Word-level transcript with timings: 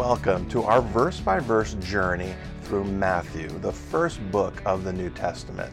welcome 0.00 0.48
to 0.48 0.62
our 0.62 0.80
verse 0.80 1.20
by 1.20 1.38
verse 1.38 1.74
journey 1.74 2.34
through 2.62 2.84
Matthew, 2.84 3.50
the 3.58 3.70
first 3.70 4.18
book 4.30 4.62
of 4.64 4.82
the 4.82 4.90
New 4.94 5.10
Testament. 5.10 5.70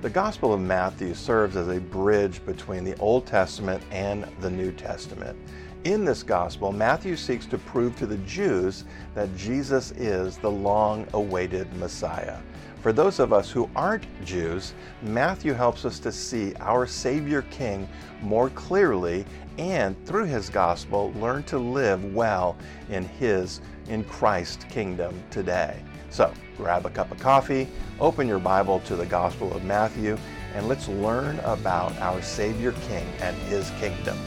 The 0.00 0.08
Gospel 0.08 0.54
of 0.54 0.60
Matthew 0.62 1.12
serves 1.12 1.56
as 1.56 1.68
a 1.68 1.78
bridge 1.78 2.42
between 2.46 2.84
the 2.84 2.96
Old 2.96 3.26
Testament 3.26 3.82
and 3.90 4.26
the 4.40 4.48
New 4.48 4.72
Testament. 4.72 5.38
In 5.84 6.06
this 6.06 6.22
Gospel, 6.22 6.72
Matthew 6.72 7.16
seeks 7.16 7.44
to 7.48 7.58
prove 7.58 7.94
to 7.98 8.06
the 8.06 8.16
Jews 8.18 8.86
that 9.14 9.36
Jesus 9.36 9.90
is 9.90 10.38
the 10.38 10.50
long 10.50 11.06
awaited 11.12 11.70
Messiah. 11.74 12.38
For 12.80 12.94
those 12.94 13.18
of 13.18 13.32
us 13.32 13.50
who 13.50 13.68
aren't 13.76 14.06
Jews, 14.24 14.72
Matthew 15.02 15.52
helps 15.52 15.84
us 15.84 15.98
to 16.00 16.10
see 16.10 16.54
our 16.60 16.86
Savior 16.86 17.42
King 17.50 17.86
more 18.22 18.48
clearly 18.50 19.26
and 19.58 19.94
through 20.06 20.24
his 20.24 20.48
gospel 20.48 21.12
learn 21.16 21.42
to 21.44 21.58
live 21.58 22.14
well 22.14 22.56
in 22.88 23.04
his 23.04 23.60
in 23.88 24.02
Christ 24.04 24.66
kingdom 24.70 25.22
today. 25.30 25.82
So, 26.08 26.32
grab 26.56 26.86
a 26.86 26.90
cup 26.90 27.12
of 27.12 27.18
coffee, 27.18 27.68
open 28.00 28.26
your 28.26 28.38
Bible 28.38 28.80
to 28.80 28.96
the 28.96 29.06
Gospel 29.06 29.52
of 29.52 29.62
Matthew, 29.62 30.16
and 30.54 30.66
let's 30.66 30.88
learn 30.88 31.38
about 31.40 31.96
our 31.98 32.22
Savior 32.22 32.72
King 32.88 33.06
and 33.20 33.36
his 33.42 33.70
kingdom. 33.72 34.18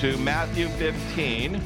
To 0.00 0.14
Matthew 0.18 0.68
15 0.68 1.58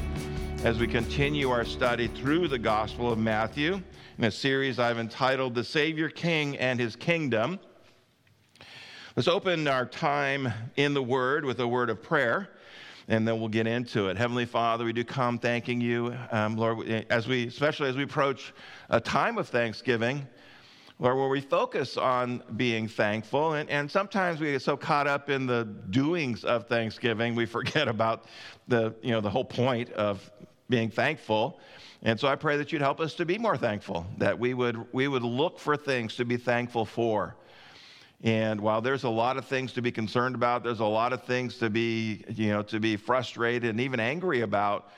as 0.63 0.79
we 0.79 0.87
continue 0.87 1.49
our 1.49 1.65
study 1.65 2.07
through 2.07 2.47
the 2.47 2.57
Gospel 2.57 3.11
of 3.11 3.19
Matthew 3.19 3.81
in 4.17 4.23
a 4.23 4.31
series 4.31 4.79
I've 4.79 4.99
entitled 4.99 5.53
The 5.53 5.65
Savior 5.65 6.07
King 6.07 6.57
and 6.57 6.79
His 6.79 6.95
Kingdom. 6.95 7.59
Let's 9.17 9.27
open 9.27 9.67
our 9.67 9.85
time 9.85 10.47
in 10.77 10.93
the 10.93 11.03
Word 11.03 11.43
with 11.43 11.59
a 11.59 11.67
word 11.67 11.89
of 11.89 12.01
prayer, 12.01 12.47
and 13.09 13.27
then 13.27 13.37
we'll 13.37 13.49
get 13.49 13.67
into 13.67 14.07
it. 14.07 14.15
Heavenly 14.15 14.45
Father, 14.45 14.85
we 14.85 14.93
do 14.93 15.03
come 15.03 15.37
thanking 15.37 15.81
you, 15.81 16.15
um, 16.31 16.55
Lord, 16.55 16.87
as 17.09 17.27
we, 17.27 17.47
especially 17.47 17.89
as 17.89 17.97
we 17.97 18.03
approach 18.03 18.53
a 18.89 19.01
time 19.01 19.37
of 19.39 19.49
Thanksgiving. 19.49 20.25
Lord, 21.01 21.17
where 21.17 21.29
we 21.29 21.41
focus 21.41 21.97
on 21.97 22.43
being 22.57 22.87
thankful, 22.87 23.53
and, 23.53 23.67
and 23.71 23.89
sometimes 23.89 24.39
we 24.39 24.51
get 24.51 24.61
so 24.61 24.77
caught 24.77 25.07
up 25.07 25.31
in 25.31 25.47
the 25.47 25.63
doings 25.89 26.45
of 26.45 26.67
Thanksgiving, 26.67 27.33
we 27.33 27.47
forget 27.47 27.87
about 27.87 28.25
the, 28.67 28.93
you 29.01 29.09
know, 29.09 29.19
the 29.19 29.29
whole 29.31 29.43
point 29.43 29.91
of 29.93 30.29
being 30.69 30.91
thankful. 30.91 31.59
And 32.03 32.19
so 32.19 32.27
I 32.27 32.35
pray 32.35 32.55
that 32.57 32.71
you'd 32.71 32.83
help 32.83 32.99
us 32.99 33.15
to 33.15 33.25
be 33.25 33.39
more 33.39 33.57
thankful, 33.57 34.05
that 34.19 34.37
we 34.37 34.53
would, 34.53 34.93
we 34.93 35.07
would 35.07 35.23
look 35.23 35.57
for 35.57 35.75
things 35.75 36.15
to 36.17 36.23
be 36.23 36.37
thankful 36.37 36.85
for. 36.85 37.35
And 38.21 38.61
while 38.61 38.81
there's 38.81 39.03
a 39.03 39.09
lot 39.09 39.37
of 39.37 39.45
things 39.45 39.73
to 39.73 39.81
be 39.81 39.91
concerned 39.91 40.35
about, 40.35 40.63
there's 40.63 40.81
a 40.81 40.85
lot 40.85 41.13
of 41.13 41.23
things 41.23 41.57
to 41.57 41.71
be, 41.71 42.23
you 42.29 42.49
know, 42.49 42.61
to 42.61 42.79
be 42.79 42.95
frustrated 42.95 43.71
and 43.71 43.79
even 43.79 43.99
angry 43.99 44.41
about, 44.41 44.91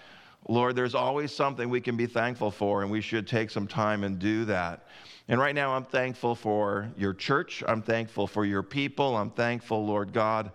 Lord, 0.50 0.76
there's 0.76 0.96
always 0.96 1.34
something 1.34 1.70
we 1.70 1.80
can 1.80 1.96
be 1.96 2.08
thankful 2.08 2.52
for, 2.52 2.82
and 2.82 2.92
we 2.92 3.00
should 3.00 3.26
take 3.26 3.50
some 3.50 3.68
time 3.68 4.04
and 4.04 4.20
do 4.20 4.44
that. 4.44 4.86
And 5.30 5.40
right 5.40 5.56
now, 5.56 5.74
I'm 5.74 5.86
thankful 5.86 6.36
for 6.36 6.90
your 6.98 7.14
church. 7.14 7.64
I'm 7.66 7.82
thankful 7.82 8.28
for 8.28 8.44
your 8.44 8.62
people. 8.62 9.16
I'm 9.16 9.30
thankful, 9.30 9.86
Lord 9.86 10.12
God, 10.12 10.52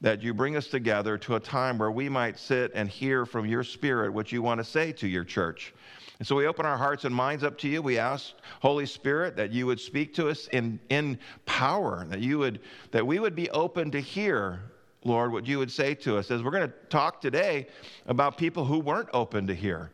that 0.00 0.22
you 0.22 0.32
bring 0.32 0.56
us 0.56 0.68
together 0.68 1.18
to 1.18 1.34
a 1.34 1.40
time 1.40 1.76
where 1.76 1.90
we 1.90 2.08
might 2.08 2.38
sit 2.38 2.70
and 2.74 2.88
hear 2.88 3.26
from 3.26 3.46
your 3.46 3.64
spirit 3.64 4.12
what 4.12 4.30
you 4.30 4.40
want 4.40 4.58
to 4.58 4.64
say 4.64 4.92
to 4.92 5.08
your 5.08 5.24
church. 5.24 5.74
And 6.20 6.28
so 6.28 6.36
we 6.36 6.46
open 6.46 6.64
our 6.64 6.76
hearts 6.76 7.04
and 7.04 7.12
minds 7.12 7.42
up 7.42 7.58
to 7.58 7.68
you. 7.68 7.82
We 7.82 7.98
ask, 7.98 8.34
Holy 8.60 8.86
Spirit, 8.86 9.34
that 9.34 9.50
you 9.50 9.66
would 9.66 9.80
speak 9.80 10.14
to 10.14 10.28
us 10.28 10.46
in, 10.52 10.78
in 10.88 11.18
power, 11.44 12.06
that, 12.08 12.20
you 12.20 12.38
would, 12.38 12.60
that 12.92 13.04
we 13.04 13.18
would 13.18 13.34
be 13.34 13.50
open 13.50 13.90
to 13.90 14.00
hear, 14.00 14.60
Lord, 15.02 15.32
what 15.32 15.48
you 15.48 15.58
would 15.58 15.70
say 15.70 15.96
to 15.96 16.16
us. 16.16 16.30
As 16.30 16.44
we're 16.44 16.52
going 16.52 16.68
to 16.68 16.74
talk 16.90 17.20
today 17.20 17.66
about 18.06 18.36
people 18.36 18.64
who 18.64 18.78
weren't 18.78 19.08
open 19.12 19.48
to 19.48 19.54
hear 19.54 19.90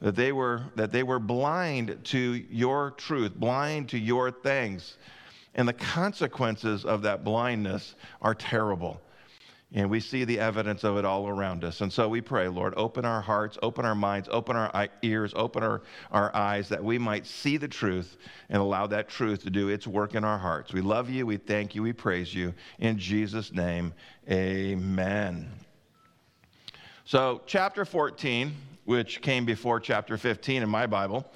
that 0.00 0.14
they 0.14 0.32
were 0.32 0.62
that 0.76 0.92
they 0.92 1.02
were 1.02 1.18
blind 1.18 1.98
to 2.04 2.44
your 2.50 2.92
truth 2.92 3.34
blind 3.34 3.88
to 3.90 3.98
your 3.98 4.30
things. 4.30 4.96
And 5.54 5.66
the 5.66 5.72
consequences 5.72 6.84
of 6.84 7.02
that 7.02 7.24
blindness 7.24 7.96
are 8.22 8.34
terrible. 8.34 9.00
And 9.72 9.90
we 9.90 10.00
see 10.00 10.24
the 10.24 10.38
evidence 10.38 10.82
of 10.82 10.96
it 10.96 11.04
all 11.04 11.28
around 11.28 11.62
us. 11.62 11.82
And 11.82 11.92
so 11.92 12.08
we 12.08 12.20
pray 12.20 12.46
lord 12.48 12.74
open 12.76 13.04
our 13.04 13.20
hearts 13.20 13.58
open 13.60 13.84
our 13.84 13.96
minds 13.96 14.28
open 14.30 14.54
our 14.54 14.88
ears 15.02 15.32
open 15.34 15.64
our, 15.64 15.82
our 16.12 16.34
eyes 16.34 16.68
that 16.68 16.82
we 16.82 16.96
might 16.96 17.26
see 17.26 17.56
the 17.56 17.68
truth 17.68 18.16
and 18.50 18.62
allow 18.62 18.86
that 18.86 19.08
truth 19.08 19.42
to 19.42 19.50
do 19.50 19.68
its 19.68 19.86
work 19.86 20.14
in 20.14 20.22
our 20.22 20.38
hearts. 20.38 20.72
We 20.72 20.80
love 20.80 21.10
you. 21.10 21.26
We 21.26 21.38
thank 21.38 21.74
you. 21.74 21.82
We 21.82 21.92
praise 21.92 22.32
you. 22.32 22.54
In 22.78 22.98
jesus 22.98 23.52
name 23.52 23.92
amen. 24.30 25.50
So 27.04 27.40
chapter 27.46 27.84
14 27.84 28.54
which 28.88 29.20
came 29.20 29.44
before 29.44 29.78
chapter 29.78 30.16
15 30.16 30.62
in 30.62 30.68
my 30.70 30.86
Bible, 30.86 31.30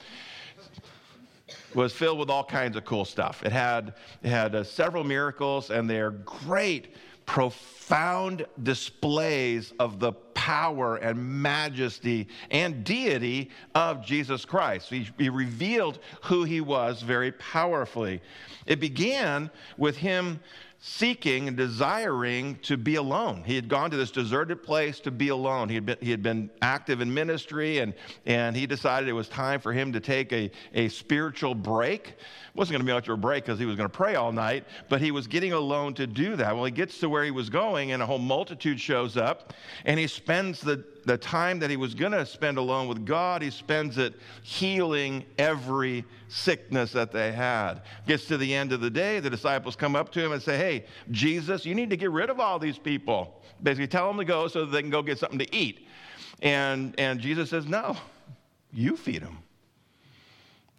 was 1.74 1.92
filled 1.92 2.18
with 2.18 2.30
all 2.30 2.44
kinds 2.44 2.78
of 2.78 2.86
cool 2.86 3.04
stuff. 3.04 3.42
It 3.44 3.52
had, 3.52 3.92
it 4.22 4.30
had 4.30 4.54
uh, 4.54 4.64
several 4.64 5.04
miracles, 5.04 5.68
and 5.68 5.88
they're 5.88 6.12
great, 6.12 6.94
profound 7.26 8.46
displays 8.62 9.74
of 9.78 10.00
the 10.00 10.12
power 10.32 10.96
and 10.96 11.42
majesty 11.42 12.26
and 12.50 12.84
deity 12.84 13.50
of 13.74 14.02
Jesus 14.02 14.46
Christ. 14.46 14.88
He, 14.88 15.10
he 15.18 15.28
revealed 15.28 15.98
who 16.22 16.44
he 16.44 16.62
was 16.62 17.02
very 17.02 17.32
powerfully. 17.32 18.22
It 18.64 18.80
began 18.80 19.50
with 19.76 19.98
him 19.98 20.40
seeking 20.84 21.46
and 21.46 21.56
desiring 21.56 22.58
to 22.62 22.76
be 22.76 22.96
alone. 22.96 23.44
He 23.46 23.54
had 23.54 23.68
gone 23.68 23.92
to 23.92 23.96
this 23.96 24.10
deserted 24.10 24.64
place 24.64 24.98
to 25.00 25.12
be 25.12 25.28
alone. 25.28 25.68
He 25.68 25.76
had 25.76 25.86
been, 25.86 25.96
he 26.00 26.10
had 26.10 26.24
been 26.24 26.50
active 26.60 27.00
in 27.00 27.14
ministry, 27.14 27.78
and, 27.78 27.94
and 28.26 28.56
he 28.56 28.66
decided 28.66 29.08
it 29.08 29.12
was 29.12 29.28
time 29.28 29.60
for 29.60 29.72
him 29.72 29.92
to 29.92 30.00
take 30.00 30.32
a, 30.32 30.50
a 30.74 30.88
spiritual 30.88 31.54
break. 31.54 32.16
Wasn't 32.54 32.72
going 32.72 32.80
to 32.80 32.86
be 32.86 32.92
much 32.92 33.08
of 33.08 33.14
a 33.14 33.16
break 33.16 33.44
because 33.44 33.58
he 33.58 33.64
was 33.64 33.76
going 33.76 33.88
to 33.88 33.96
pray 33.96 34.14
all 34.14 34.30
night, 34.30 34.64
but 34.90 35.00
he 35.00 35.10
was 35.10 35.26
getting 35.26 35.54
alone 35.54 35.94
to 35.94 36.06
do 36.06 36.36
that. 36.36 36.54
Well, 36.54 36.66
he 36.66 36.70
gets 36.70 36.98
to 36.98 37.08
where 37.08 37.24
he 37.24 37.30
was 37.30 37.48
going, 37.48 37.92
and 37.92 38.02
a 38.02 38.06
whole 38.06 38.18
multitude 38.18 38.78
shows 38.78 39.16
up, 39.16 39.54
and 39.86 39.98
he 39.98 40.06
spends 40.06 40.60
the 40.60 40.84
the 41.04 41.18
time 41.18 41.58
that 41.58 41.70
he 41.70 41.76
was 41.76 41.94
going 41.94 42.12
to 42.12 42.24
spend 42.24 42.58
alone 42.58 42.88
with 42.88 43.04
God, 43.04 43.42
he 43.42 43.50
spends 43.50 43.98
it 43.98 44.14
healing 44.42 45.24
every 45.38 46.04
sickness 46.28 46.92
that 46.92 47.12
they 47.12 47.32
had. 47.32 47.82
Gets 48.06 48.26
to 48.26 48.36
the 48.36 48.54
end 48.54 48.72
of 48.72 48.80
the 48.80 48.90
day, 48.90 49.20
the 49.20 49.30
disciples 49.30 49.76
come 49.76 49.96
up 49.96 50.12
to 50.12 50.24
him 50.24 50.32
and 50.32 50.42
say, 50.42 50.56
Hey, 50.56 50.84
Jesus, 51.10 51.66
you 51.66 51.74
need 51.74 51.90
to 51.90 51.96
get 51.96 52.10
rid 52.10 52.30
of 52.30 52.40
all 52.40 52.58
these 52.58 52.78
people. 52.78 53.42
Basically, 53.62 53.86
tell 53.86 54.08
them 54.08 54.18
to 54.18 54.24
go 54.24 54.48
so 54.48 54.64
they 54.64 54.80
can 54.80 54.90
go 54.90 55.02
get 55.02 55.18
something 55.18 55.38
to 55.38 55.54
eat. 55.54 55.86
And, 56.40 56.94
and 56.98 57.20
Jesus 57.20 57.50
says, 57.50 57.66
No, 57.66 57.96
you 58.72 58.96
feed 58.96 59.22
them. 59.22 59.38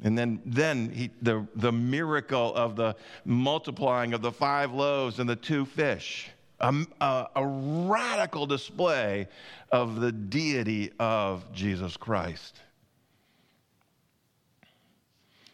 And 0.02 0.18
then, 0.18 0.42
then 0.46 0.90
he, 0.90 1.12
the, 1.22 1.48
the 1.56 1.72
miracle 1.72 2.54
of 2.56 2.76
the 2.76 2.96
multiplying 3.26 4.14
of 4.14 4.22
the 4.22 4.32
five 4.32 4.74
loaves 4.74 5.20
and 5.20 5.30
the 5.30 5.36
two 5.36 5.66
fish 5.66 6.30
a, 6.64 6.86
a, 7.02 7.28
a 7.36 7.46
radical 7.46 8.46
display 8.46 9.28
of 9.72 10.00
the 10.00 10.12
deity 10.12 10.92
of 11.00 11.52
Jesus 11.54 11.98
Christ. 11.98 12.60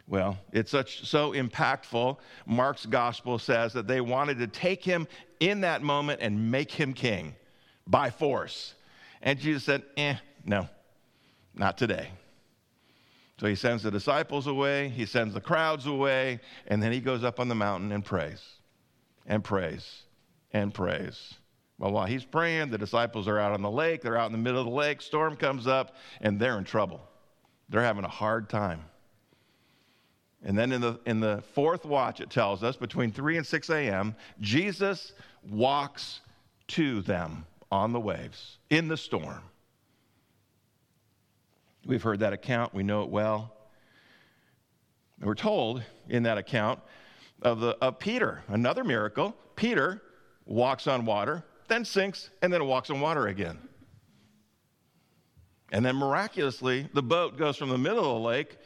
Well, 0.07 0.37
it's 0.51 0.71
such 0.71 1.07
so 1.07 1.33
impactful. 1.33 2.17
Mark's 2.45 2.85
gospel 2.85 3.37
says 3.37 3.73
that 3.73 3.87
they 3.87 4.01
wanted 4.01 4.39
to 4.39 4.47
take 4.47 4.83
him 4.83 5.07
in 5.39 5.61
that 5.61 5.83
moment 5.83 6.21
and 6.21 6.51
make 6.51 6.71
him 6.71 6.93
king 6.93 7.35
by 7.85 8.09
force. 8.09 8.73
And 9.21 9.39
Jesus 9.39 9.63
said, 9.63 9.83
"Eh, 9.97 10.15
no. 10.45 10.67
Not 11.53 11.77
today." 11.77 12.09
So 13.39 13.47
he 13.47 13.55
sends 13.55 13.83
the 13.83 13.91
disciples 13.91 14.47
away, 14.47 14.89
he 14.89 15.05
sends 15.05 15.33
the 15.33 15.39
crowds 15.39 15.85
away, 15.85 16.41
and 16.67 16.83
then 16.83 16.91
he 16.91 16.99
goes 16.99 17.23
up 17.23 17.39
on 17.39 17.47
the 17.47 17.55
mountain 17.55 17.91
and 17.93 18.03
prays. 18.03 18.43
And 19.25 19.43
prays 19.43 20.03
and 20.51 20.73
prays. 20.73 21.35
Well, 21.77 21.91
while 21.91 22.05
he's 22.05 22.25
praying, 22.25 22.71
the 22.71 22.77
disciples 22.77 23.29
are 23.29 23.39
out 23.39 23.53
on 23.53 23.61
the 23.61 23.71
lake. 23.71 24.01
They're 24.01 24.17
out 24.17 24.25
in 24.25 24.33
the 24.33 24.37
middle 24.37 24.59
of 24.59 24.65
the 24.65 24.73
lake. 24.73 25.01
Storm 25.01 25.37
comes 25.37 25.67
up, 25.67 25.95
and 26.19 26.37
they're 26.37 26.57
in 26.57 26.65
trouble. 26.65 27.01
They're 27.69 27.81
having 27.81 28.03
a 28.03 28.09
hard 28.09 28.49
time. 28.49 28.81
And 30.43 30.57
then 30.57 30.73
in 30.73 30.81
the, 30.81 30.99
in 31.05 31.21
the 31.21 31.41
fourth 31.53 31.85
watch, 31.85 32.19
it 32.19 32.29
tells 32.29 32.63
us 32.63 32.75
between 32.75 33.11
3 33.11 33.37
and 33.37 33.47
6 33.47 33.69
a.m., 33.69 34.15
Jesus 34.41 35.13
walks 35.49 36.19
to 36.69 37.01
them 37.01 37.45
on 37.71 37.93
the 37.93 37.99
waves 37.99 38.57
in 38.69 38.89
the 38.89 38.97
storm. 38.97 39.43
We've 41.89 42.03
heard 42.03 42.19
that 42.19 42.33
account, 42.33 42.75
we 42.75 42.83
know 42.83 43.01
it 43.01 43.09
well. 43.09 43.51
we're 45.19 45.33
told 45.33 45.81
in 46.07 46.21
that 46.21 46.37
account 46.37 46.79
of, 47.41 47.61
the, 47.61 47.69
of 47.81 47.97
Peter, 47.97 48.43
another 48.47 48.83
miracle. 48.83 49.35
Peter 49.55 49.99
walks 50.45 50.85
on 50.85 51.03
water, 51.03 51.43
then 51.67 51.83
sinks, 51.83 52.29
and 52.43 52.53
then 52.53 52.63
walks 52.67 52.91
on 52.91 53.01
water 53.01 53.25
again. 53.25 53.57
And 55.71 55.83
then 55.83 55.95
miraculously, 55.95 56.87
the 56.93 57.01
boat 57.01 57.39
goes 57.39 57.57
from 57.57 57.69
the 57.69 57.77
middle 57.79 58.17
of 58.17 58.21
the 58.21 58.27
lake 58.27 58.57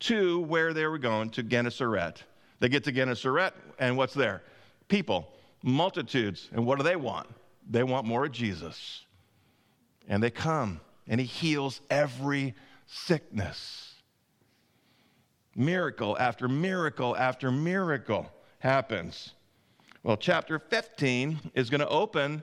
to 0.00 0.40
where 0.40 0.74
they 0.74 0.86
were 0.86 0.98
going, 0.98 1.30
to 1.30 1.44
Gennesaret. 1.44 2.24
They 2.58 2.68
get 2.68 2.82
to 2.84 2.92
Gennesaret, 2.92 3.54
and 3.78 3.96
what's 3.96 4.14
there? 4.14 4.42
People. 4.88 5.28
multitudes. 5.62 6.50
And 6.52 6.66
what 6.66 6.78
do 6.78 6.82
they 6.82 6.96
want? 6.96 7.28
They 7.70 7.84
want 7.84 8.04
more 8.04 8.24
of 8.24 8.32
Jesus. 8.32 9.04
And 10.08 10.20
they 10.20 10.30
come, 10.30 10.80
and 11.06 11.20
he 11.20 11.26
heals 11.26 11.80
every 11.90 12.54
sickness. 12.86 13.94
Miracle 15.56 16.16
after 16.18 16.48
miracle 16.48 17.16
after 17.16 17.50
miracle 17.50 18.30
happens. 18.58 19.32
Well, 20.02 20.16
chapter 20.16 20.58
15 20.58 21.52
is 21.54 21.70
going 21.70 21.80
to 21.80 21.88
open 21.88 22.42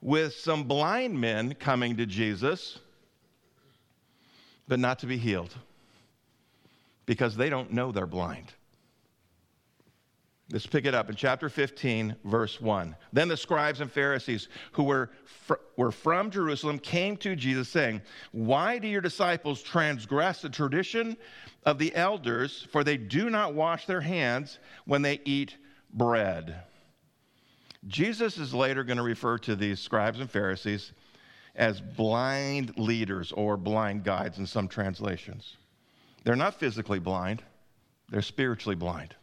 with 0.00 0.34
some 0.34 0.64
blind 0.64 1.20
men 1.20 1.54
coming 1.54 1.96
to 1.96 2.06
Jesus, 2.06 2.78
but 4.66 4.78
not 4.78 4.98
to 5.00 5.06
be 5.06 5.16
healed 5.16 5.54
because 7.06 7.36
they 7.36 7.48
don't 7.48 7.72
know 7.72 7.92
they're 7.92 8.06
blind. 8.06 8.52
Let's 10.50 10.66
pick 10.66 10.86
it 10.86 10.94
up 10.94 11.10
in 11.10 11.14
chapter 11.14 11.50
15, 11.50 12.16
verse 12.24 12.58
1. 12.58 12.96
Then 13.12 13.28
the 13.28 13.36
scribes 13.36 13.82
and 13.82 13.92
Pharisees 13.92 14.48
who 14.72 14.84
were, 14.84 15.10
fr- 15.24 15.54
were 15.76 15.92
from 15.92 16.30
Jerusalem 16.30 16.78
came 16.78 17.18
to 17.18 17.36
Jesus, 17.36 17.68
saying, 17.68 18.00
Why 18.32 18.78
do 18.78 18.88
your 18.88 19.02
disciples 19.02 19.62
transgress 19.62 20.40
the 20.40 20.48
tradition 20.48 21.18
of 21.66 21.78
the 21.78 21.94
elders, 21.94 22.66
for 22.72 22.82
they 22.82 22.96
do 22.96 23.28
not 23.28 23.52
wash 23.52 23.84
their 23.84 24.00
hands 24.00 24.58
when 24.86 25.02
they 25.02 25.20
eat 25.26 25.58
bread? 25.92 26.62
Jesus 27.86 28.38
is 28.38 28.54
later 28.54 28.84
going 28.84 28.96
to 28.96 29.02
refer 29.02 29.36
to 29.38 29.54
these 29.54 29.80
scribes 29.80 30.18
and 30.18 30.30
Pharisees 30.30 30.92
as 31.56 31.80
blind 31.80 32.78
leaders 32.78 33.32
or 33.32 33.58
blind 33.58 34.02
guides 34.02 34.38
in 34.38 34.46
some 34.46 34.66
translations. 34.66 35.58
They're 36.24 36.36
not 36.36 36.54
physically 36.54 37.00
blind, 37.00 37.42
they're 38.08 38.22
spiritually 38.22 38.76
blind. 38.76 39.14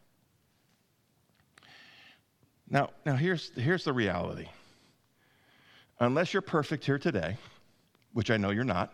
Now, 2.70 2.90
now 3.06 3.16
here's, 3.16 3.52
here's 3.56 3.84
the 3.84 3.94
reality. 3.94 4.48
Unless 6.00 6.34
you're 6.34 6.42
perfect 6.42 6.86
here 6.86 6.98
today, 6.98 7.38
which 8.14 8.32
I 8.32 8.38
know 8.38 8.50
you're 8.50 8.64
not, 8.64 8.94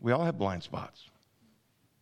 we 0.00 0.12
all 0.12 0.24
have 0.24 0.38
blind 0.38 0.62
spots. 0.62 1.08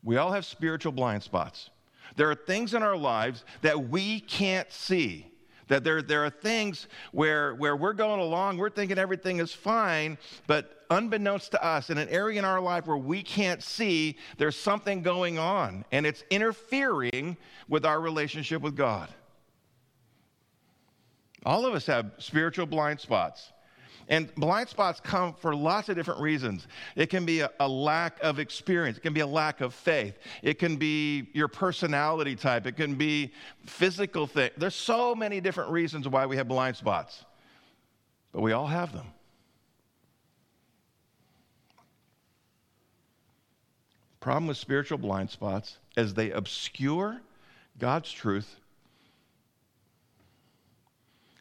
We 0.03 0.17
all 0.19 0.33
have 0.33 0.45
spiritual 0.45 0.93
blind 0.93 1.23
spots. 1.23 1.71
There 2.17 2.31
are 2.31 2.35
things 2.35 2.75
in 2.75 2.83
our 2.83 2.97
lives 2.97 3.45
that 3.63 3.89
we 3.89 4.21
can't 4.21 4.71
see. 4.71 5.27
That 5.69 5.83
there, 5.83 6.01
there 6.01 6.25
are 6.25 6.31
things 6.31 6.87
where, 7.11 7.55
where 7.57 7.75
we're 7.75 7.93
going 7.93 8.21
along, 8.21 8.59
we're 8.59 8.71
thinking 8.71 8.99
everything 8.99 9.41
is 9.41 9.53
fine, 9.53 10.17
but 10.47 10.85
unbeknownst 10.91 11.51
to 11.53 11.65
us, 11.65 11.91
in 11.91 11.99
an 11.99 12.09
area 12.09 12.39
in 12.39 12.45
our 12.45 12.61
life 12.61 12.87
where 12.87 12.97
we 12.97 13.23
can't 13.23 13.61
see, 13.63 14.17
there's 14.39 14.57
something 14.57 15.03
going 15.03 15.39
on, 15.39 15.85
and 15.91 16.07
it's 16.07 16.23
interfering 16.31 17.37
with 17.69 17.85
our 17.85 18.01
relationship 18.01 18.63
with 18.63 18.77
God. 18.77 19.09
All 21.45 21.67
of 21.67 21.75
us 21.75 21.87
have 21.87 22.13
spiritual 22.19 22.67
blind 22.67 23.01
spots. 23.01 23.53
And 24.09 24.33
blind 24.37 24.69
spots 24.69 25.01
come 25.01 25.35
for 25.35 25.55
lots 25.55 25.89
of 25.89 25.97
different 25.97 26.21
reasons. 26.21 26.69
It 26.95 27.07
can 27.07 27.27
be 27.27 27.41
a, 27.41 27.51
a, 27.59 27.69
lack 27.69 28.23
of 28.23 28.39
experience, 28.39 28.99
it 28.99 29.01
can 29.01 29.13
be 29.13 29.21
a 29.21 29.27
lack 29.27 29.61
of 29.61 29.75
faith, 29.75 30.17
it 30.43 30.59
can 30.59 30.77
be 30.77 31.29
your 31.33 31.49
personality 31.49 32.37
type, 32.37 32.67
it 32.67 32.77
can 32.77 32.95
be 32.95 33.33
physical 33.67 34.27
things. 34.29 34.53
There's 34.57 34.77
so 34.77 35.15
many 35.15 35.41
different 35.41 35.71
reasons 35.71 36.07
why 36.07 36.27
we 36.27 36.37
have 36.37 36.47
blind 36.47 36.77
spots, 36.77 37.25
but 38.33 38.43
we 38.43 38.53
all 38.53 38.69
have 38.69 38.93
them. 38.93 39.07
Problem 44.21 44.47
with 44.47 44.57
spiritual 44.57 44.99
blind 44.99 45.31
spots 45.31 45.79
is 45.97 46.15
they 46.15 46.31
obscure 46.31 47.21
God's 47.79 48.11
truth 48.11 48.57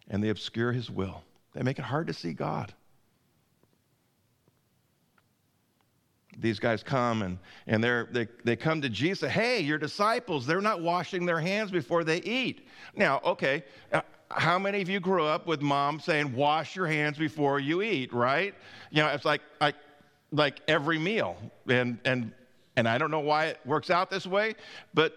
and 0.10 0.24
they 0.24 0.30
obscure 0.30 0.72
his 0.72 0.90
will. 0.90 1.24
They 1.54 1.64
make 1.64 1.80
it 1.80 1.86
hard 1.86 2.08
to 2.08 2.14
see 2.14 2.34
God. 2.34 2.74
These 6.38 6.60
guys 6.60 6.84
come 6.84 7.22
and, 7.22 7.38
and 7.66 7.82
they're, 7.82 8.10
they, 8.12 8.28
they 8.44 8.56
come 8.58 8.82
to 8.82 8.90
Jesus. 8.90 9.32
Hey, 9.32 9.62
your 9.62 9.78
disciples, 9.78 10.46
they're 10.46 10.60
not 10.62 10.82
washing 10.82 11.26
their 11.26 11.40
hands 11.40 11.72
before 11.72 12.04
they 12.04 12.18
eat. 12.18 12.68
Now, 12.94 13.22
okay, 13.24 13.64
uh, 13.94 14.02
how 14.30 14.60
many 14.60 14.82
of 14.82 14.90
you 14.90 15.00
grew 15.00 15.24
up 15.24 15.48
with 15.48 15.62
mom 15.62 16.00
saying, 16.00 16.36
wash 16.36 16.76
your 16.76 16.88
hands 16.88 17.18
before 17.18 17.60
you 17.60 17.82
eat, 17.82 18.12
right? 18.12 18.54
You 18.92 19.04
know, 19.04 19.08
it's 19.10 19.24
like, 19.24 19.42
like, 19.62 19.76
like 20.32 20.60
every 20.68 21.00
meal. 21.00 21.38
And, 21.70 22.00
and, 22.04 22.34
and 22.76 22.88
I 22.88 22.98
don't 22.98 23.12
know 23.12 23.22
why 23.22 23.46
it 23.46 23.60
works 23.66 23.90
out 23.90 24.10
this 24.10 24.28
way, 24.28 24.56
but 24.94 25.14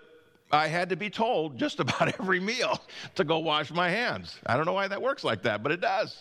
I 0.51 0.69
had 0.69 0.89
to 0.91 0.97
be 0.97 1.11
told 1.11 1.59
just 1.59 1.81
about 1.81 2.19
every 2.21 2.41
meal 2.41 2.81
to 3.17 3.25
go 3.25 3.39
wash 3.39 3.71
my 3.71 3.91
hands. 3.91 4.37
I 4.47 4.57
don't 4.57 4.67
know 4.67 4.73
why 4.73 4.89
that 4.89 5.03
works 5.03 5.25
like 5.25 5.43
that, 5.43 5.63
but 5.63 5.73
it 5.73 5.81
does. 5.81 6.17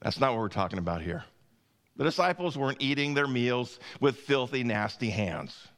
That's 0.00 0.18
not 0.18 0.32
what 0.32 0.40
we're 0.40 0.48
talking 0.48 0.78
about 0.78 1.02
here. 1.02 1.24
The 1.96 2.04
disciples 2.04 2.56
weren't 2.56 2.80
eating 2.80 3.14
their 3.14 3.28
meals 3.28 3.78
with 4.00 4.16
filthy, 4.16 4.64
nasty 4.64 5.10
hands. 5.10 5.68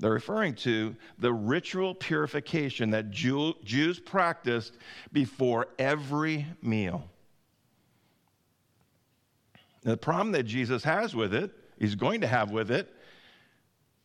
They're 0.00 0.10
referring 0.10 0.54
to 0.56 0.96
the 1.18 1.32
ritual 1.32 1.94
purification 1.94 2.90
that 2.90 3.10
Jew, 3.10 3.54
Jews 3.64 4.00
practiced 4.00 4.76
before 5.12 5.68
every 5.78 6.46
meal. 6.62 7.04
the 9.82 9.96
problem 9.96 10.32
that 10.32 10.44
Jesus 10.44 10.84
has 10.84 11.14
with 11.14 11.34
it, 11.34 11.52
he's 11.78 11.94
going 11.94 12.22
to 12.22 12.26
have 12.26 12.50
with 12.50 12.70
it, 12.70 12.94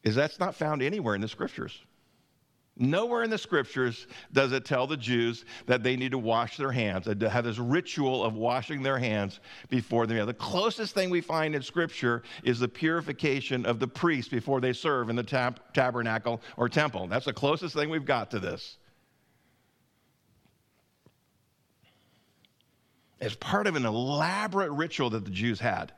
is 0.05 0.15
that's 0.15 0.39
not 0.39 0.55
found 0.55 0.81
anywhere 0.81 1.15
in 1.15 1.21
the 1.21 1.27
scriptures. 1.27 1.83
Nowhere 2.77 3.23
in 3.23 3.29
the 3.29 3.37
scriptures 3.37 4.05
does 4.33 4.51
it 4.51 4.65
tell 4.65 4.85
the 4.85 4.97
Jews 4.97 5.45
that 5.65 5.81
they 5.81 5.95
need 5.95 6.11
to 6.11 6.17
wash 6.17 6.57
their 6.57 6.71
hands, 6.71 7.05
to 7.05 7.29
have 7.29 7.45
this 7.45 7.57
ritual 7.57 8.23
of 8.23 8.35
washing 8.35 8.83
their 8.83 8.99
hands 8.99 9.39
before 9.69 10.05
the 10.05 10.13
meal. 10.13 10.25
The 10.25 10.33
closest 10.33 10.93
thing 10.93 11.09
we 11.09 11.21
find 11.21 11.55
in 11.55 11.61
scripture 11.61 12.21
is 12.43 12.59
the 12.59 12.67
purification 12.67 13.65
of 13.65 13.79
the 13.79 13.87
priests 13.87 14.29
before 14.29 14.59
they 14.59 14.73
serve 14.73 15.09
in 15.09 15.15
the 15.15 15.23
tab- 15.23 15.61
tabernacle 15.73 16.41
or 16.57 16.67
temple. 16.67 17.07
That's 17.07 17.25
the 17.25 17.33
closest 17.33 17.73
thing 17.73 17.89
we've 17.89 18.05
got 18.05 18.29
to 18.31 18.39
this. 18.39 18.77
As 23.21 23.35
part 23.35 23.67
of 23.67 23.77
an 23.77 23.85
elaborate 23.85 24.71
ritual 24.71 25.09
that 25.11 25.23
the 25.23 25.31
Jews 25.31 25.61
had 25.61 25.93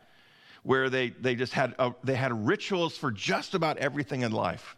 where 0.68 0.90
they, 0.90 1.12
they 1.12 1.34
just 1.34 1.54
had, 1.54 1.74
a, 1.80 1.94
they 2.04 2.14
had 2.14 2.46
rituals 2.46 2.98
for 2.98 3.10
just 3.10 3.54
about 3.54 3.78
everything 3.78 4.24
in 4.24 4.34
life. 4.34 4.75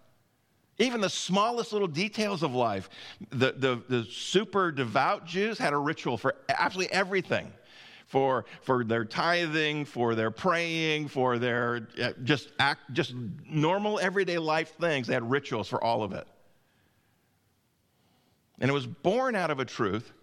Even 0.78 1.02
the 1.02 1.10
smallest 1.10 1.74
little 1.74 1.88
details 1.88 2.44
of 2.44 2.54
life. 2.54 2.92
The, 3.32 3.54
the, 3.54 3.82
the 3.90 4.06
super 4.06 4.72
devout 4.72 5.26
Jews 5.26 5.58
had 5.58 5.74
a 5.74 5.78
ritual 5.78 6.16
for 6.16 6.36
absolutely 6.48 6.94
everything 6.94 7.52
for, 8.06 8.46
for 8.62 8.84
their 8.84 9.04
tithing, 9.04 9.86
for 9.86 10.14
their 10.14 10.30
praying, 10.30 11.08
for 11.08 11.40
their 11.40 11.88
uh, 12.00 12.12
just 12.24 12.52
act, 12.60 12.94
just 12.94 13.16
normal 13.50 14.00
everyday 14.00 14.38
life 14.38 14.76
things. 14.80 15.08
They 15.08 15.16
had 15.16 15.28
rituals 15.28 15.68
for 15.68 15.84
all 15.84 16.04
of 16.04 16.14
it. 16.14 16.28
And 18.60 18.70
it 18.70 18.74
was 18.76 18.86
born 18.86 19.34
out 19.34 19.50
of 19.50 19.60
a 19.60 19.66
truth 19.66 20.14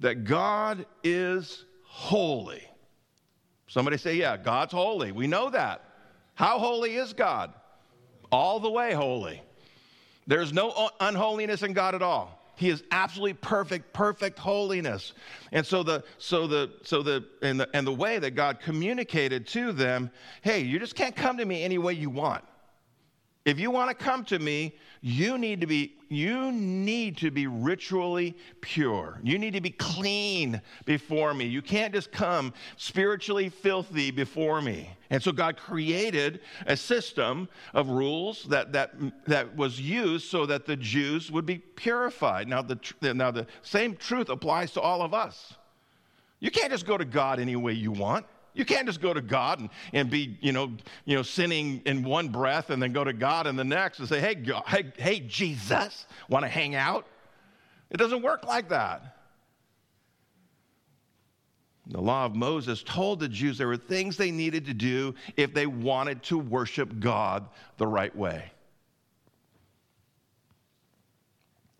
that 0.00 0.24
God 0.24 0.84
is 1.04 1.64
holy. 1.84 2.68
Somebody 3.66 3.96
say, 3.96 4.16
Yeah, 4.16 4.36
God's 4.36 4.72
holy. 4.72 5.12
We 5.12 5.26
know 5.26 5.50
that. 5.50 5.82
How 6.34 6.58
holy 6.58 6.96
is 6.96 7.12
God? 7.12 7.52
All 8.30 8.60
the 8.60 8.70
way 8.70 8.92
holy. 8.92 9.40
There's 10.26 10.52
no 10.52 10.90
unholiness 11.00 11.62
in 11.62 11.72
God 11.72 11.94
at 11.94 12.02
all. 12.02 12.40
He 12.56 12.68
is 12.68 12.82
absolutely 12.90 13.34
perfect, 13.34 13.92
perfect 13.92 14.38
holiness. 14.38 15.12
And 15.52 15.66
so 15.66 15.82
the 15.82 16.04
so 16.18 16.46
the 16.46 16.72
so 16.82 17.02
the 17.02 17.24
and 17.42 17.60
the 17.60 17.68
and 17.74 17.86
the 17.86 17.92
way 17.92 18.18
that 18.18 18.32
God 18.32 18.60
communicated 18.60 19.46
to 19.48 19.72
them, 19.72 20.10
hey, 20.42 20.60
you 20.60 20.78
just 20.78 20.94
can't 20.94 21.16
come 21.16 21.38
to 21.38 21.44
me 21.44 21.62
any 21.62 21.78
way 21.78 21.94
you 21.94 22.10
want. 22.10 22.44
If 23.44 23.60
you 23.60 23.70
want 23.70 23.90
to 23.90 23.94
come 23.94 24.24
to 24.26 24.38
me, 24.38 24.74
you 25.02 25.36
need 25.36 25.60
to 25.60 25.66
be 25.66 25.96
you 26.08 26.50
need 26.50 27.18
to 27.18 27.30
be 27.30 27.46
ritually 27.46 28.36
pure. 28.62 29.20
You 29.22 29.36
need 29.36 29.52
to 29.52 29.60
be 29.60 29.70
clean 29.70 30.62
before 30.86 31.34
me. 31.34 31.44
You 31.44 31.60
can't 31.60 31.92
just 31.92 32.10
come 32.10 32.54
spiritually 32.76 33.50
filthy 33.50 34.10
before 34.10 34.62
me. 34.62 34.88
And 35.10 35.22
so 35.22 35.32
God 35.32 35.56
created 35.58 36.40
a 36.66 36.76
system 36.76 37.48
of 37.74 37.90
rules 37.90 38.44
that 38.44 38.72
that 38.72 38.94
that 39.26 39.54
was 39.54 39.78
used 39.78 40.30
so 40.30 40.46
that 40.46 40.64
the 40.64 40.76
Jews 40.76 41.30
would 41.30 41.44
be 41.44 41.58
purified. 41.58 42.48
Now 42.48 42.62
the 42.62 42.78
now 43.02 43.30
the 43.30 43.46
same 43.60 43.94
truth 43.94 44.30
applies 44.30 44.72
to 44.72 44.80
all 44.80 45.02
of 45.02 45.12
us. 45.12 45.52
You 46.40 46.50
can't 46.50 46.70
just 46.70 46.86
go 46.86 46.96
to 46.96 47.04
God 47.04 47.38
any 47.38 47.56
way 47.56 47.74
you 47.74 47.92
want. 47.92 48.24
You 48.54 48.64
can't 48.64 48.86
just 48.86 49.00
go 49.00 49.12
to 49.12 49.20
God 49.20 49.60
and, 49.60 49.70
and 49.92 50.08
be, 50.08 50.38
you 50.40 50.52
know, 50.52 50.72
you 51.04 51.16
know, 51.16 51.22
sinning 51.22 51.82
in 51.84 52.04
one 52.04 52.28
breath 52.28 52.70
and 52.70 52.80
then 52.80 52.92
go 52.92 53.04
to 53.04 53.12
God 53.12 53.46
in 53.46 53.56
the 53.56 53.64
next 53.64 53.98
and 53.98 54.08
say, 54.08 54.20
hey, 54.20 54.36
God, 54.36 54.62
hey, 54.66 54.92
hey, 54.96 55.20
Jesus, 55.20 56.06
want 56.28 56.44
to 56.44 56.48
hang 56.48 56.74
out? 56.74 57.06
It 57.90 57.96
doesn't 57.96 58.22
work 58.22 58.44
like 58.46 58.68
that. 58.68 59.14
The 61.86 62.00
law 62.00 62.24
of 62.24 62.34
Moses 62.34 62.82
told 62.82 63.20
the 63.20 63.28
Jews 63.28 63.58
there 63.58 63.68
were 63.68 63.76
things 63.76 64.16
they 64.16 64.30
needed 64.30 64.64
to 64.66 64.74
do 64.74 65.14
if 65.36 65.52
they 65.52 65.66
wanted 65.66 66.22
to 66.24 66.38
worship 66.38 66.98
God 66.98 67.46
the 67.76 67.86
right 67.86 68.14
way. 68.16 68.52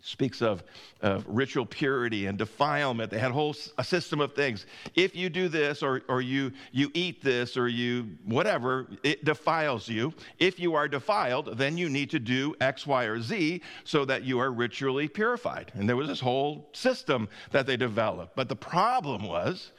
Speaks 0.04 0.42
of, 0.42 0.62
of 1.00 1.25
ritual 1.26 1.64
purity 1.64 2.26
and 2.26 2.37
defilement. 2.37 3.11
They 3.11 3.18
had 3.18 3.30
a 3.30 3.34
whole 3.34 3.56
a 3.78 3.84
system 3.84 4.20
of 4.20 4.34
things. 4.34 4.66
If 4.94 5.16
you 5.16 5.30
do 5.30 5.49
this 5.49 5.82
or, 5.82 6.02
or 6.08 6.20
you, 6.20 6.52
you 6.73 6.90
eat 6.92 7.23
this 7.23 7.56
or 7.56 7.68
you 7.68 8.11
whatever, 8.25 8.87
it 9.02 9.25
defiles 9.25 9.88
you. 9.88 10.12
If 10.38 10.61
you 10.61 10.75
are 10.75 10.88
defiled, 10.88 11.56
then 11.56 11.78
you 11.78 11.88
need 11.88 12.11
to 12.11 12.18
do 12.18 12.54
X, 12.61 12.87
Y, 12.87 13.04
or 13.04 13.20
Z 13.20 13.62
so 13.84 14.04
that 14.04 14.25
you 14.25 14.38
are 14.38 14.52
ritually 14.52 15.08
purified. 15.08 15.73
And 15.75 15.88
there 15.88 15.96
was 15.96 16.08
this 16.08 16.20
whole 16.20 16.68
system 16.75 17.28
that 17.50 17.66
they 17.66 17.78
developed. 17.78 18.37
But 18.37 18.50
the 18.50 18.56
problem 18.56 19.25
was 19.25 19.73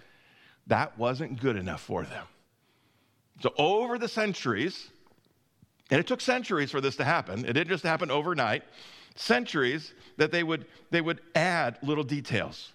that 0.68 0.98
wasn't 0.98 1.40
good 1.40 1.56
enough 1.56 1.82
for 1.82 2.04
them. 2.04 2.26
So 3.42 3.54
over 3.60 4.00
the 4.00 4.08
centuries, 4.08 4.90
and 5.92 6.00
it 6.00 6.08
took 6.08 6.22
centuries 6.22 6.72
for 6.72 6.82
this 6.82 6.96
to 6.96 7.04
happen, 7.04 7.46
it 7.46 7.54
didn't 7.54 7.68
just 7.68 7.84
happen 7.84 8.10
overnight 8.10 8.64
centuries 9.16 9.94
that 10.18 10.32
they 10.32 10.44
would, 10.44 10.66
they 10.92 11.02
would 11.02 11.22
add 11.34 11.78
little 11.82 12.04
details. 12.04 12.72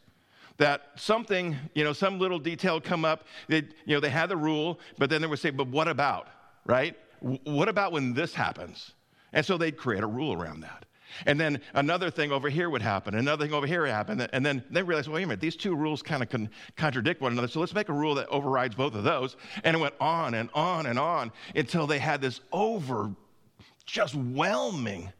That 0.57 0.83
something, 0.97 1.57
you 1.75 1.85
know, 1.85 1.95
some 1.95 2.19
little 2.19 2.39
detail 2.39 2.81
come 2.81 3.05
up, 3.05 3.25
they, 3.49 3.59
you 3.87 3.95
know, 3.95 4.01
they 4.01 4.11
had 4.11 4.29
the 4.29 4.37
rule, 4.37 4.79
but 4.99 5.09
then 5.09 5.23
they 5.23 5.27
would 5.27 5.39
say, 5.39 5.51
but 5.51 5.69
what 5.69 5.89
about, 5.89 6.29
right? 6.67 6.97
What 7.21 7.69
about 7.69 7.93
when 7.93 8.13
this 8.13 8.35
happens? 8.35 8.93
And 9.33 9.45
so 9.45 9.57
they'd 9.57 9.77
create 9.77 10.03
a 10.03 10.07
rule 10.07 10.35
around 10.35 10.61
that. 10.61 10.85
And 11.27 11.41
then 11.41 11.61
another 11.75 12.11
thing 12.11 12.31
over 12.31 12.49
here 12.49 12.71
would 12.71 12.83
happen, 12.83 13.15
another 13.15 13.45
thing 13.45 13.55
over 13.55 13.67
here 13.67 13.83
would 13.83 13.91
happen, 13.91 14.21
and 14.33 14.47
then 14.47 14.63
they 14.71 14.83
realized, 14.83 15.09
wait 15.09 15.25
a 15.25 15.27
minute, 15.27 15.41
these 15.41 15.57
two 15.57 15.75
rules 15.75 16.03
kind 16.03 16.23
of 16.23 16.29
con- 16.29 16.51
contradict 16.77 17.21
one 17.21 17.33
another, 17.33 17.49
so 17.49 17.59
let's 17.59 17.75
make 17.75 17.89
a 17.89 17.93
rule 17.93 18.15
that 18.15 18.29
overrides 18.29 18.75
both 18.75 18.95
of 18.95 19.03
those. 19.03 19.37
And 19.65 19.77
it 19.77 19.81
went 19.81 19.95
on 20.01 20.35
and 20.35 20.51
on 20.55 20.87
and 20.87 20.99
on 20.99 21.33
until 21.55 21.87
they 21.87 21.99
had 21.99 22.21
this 22.21 22.41
over, 22.53 23.11
just 23.87 24.15
whelming 24.15 25.13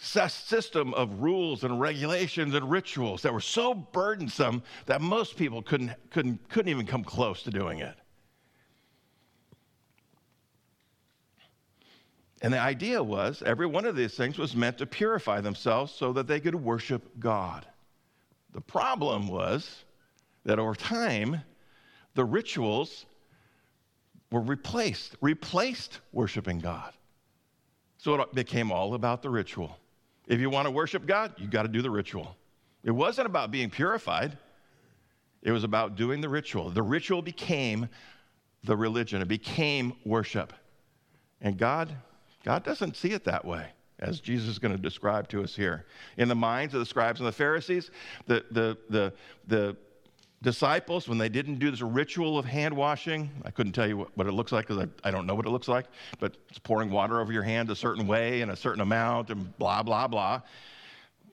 system 0.00 0.94
of 0.94 1.20
rules 1.20 1.62
and 1.62 1.78
regulations 1.78 2.54
and 2.54 2.70
rituals 2.70 3.22
that 3.22 3.32
were 3.32 3.40
so 3.40 3.74
burdensome 3.74 4.62
that 4.86 5.00
most 5.02 5.36
people 5.36 5.60
couldn't, 5.60 5.92
couldn't, 6.10 6.48
couldn't 6.48 6.70
even 6.70 6.86
come 6.86 7.04
close 7.04 7.42
to 7.42 7.50
doing 7.50 7.80
it. 7.80 7.94
And 12.42 12.54
the 12.54 12.58
idea 12.58 13.02
was 13.02 13.42
every 13.44 13.66
one 13.66 13.84
of 13.84 13.94
these 13.94 14.14
things 14.14 14.38
was 14.38 14.56
meant 14.56 14.78
to 14.78 14.86
purify 14.86 15.42
themselves 15.42 15.92
so 15.92 16.14
that 16.14 16.26
they 16.26 16.40
could 16.40 16.54
worship 16.54 17.02
God. 17.18 17.66
The 18.52 18.62
problem 18.62 19.28
was 19.28 19.84
that 20.44 20.58
over 20.58 20.74
time, 20.74 21.42
the 22.14 22.24
rituals 22.24 23.04
were 24.32 24.40
replaced, 24.40 25.16
replaced 25.20 26.00
worshiping 26.12 26.58
God. 26.58 26.94
So 27.98 28.14
it 28.14 28.34
became 28.34 28.72
all 28.72 28.94
about 28.94 29.20
the 29.20 29.28
ritual. 29.28 29.76
If 30.30 30.38
you 30.38 30.48
want 30.48 30.66
to 30.66 30.70
worship 30.70 31.06
God, 31.06 31.34
you 31.38 31.48
got 31.48 31.62
to 31.62 31.68
do 31.68 31.82
the 31.82 31.90
ritual. 31.90 32.36
It 32.84 32.92
wasn't 32.92 33.26
about 33.26 33.50
being 33.50 33.68
purified, 33.68 34.38
it 35.42 35.50
was 35.50 35.64
about 35.64 35.96
doing 35.96 36.20
the 36.20 36.28
ritual. 36.28 36.70
The 36.70 36.84
ritual 36.84 37.20
became 37.20 37.88
the 38.62 38.76
religion, 38.76 39.20
it 39.20 39.28
became 39.28 39.92
worship. 40.06 40.52
And 41.40 41.58
God, 41.58 41.92
God 42.44 42.62
doesn't 42.62 42.96
see 42.96 43.10
it 43.10 43.24
that 43.24 43.44
way, 43.44 43.66
as 43.98 44.20
Jesus 44.20 44.50
is 44.50 44.58
going 44.60 44.70
to 44.70 44.80
describe 44.80 45.28
to 45.30 45.42
us 45.42 45.56
here. 45.56 45.84
In 46.16 46.28
the 46.28 46.36
minds 46.36 46.74
of 46.74 46.80
the 46.80 46.86
scribes 46.86 47.18
and 47.18 47.26
the 47.26 47.32
Pharisees, 47.32 47.90
the, 48.26 48.44
the, 48.52 48.78
the, 48.88 49.12
the 49.48 49.76
disciples, 50.42 51.06
when 51.06 51.18
they 51.18 51.28
didn't 51.28 51.58
do 51.58 51.70
this 51.70 51.82
ritual 51.82 52.38
of 52.38 52.44
hand 52.46 52.74
washing, 52.74 53.30
I 53.44 53.50
couldn't 53.50 53.72
tell 53.72 53.86
you 53.86 53.98
what, 53.98 54.16
what 54.16 54.26
it 54.26 54.32
looks 54.32 54.52
like 54.52 54.66
because 54.66 54.86
I, 55.04 55.08
I 55.08 55.10
don't 55.10 55.26
know 55.26 55.34
what 55.34 55.46
it 55.46 55.50
looks 55.50 55.68
like, 55.68 55.86
but 56.18 56.36
it's 56.48 56.58
pouring 56.58 56.90
water 56.90 57.20
over 57.20 57.32
your 57.32 57.42
hand 57.42 57.70
a 57.70 57.76
certain 57.76 58.06
way 58.06 58.40
and 58.40 58.50
a 58.50 58.56
certain 58.56 58.80
amount 58.80 59.30
and 59.30 59.56
blah, 59.58 59.82
blah, 59.82 60.08
blah. 60.08 60.40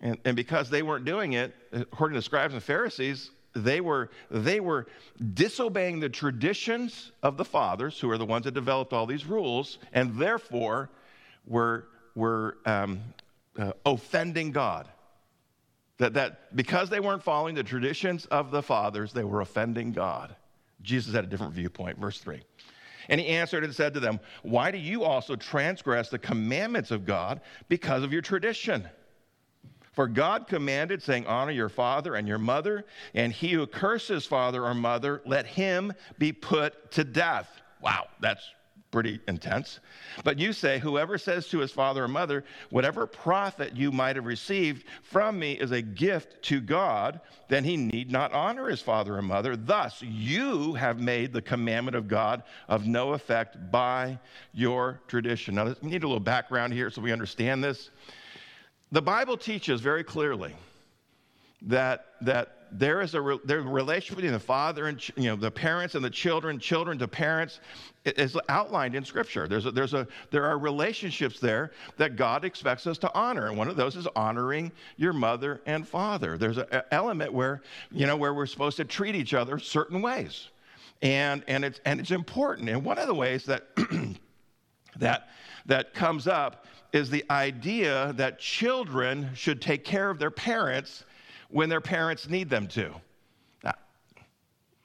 And, 0.01 0.17
and 0.25 0.35
because 0.35 0.69
they 0.69 0.83
weren't 0.83 1.05
doing 1.05 1.33
it, 1.33 1.55
according 1.71 2.15
to 2.15 2.19
the 2.19 2.23
scribes 2.23 2.53
and 2.53 2.61
Pharisees, 2.61 3.31
they 3.55 3.81
were, 3.81 4.09
they 4.29 4.59
were 4.59 4.87
disobeying 5.33 5.99
the 5.99 6.09
traditions 6.09 7.11
of 7.23 7.37
the 7.37 7.45
fathers, 7.45 7.99
who 7.99 8.11
are 8.11 8.17
the 8.17 8.25
ones 8.25 8.43
that 8.43 8.53
developed 8.53 8.93
all 8.93 9.05
these 9.05 9.25
rules, 9.25 9.79
and 9.93 10.15
therefore 10.17 10.89
were, 11.47 11.87
were 12.13 12.57
um, 12.65 12.99
uh, 13.57 13.71
offending 13.85 14.51
God. 14.51 14.87
That, 15.97 16.13
that 16.13 16.55
because 16.55 16.89
they 16.89 16.99
weren't 16.99 17.23
following 17.23 17.55
the 17.55 17.63
traditions 17.63 18.25
of 18.27 18.51
the 18.51 18.61
fathers, 18.61 19.13
they 19.13 19.23
were 19.23 19.41
offending 19.41 19.91
God. 19.91 20.35
Jesus 20.81 21.13
had 21.13 21.23
a 21.23 21.27
different 21.27 21.53
viewpoint. 21.53 21.97
Verse 21.97 22.19
3. 22.19 22.41
And 23.09 23.21
he 23.21 23.27
answered 23.27 23.63
and 23.63 23.73
said 23.73 23.93
to 23.93 23.99
them, 23.99 24.19
Why 24.43 24.69
do 24.69 24.77
you 24.77 25.03
also 25.03 25.35
transgress 25.35 26.09
the 26.09 26.19
commandments 26.19 26.91
of 26.91 27.05
God 27.05 27.41
because 27.67 28.03
of 28.03 28.13
your 28.13 28.21
tradition? 28.21 28.87
For 29.93 30.07
God 30.07 30.47
commanded, 30.47 31.01
saying, 31.01 31.25
Honor 31.25 31.51
your 31.51 31.69
father 31.69 32.15
and 32.15 32.27
your 32.27 32.37
mother, 32.37 32.85
and 33.15 33.33
he 33.33 33.53
who 33.53 33.65
curses 33.65 34.27
father 34.27 34.63
or 34.63 34.75
mother, 34.75 35.23
let 35.25 35.47
him 35.47 35.91
be 36.19 36.31
put 36.31 36.91
to 36.91 37.03
death. 37.03 37.49
Wow, 37.81 38.07
that's 38.19 38.43
pretty 38.97 39.19
intense. 39.27 39.79
But 40.23 40.39
you 40.39 40.51
say, 40.51 40.79
Whoever 40.79 41.19
says 41.19 41.47
to 41.49 41.59
his 41.59 41.69
father 41.71 42.05
or 42.05 42.07
mother, 42.07 42.43
Whatever 42.71 43.05
profit 43.05 43.75
you 43.75 43.91
might 43.91 44.15
have 44.15 44.25
received 44.25 44.85
from 45.03 45.37
me 45.37 45.51
is 45.51 45.69
a 45.69 45.83
gift 45.83 46.41
to 46.45 46.59
God, 46.59 47.21
then 47.47 47.63
he 47.63 47.77
need 47.77 48.11
not 48.11 48.33
honor 48.33 48.67
his 48.67 48.81
father 48.81 49.15
or 49.15 49.21
mother. 49.21 49.55
Thus, 49.55 50.01
you 50.01 50.73
have 50.73 50.99
made 50.99 51.31
the 51.31 51.43
commandment 51.43 51.95
of 51.95 52.07
God 52.07 52.41
of 52.67 52.87
no 52.87 53.13
effect 53.13 53.69
by 53.69 54.17
your 54.51 54.99
tradition. 55.07 55.53
Now, 55.53 55.75
we 55.79 55.91
need 55.91 56.03
a 56.03 56.07
little 56.07 56.19
background 56.19 56.73
here 56.73 56.89
so 56.89 56.99
we 56.99 57.11
understand 57.11 57.63
this. 57.63 57.91
The 58.91 59.03
Bible 59.03 59.37
teaches 59.37 59.79
very 59.79 60.03
clearly 60.03 60.55
that, 61.61 62.13
that 62.21 62.56
there 62.71 63.01
is 63.01 63.13
a 63.13 63.21
re- 63.21 63.39
there 63.45 63.61
relation 63.61 64.15
between 64.15 64.33
the 64.33 64.39
father 64.39 64.87
and 64.87 65.01
you 65.15 65.25
know 65.25 65.35
the 65.35 65.51
parents 65.51 65.95
and 65.95 66.03
the 66.03 66.09
children, 66.09 66.59
children 66.59 66.97
to 66.99 67.07
parents, 67.07 67.59
is 68.05 68.37
outlined 68.49 68.95
in 68.95 69.03
Scripture. 69.03 69.47
There's 69.47 69.65
a, 69.65 69.71
there's 69.71 69.93
a 69.93 70.07
there 70.31 70.45
are 70.45 70.57
relationships 70.57 71.39
there 71.39 71.71
that 71.97 72.15
God 72.15 72.45
expects 72.45 72.87
us 72.87 72.97
to 72.99 73.13
honor, 73.13 73.47
and 73.47 73.57
one 73.57 73.67
of 73.67 73.75
those 73.75 73.95
is 73.95 74.07
honoring 74.15 74.71
your 74.97 75.13
mother 75.13 75.61
and 75.65 75.87
father. 75.87 76.37
There's 76.37 76.57
an 76.57 76.67
element 76.91 77.33
where 77.33 77.61
you 77.91 78.05
know 78.05 78.17
where 78.17 78.33
we're 78.33 78.45
supposed 78.45 78.77
to 78.77 78.85
treat 78.85 79.15
each 79.15 79.33
other 79.33 79.59
certain 79.59 80.01
ways, 80.01 80.49
and 81.01 81.43
and 81.47 81.63
it's 81.65 81.79
and 81.85 81.99
it's 81.99 82.11
important. 82.11 82.69
And 82.69 82.83
one 82.83 82.97
of 82.97 83.07
the 83.07 83.15
ways 83.15 83.45
that 83.45 83.67
that 84.97 85.29
that 85.65 85.93
comes 85.93 86.27
up 86.27 86.65
is 86.93 87.09
the 87.09 87.25
idea 87.29 88.13
that 88.15 88.39
children 88.39 89.29
should 89.35 89.61
take 89.61 89.83
care 89.83 90.09
of 90.09 90.19
their 90.19 90.31
parents 90.31 91.03
when 91.49 91.69
their 91.69 91.81
parents 91.81 92.29
need 92.29 92.49
them 92.49 92.67
to. 92.67 92.93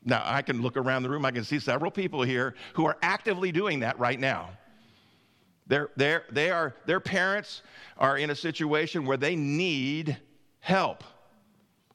Now, 0.05 0.23
I 0.25 0.43
can 0.43 0.63
look 0.63 0.77
around 0.77 1.05
the 1.05 1.11
room, 1.11 1.25
I 1.25 1.31
can 1.31 1.45
see 1.45 1.61
several 1.61 1.91
people 1.91 2.23
here 2.23 2.55
who 2.75 2.87
are 2.87 2.97
actively 3.03 3.53
doing 3.53 3.81
that 3.81 3.99
right 3.99 4.19
now. 4.19 4.51
They're, 5.69 5.91
they're, 5.97 6.25
they 6.31 6.51
are, 6.51 6.75
their 6.87 7.01
parents 7.01 7.63
are 7.97 8.19
in 8.19 8.31
a 8.31 8.35
situation 8.35 9.07
where 9.07 9.17
they 9.17 9.37
need 9.37 10.17
help. 10.59 11.05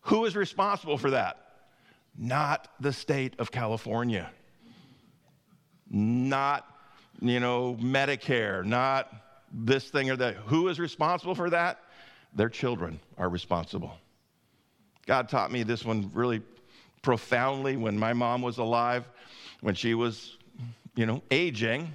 Who 0.01 0.23
is 0.23 0.37
responsible 0.37 0.97
for 0.97 1.11
that? 1.11 1.37
Not 2.17 2.69
the 2.79 2.93
state 2.93 3.33
of 3.39 3.51
California. 3.51 4.31
Not, 5.89 6.65
you 7.21 7.41
know, 7.41 7.77
Medicare, 7.79 8.63
not 8.63 9.13
this 9.51 9.89
thing 9.89 10.09
or 10.09 10.15
that. 10.15 10.35
Who 10.45 10.69
is 10.69 10.79
responsible 10.79 11.35
for 11.35 11.49
that? 11.49 11.81
Their 12.33 12.49
children 12.49 12.99
are 13.17 13.29
responsible. 13.29 13.97
God 15.07 15.29
taught 15.29 15.51
me 15.51 15.63
this 15.63 15.85
one 15.85 16.11
really 16.13 16.41
profoundly 17.01 17.77
when 17.77 17.97
my 17.97 18.11
mom 18.13 18.41
was 18.41 18.57
alive, 18.57 19.09
when 19.61 19.73
she 19.73 19.93
was, 19.93 20.37
you 20.95 21.05
know, 21.05 21.23
aging, 21.31 21.91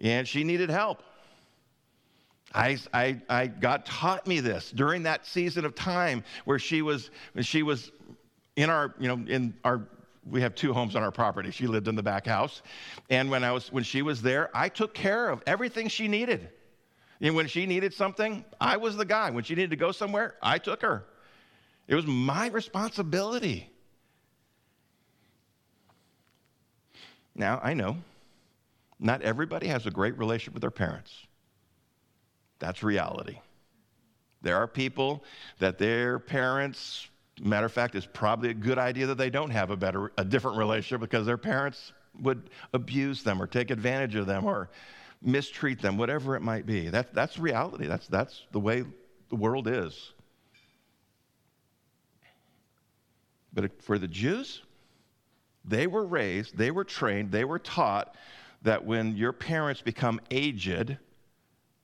and 0.00 0.26
she 0.26 0.44
needed 0.44 0.70
help. 0.70 1.02
I, 2.54 2.78
I, 2.92 3.20
I, 3.28 3.46
God 3.48 3.84
taught 3.84 4.28
me 4.28 4.38
this 4.38 4.70
during 4.70 5.02
that 5.02 5.26
season 5.26 5.64
of 5.64 5.74
time 5.74 6.22
where 6.44 6.60
she 6.60 6.82
was, 6.82 7.10
she 7.40 7.64
was 7.64 7.90
in 8.54 8.70
our, 8.70 8.94
you 9.00 9.08
know, 9.08 9.24
in 9.26 9.54
our, 9.64 9.82
we 10.24 10.40
have 10.40 10.54
two 10.54 10.72
homes 10.72 10.94
on 10.94 11.02
our 11.02 11.10
property. 11.10 11.50
She 11.50 11.66
lived 11.66 11.88
in 11.88 11.96
the 11.96 12.02
back 12.02 12.26
house. 12.26 12.62
And 13.10 13.28
when 13.28 13.42
I 13.42 13.50
was, 13.50 13.72
when 13.72 13.82
she 13.82 14.02
was 14.02 14.22
there, 14.22 14.50
I 14.54 14.68
took 14.68 14.94
care 14.94 15.28
of 15.28 15.42
everything 15.48 15.88
she 15.88 16.06
needed. 16.06 16.48
And 17.20 17.34
when 17.34 17.48
she 17.48 17.66
needed 17.66 17.92
something, 17.92 18.44
I 18.60 18.76
was 18.76 18.96
the 18.96 19.04
guy. 19.04 19.30
When 19.30 19.42
she 19.42 19.56
needed 19.56 19.70
to 19.70 19.76
go 19.76 19.90
somewhere, 19.90 20.36
I 20.40 20.58
took 20.58 20.82
her. 20.82 21.04
It 21.86 21.94
was 21.94 22.06
my 22.06 22.48
responsibility. 22.48 23.70
Now, 27.34 27.60
I 27.62 27.74
know 27.74 27.96
not 28.98 29.22
everybody 29.22 29.66
has 29.66 29.86
a 29.86 29.90
great 29.90 30.16
relationship 30.18 30.54
with 30.54 30.62
their 30.62 30.70
parents. 30.70 31.26
That's 32.58 32.82
reality. 32.82 33.38
There 34.40 34.56
are 34.56 34.66
people 34.66 35.24
that 35.58 35.78
their 35.78 36.18
parents, 36.18 37.08
matter 37.40 37.66
of 37.66 37.72
fact, 37.72 37.94
it's 37.94 38.08
probably 38.10 38.50
a 38.50 38.54
good 38.54 38.78
idea 38.78 39.06
that 39.06 39.18
they 39.18 39.30
don't 39.30 39.50
have 39.50 39.70
a 39.70 39.76
better, 39.76 40.12
a 40.16 40.24
different 40.24 40.56
relationship 40.56 41.00
because 41.00 41.26
their 41.26 41.36
parents 41.36 41.92
would 42.20 42.50
abuse 42.72 43.22
them 43.22 43.42
or 43.42 43.46
take 43.46 43.70
advantage 43.70 44.14
of 44.14 44.26
them 44.26 44.44
or 44.44 44.70
mistreat 45.20 45.82
them, 45.82 45.98
whatever 45.98 46.36
it 46.36 46.42
might 46.42 46.64
be. 46.64 46.88
That, 46.88 47.12
that's 47.12 47.38
reality. 47.38 47.86
That's, 47.86 48.06
that's 48.06 48.42
the 48.52 48.60
way 48.60 48.84
the 49.30 49.36
world 49.36 49.66
is. 49.66 50.13
But 53.54 53.80
for 53.82 53.98
the 53.98 54.08
Jews, 54.08 54.62
they 55.64 55.86
were 55.86 56.04
raised, 56.04 56.56
they 56.56 56.70
were 56.70 56.84
trained, 56.84 57.30
they 57.30 57.44
were 57.44 57.58
taught 57.58 58.16
that 58.62 58.84
when 58.84 59.16
your 59.16 59.32
parents 59.32 59.80
become 59.80 60.20
aged, 60.30 60.98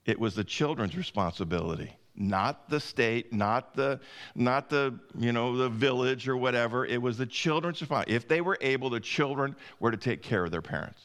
it 0.05 0.19
was 0.19 0.35
the 0.35 0.45
children's 0.45 0.97
responsibility 0.97 1.97
not 2.21 2.69
the 2.69 2.79
state 2.79 3.33
not 3.33 3.75
the 3.75 3.99
not 4.35 4.69
the 4.69 4.99
you 5.19 5.33
know 5.33 5.57
the 5.57 5.69
village 5.69 6.29
or 6.29 6.37
whatever. 6.37 6.85
It 6.85 7.01
was 7.01 7.17
the 7.17 7.27
children's 7.27 7.81
responsibility 7.81 8.15
if 8.15 8.29
they 8.29 8.41
were 8.41 8.59
able 8.61 8.91
the 8.91 9.01
children 9.01 9.57
were 9.79 9.91
to 9.91 9.97
take 9.97 10.23
care 10.23 10.45
of 10.45 10.51
their 10.51 10.63
parents. 10.63 11.01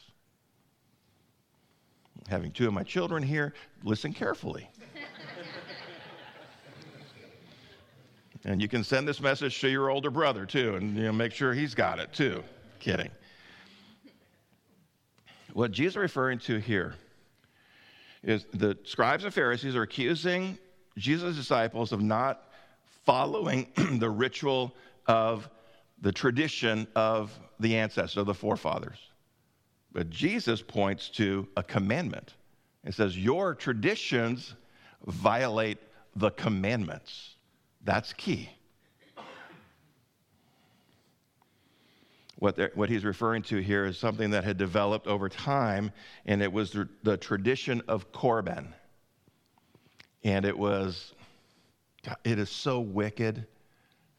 Having 2.28 2.52
two 2.52 2.66
of 2.66 2.74
my 2.74 2.82
children 2.82 3.22
here 3.22 3.54
listen 3.82 4.12
carefully 4.12 4.68
and 8.44 8.60
you 8.60 8.68
can 8.68 8.84
send 8.84 9.06
this 9.06 9.20
message 9.20 9.60
to 9.60 9.68
your 9.68 9.90
older 9.90 10.10
brother 10.10 10.46
too 10.46 10.76
and 10.76 10.96
you 10.96 11.04
know 11.04 11.12
make 11.12 11.32
sure 11.32 11.52
he's 11.52 11.74
got 11.74 11.98
it 11.98 12.12
too 12.12 12.42
kidding 12.80 13.10
what 15.52 15.72
jesus 15.72 15.92
is 15.92 15.96
referring 15.96 16.38
to 16.38 16.58
here 16.58 16.94
is 18.26 18.44
the 18.52 18.76
scribes 18.84 19.24
and 19.24 19.32
Pharisees 19.32 19.76
are 19.76 19.82
accusing 19.82 20.58
Jesus' 20.98 21.36
disciples 21.36 21.92
of 21.92 22.02
not 22.02 22.42
following 23.04 23.68
the 23.98 24.10
ritual 24.10 24.74
of 25.06 25.48
the 26.02 26.12
tradition 26.12 26.86
of 26.96 27.38
the 27.60 27.76
ancestors, 27.76 28.16
of 28.16 28.26
the 28.26 28.34
forefathers. 28.34 28.98
But 29.92 30.10
Jesus 30.10 30.60
points 30.60 31.08
to 31.10 31.48
a 31.56 31.62
commandment. 31.62 32.34
It 32.84 32.94
says, 32.94 33.16
Your 33.16 33.54
traditions 33.54 34.54
violate 35.06 35.78
the 36.16 36.30
commandments. 36.30 37.35
That's 37.86 38.12
key. 38.12 38.50
What, 42.38 42.58
what, 42.74 42.90
he's 42.90 43.04
referring 43.04 43.42
to 43.44 43.58
here 43.58 43.86
is 43.86 43.96
something 43.96 44.30
that 44.30 44.44
had 44.44 44.58
developed 44.58 45.06
over 45.06 45.28
time, 45.28 45.92
and 46.26 46.42
it 46.42 46.52
was 46.52 46.72
the, 46.72 46.88
the 47.02 47.16
tradition 47.16 47.80
of 47.88 48.12
Korban. 48.12 48.66
And 50.22 50.44
it 50.44 50.58
was, 50.58 51.14
it 52.24 52.38
is 52.38 52.50
so 52.50 52.80
wicked. 52.80 53.46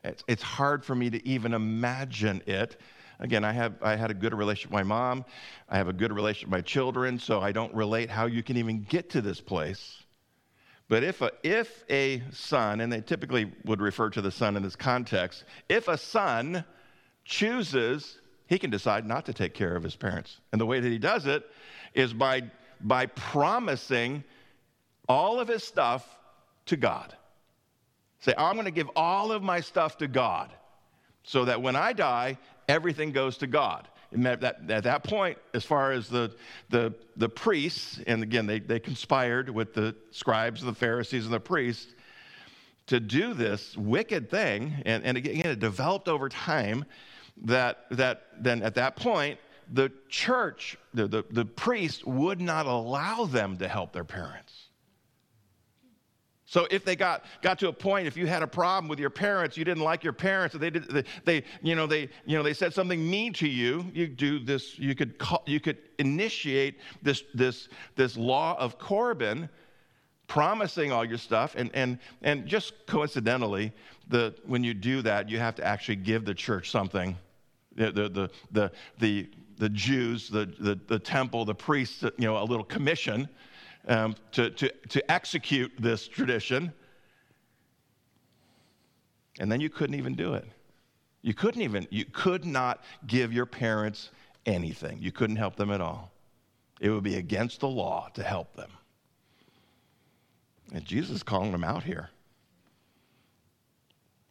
It's, 0.04 0.24
it's 0.28 0.42
hard 0.42 0.84
for 0.84 0.96
me 0.96 1.10
to 1.12 1.28
even 1.28 1.54
imagine 1.54 2.42
it. 2.48 2.78
Again, 3.20 3.44
I, 3.44 3.52
have, 3.52 3.74
I 3.84 3.98
had 3.98 4.10
a 4.10 4.16
good 4.16 4.34
relationship 4.34 4.72
with 4.72 4.80
my 4.80 4.84
mom. 4.84 5.26
I 5.70 5.78
have 5.78 5.90
a 5.90 5.94
good 5.94 6.14
relationship 6.14 6.48
with 6.48 6.58
my 6.58 6.62
children, 6.62 7.20
so 7.20 7.42
I 7.42 7.52
don't 7.52 7.74
relate 7.76 8.10
how 8.10 8.28
you 8.28 8.42
can 8.42 8.58
even 8.58 8.84
get 8.84 9.10
to 9.12 9.22
this 9.22 9.42
place. 9.42 10.04
But 10.90 11.04
if 11.04 11.22
a, 11.22 11.32
if 11.44 11.84
a 11.90 12.24
son, 12.32 12.80
and 12.80 12.92
they 12.92 13.02
typically 13.02 13.52
would 13.66 13.82
refer 13.82 14.10
to 14.12 14.22
the 14.22 14.32
son 14.32 14.56
in 14.56 14.64
this 14.64 14.76
context, 14.76 15.44
if 15.68 15.88
a 15.88 15.98
son 15.98 16.64
chooses, 17.26 18.20
he 18.48 18.58
can 18.58 18.70
decide 18.70 19.06
not 19.06 19.26
to 19.26 19.34
take 19.34 19.54
care 19.54 19.76
of 19.76 19.84
his 19.84 19.96
parents. 19.96 20.40
And 20.52 20.62
the 20.62 20.66
way 20.66 20.80
that 20.80 20.90
he 20.90 20.98
does 20.98 21.26
it 21.26 21.46
is 21.94 22.14
by, 22.14 22.44
by 22.82 23.08
promising 23.08 24.24
all 25.10 25.40
of 25.40 25.48
his 25.48 25.64
stuff 25.64 26.08
to 26.68 26.78
God. 26.78 27.16
Say, 28.20 28.34
I'm 28.38 28.56
going 28.56 28.66
to 28.66 28.72
give 28.72 28.90
all 28.96 29.32
of 29.32 29.44
my 29.44 29.60
stuff 29.60 29.98
to 29.98 30.08
God 30.08 30.52
so 31.24 31.46
that 31.46 31.62
when 31.62 31.76
I 31.76 31.92
die, 31.92 32.38
everything 32.70 33.12
goes 33.12 33.38
to 33.40 33.48
God. 33.48 33.88
At 34.14 34.42
that, 34.42 34.62
at 34.70 34.84
that 34.86 35.04
point, 35.04 35.38
as 35.54 35.66
far 35.66 35.92
as 35.92 36.08
the, 36.08 36.34
the, 36.70 36.94
the 37.18 37.28
priests, 37.28 38.00
and 38.08 38.24
again, 38.24 38.48
they, 38.48 38.60
they 38.60 38.80
conspired 38.80 39.50
with 39.50 39.74
the 39.74 39.96
scribes, 40.12 40.62
and 40.62 40.72
the 40.72 40.76
Pharisees, 40.76 41.26
and 41.26 41.34
the 41.34 41.40
priests 41.40 41.94
to 42.88 43.02
do 43.02 43.34
this 43.34 43.76
wicked 43.76 44.30
thing, 44.30 44.82
and, 44.86 45.04
and 45.04 45.18
again, 45.18 45.46
it 45.46 45.60
developed 45.60 46.08
over 46.08 46.30
time 46.30 46.86
that, 47.44 47.86
that 47.92 48.28
then 48.40 48.64
at 48.64 48.76
that 48.76 48.96
point, 48.96 49.40
the 49.72 49.92
church, 50.08 50.78
the, 50.94 51.08
the, 51.08 51.26
the 51.30 51.46
priest 51.46 52.08
would 52.08 52.40
not 52.40 52.66
allow 52.66 53.26
them 53.26 53.58
to 53.58 53.68
help 53.68 53.92
their 53.92 54.06
parents. 54.06 54.67
So 56.50 56.66
if 56.72 56.86
they 56.86 56.96
got, 56.96 57.26
got 57.42 57.60
to 57.60 57.68
a 57.68 57.74
point, 57.74 58.08
if 58.08 58.16
you 58.16 58.26
had 58.26 58.42
a 58.42 58.48
problem 58.48 58.88
with 58.88 59.00
your 59.00 59.10
parents, 59.10 59.58
you 59.58 59.66
didn't 59.66 59.84
like 59.84 60.02
your 60.02 60.14
parents, 60.14 60.56
they 60.56 60.70
did, 60.70 60.86
they, 60.86 61.04
they, 61.26 61.44
you 61.62 61.76
know, 61.76 61.86
they, 61.86 62.10
you 62.26 62.38
know, 62.38 62.42
they 62.42 62.54
said 62.54 62.74
something 62.74 63.08
mean 63.10 63.34
to 63.34 63.50
you, 63.50 63.86
you 63.94 64.08
do 64.08 64.40
this, 64.40 64.80
you 64.80 64.96
could, 64.96 65.18
call, 65.18 65.44
you 65.46 65.60
could 65.60 65.78
initiate 66.00 66.80
this, 67.02 67.26
this, 67.34 67.68
this 67.98 68.16
law 68.16 68.58
of 68.60 68.80
Corban, 68.80 69.50
promising 70.28 70.90
all 70.90 71.04
your 71.04 71.18
stuff, 71.18 71.54
and, 71.58 71.70
and, 71.74 72.00
and 72.22 72.48
just 72.48 72.74
coincidentally, 72.86 73.74
the, 74.08 74.34
when 74.46 74.64
you 74.64 74.74
do 74.74 75.02
that, 75.02 75.30
you 75.30 75.40
have 75.40 75.56
to 75.56 75.66
actually 75.66 75.98
give 75.98 76.24
the 76.24 76.34
church 76.34 76.72
something. 76.72 77.18
The, 77.76 77.92
the, 77.92 78.32
the, 78.54 78.72
the, 79.00 79.30
the 79.58 79.70
Jews, 79.70 80.30
the, 80.30 80.46
the, 80.60 80.80
the 80.88 80.98
temple, 80.98 81.44
the 81.44 81.54
priests, 81.54 82.04
you 82.04 82.14
know, 82.20 82.42
a 82.42 82.46
little 82.46 82.64
commission 82.64 83.28
um, 83.88 84.16
to, 84.34 84.50
to, 84.52 84.72
to 84.90 85.12
execute 85.12 85.72
this 85.80 86.08
tradition. 86.08 86.74
And 89.40 89.52
then 89.52 89.62
you 89.62 89.70
couldn't 89.70 89.96
even 89.96 90.16
do 90.16 90.34
it. 90.34 90.46
You 91.22 91.34
couldn't 91.34 91.62
even, 91.62 91.88
you 91.90 92.06
could 92.06 92.46
not 92.46 92.84
give 93.06 93.34
your 93.34 93.46
parents 93.46 94.12
anything. 94.46 94.98
You 95.02 95.12
couldn't 95.12 95.36
help 95.36 95.56
them 95.56 95.72
at 95.72 95.82
all. 95.82 96.12
It 96.80 96.90
would 96.90 97.04
be 97.04 97.16
against 97.16 97.60
the 97.60 97.68
law 97.68 98.10
to 98.14 98.24
help 98.24 98.56
them. 98.56 98.70
And 100.74 100.86
Jesus 100.86 101.18
is 101.18 101.24
calling 101.24 101.52
them 101.52 101.64
out 101.64 101.84
here. 101.84 102.10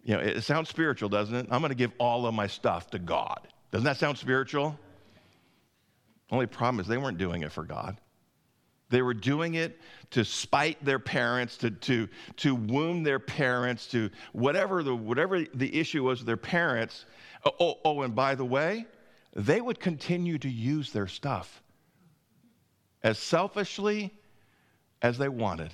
You 0.05 0.15
know, 0.15 0.21
it 0.21 0.43
sounds 0.43 0.69
spiritual, 0.69 1.09
doesn't 1.09 1.35
it? 1.35 1.47
I'm 1.51 1.61
going 1.61 1.71
to 1.71 1.77
give 1.77 1.93
all 1.99 2.27
of 2.27 2.35
my 2.35 2.47
stuff 2.47 2.91
to 2.91 2.99
God. 2.99 3.49
Doesn't 3.73 3.85
that 3.85 3.97
sound 3.97 4.19
spiritual? 4.19 4.79
Only 6.31 6.47
problem 6.47 6.81
is 6.81 6.87
they 6.87 6.97
weren't 6.97 7.19
doing 7.19 7.43
it 7.43 7.51
for 7.51 7.65
God. 7.65 7.99
They 8.89 9.03
were 9.03 9.15
doing 9.15 9.55
it 9.55 9.81
to 10.11 10.25
spite 10.25 10.83
their 10.85 10.99
parents, 10.99 11.57
to, 11.59 11.71
to, 11.71 12.09
to 12.37 12.55
wound 12.55 13.05
their 13.05 13.19
parents, 13.19 13.87
to 13.89 14.11
whatever 14.33 14.83
the, 14.83 14.95
whatever 14.95 15.43
the 15.43 15.79
issue 15.79 16.05
was 16.05 16.21
with 16.21 16.27
their 16.27 16.37
parents. 16.37 17.05
Oh, 17.45 17.53
oh, 17.59 17.79
oh, 17.85 18.03
and 18.03 18.15
by 18.15 18.35
the 18.35 18.45
way, 18.45 18.87
they 19.35 19.61
would 19.61 19.81
continue 19.81 20.39
to 20.39 20.49
use 20.49 20.93
their 20.93 21.09
stuff 21.09 21.63
as 23.03 23.19
selfishly 23.19 24.13
as 25.03 25.19
they 25.19 25.29
wanted 25.29 25.73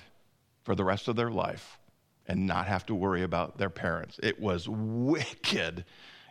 for 0.63 0.75
the 0.75 0.83
rest 0.83 1.07
of 1.07 1.15
their 1.15 1.31
life 1.31 1.79
and 2.27 2.47
not 2.47 2.67
have 2.67 2.85
to 2.87 2.95
worry 2.95 3.23
about 3.23 3.57
their 3.57 3.69
parents. 3.69 4.19
It 4.23 4.39
was 4.39 4.67
wicked 4.67 5.85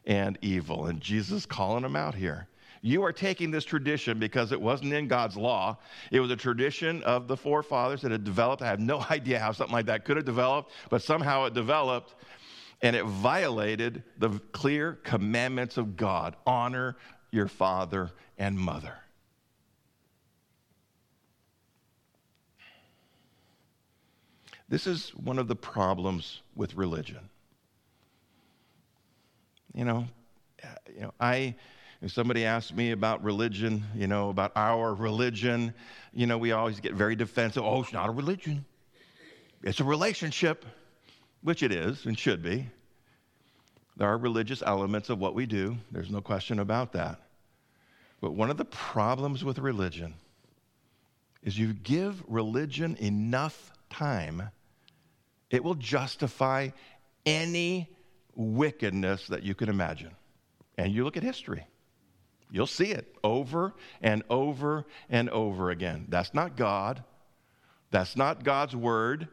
and 0.05 0.39
evil. 0.43 0.87
And 0.87 1.01
Jesus 1.01 1.47
calling 1.47 1.83
them 1.83 1.97
out 1.97 2.15
here. 2.15 2.49
You 2.85 3.05
are 3.05 3.13
taking 3.13 3.53
this 3.53 3.65
tradition 3.65 4.19
because 4.19 4.51
it 4.51 4.61
wasn't 4.61 4.93
in 4.93 5.07
God's 5.07 5.37
law. 5.37 5.79
It 6.11 6.19
was 6.19 6.33
a 6.33 6.37
tradition 6.37 7.01
of 7.05 7.29
the 7.29 7.37
forefathers 7.37 8.03
that 8.03 8.11
had 8.11 8.25
developed. 8.25 8.61
I 8.61 8.67
have 8.67 8.81
no 8.81 9.01
idea 9.11 9.39
how 9.39 9.53
something 9.53 9.73
like 9.73 9.87
that 9.87 10.05
could 10.05 10.17
have 10.17 10.27
developed, 10.27 10.73
but 10.91 11.01
somehow 11.01 11.45
it 11.45 11.55
developed 11.55 12.17
and 12.83 12.97
it 12.97 13.05
violated 13.05 14.03
the 14.19 14.31
clear 14.51 14.95
commandments 15.05 15.77
of 15.77 15.97
God 15.97 16.35
honor 16.45 16.97
your 17.31 17.47
father 17.47 18.11
and 18.37 18.59
mother. 18.59 18.99
This 24.69 24.89
is 24.89 25.11
one 25.11 25.39
of 25.39 25.47
the 25.47 25.55
problems 25.55 26.41
with 26.57 26.75
religion. 26.75 27.29
You 29.73 29.85
know, 29.85 30.09
you 30.95 31.03
know, 31.03 31.15
I 31.21 31.55
if 32.03 32.11
somebody 32.11 32.45
asks 32.45 32.73
me 32.73 32.91
about 32.91 33.23
religion, 33.23 33.85
you 33.95 34.09
know, 34.09 34.29
about 34.29 34.53
our 34.57 34.93
religion, 34.93 35.73
you 36.13 36.27
know, 36.27 36.37
we 36.37 36.51
always 36.51 36.81
get 36.81 36.95
very 36.95 37.15
defensive. 37.15 37.63
Oh, 37.63 37.83
it's 37.83 37.93
not 37.93 38.09
a 38.09 38.13
religion. 38.13 38.65
It's 39.63 39.79
a 39.79 39.85
relationship, 39.85 40.67
which 41.43 41.63
it 41.63 41.71
is 41.71 42.05
and 42.05 42.19
should 42.19 42.43
be. 42.43 42.69
There 43.97 44.09
are 44.09 44.19
religious 44.19 44.63
elements 44.67 45.11
of 45.11 45.21
what 45.21 45.35
we 45.35 45.47
do. 45.47 45.77
There's 45.93 46.11
no 46.11 46.21
question 46.21 46.59
about 46.59 46.93
that. 46.95 47.21
But 48.21 48.33
one 48.33 48.51
of 48.51 48.57
the 48.57 48.65
problems 48.65 49.45
with 49.45 49.59
religion 49.59 50.15
is 51.43 51.57
you 51.57 51.73
give 51.73 52.23
religion 52.27 52.97
enough 52.97 53.73
time 53.91 54.51
it 55.51 55.63
will 55.63 55.75
justify 55.75 56.71
any 57.27 57.89
wickedness 58.35 59.29
that 59.29 59.43
you 59.43 59.55
can 59.55 59.69
imagine. 59.69 60.11
And 60.79 60.93
you 60.93 61.05
look 61.05 61.19
at 61.19 61.23
history, 61.23 61.67
you'll 62.53 62.67
see 62.67 62.93
it 62.93 63.17
over 63.25 63.73
and 64.03 64.23
over 64.31 64.85
and 65.09 65.29
over 65.31 65.71
again. 65.71 66.05
That's 66.09 66.35
not 66.35 66.57
God, 66.57 67.03
that's 67.91 68.15
not 68.15 68.45
God's 68.45 68.77
word, 68.77 69.27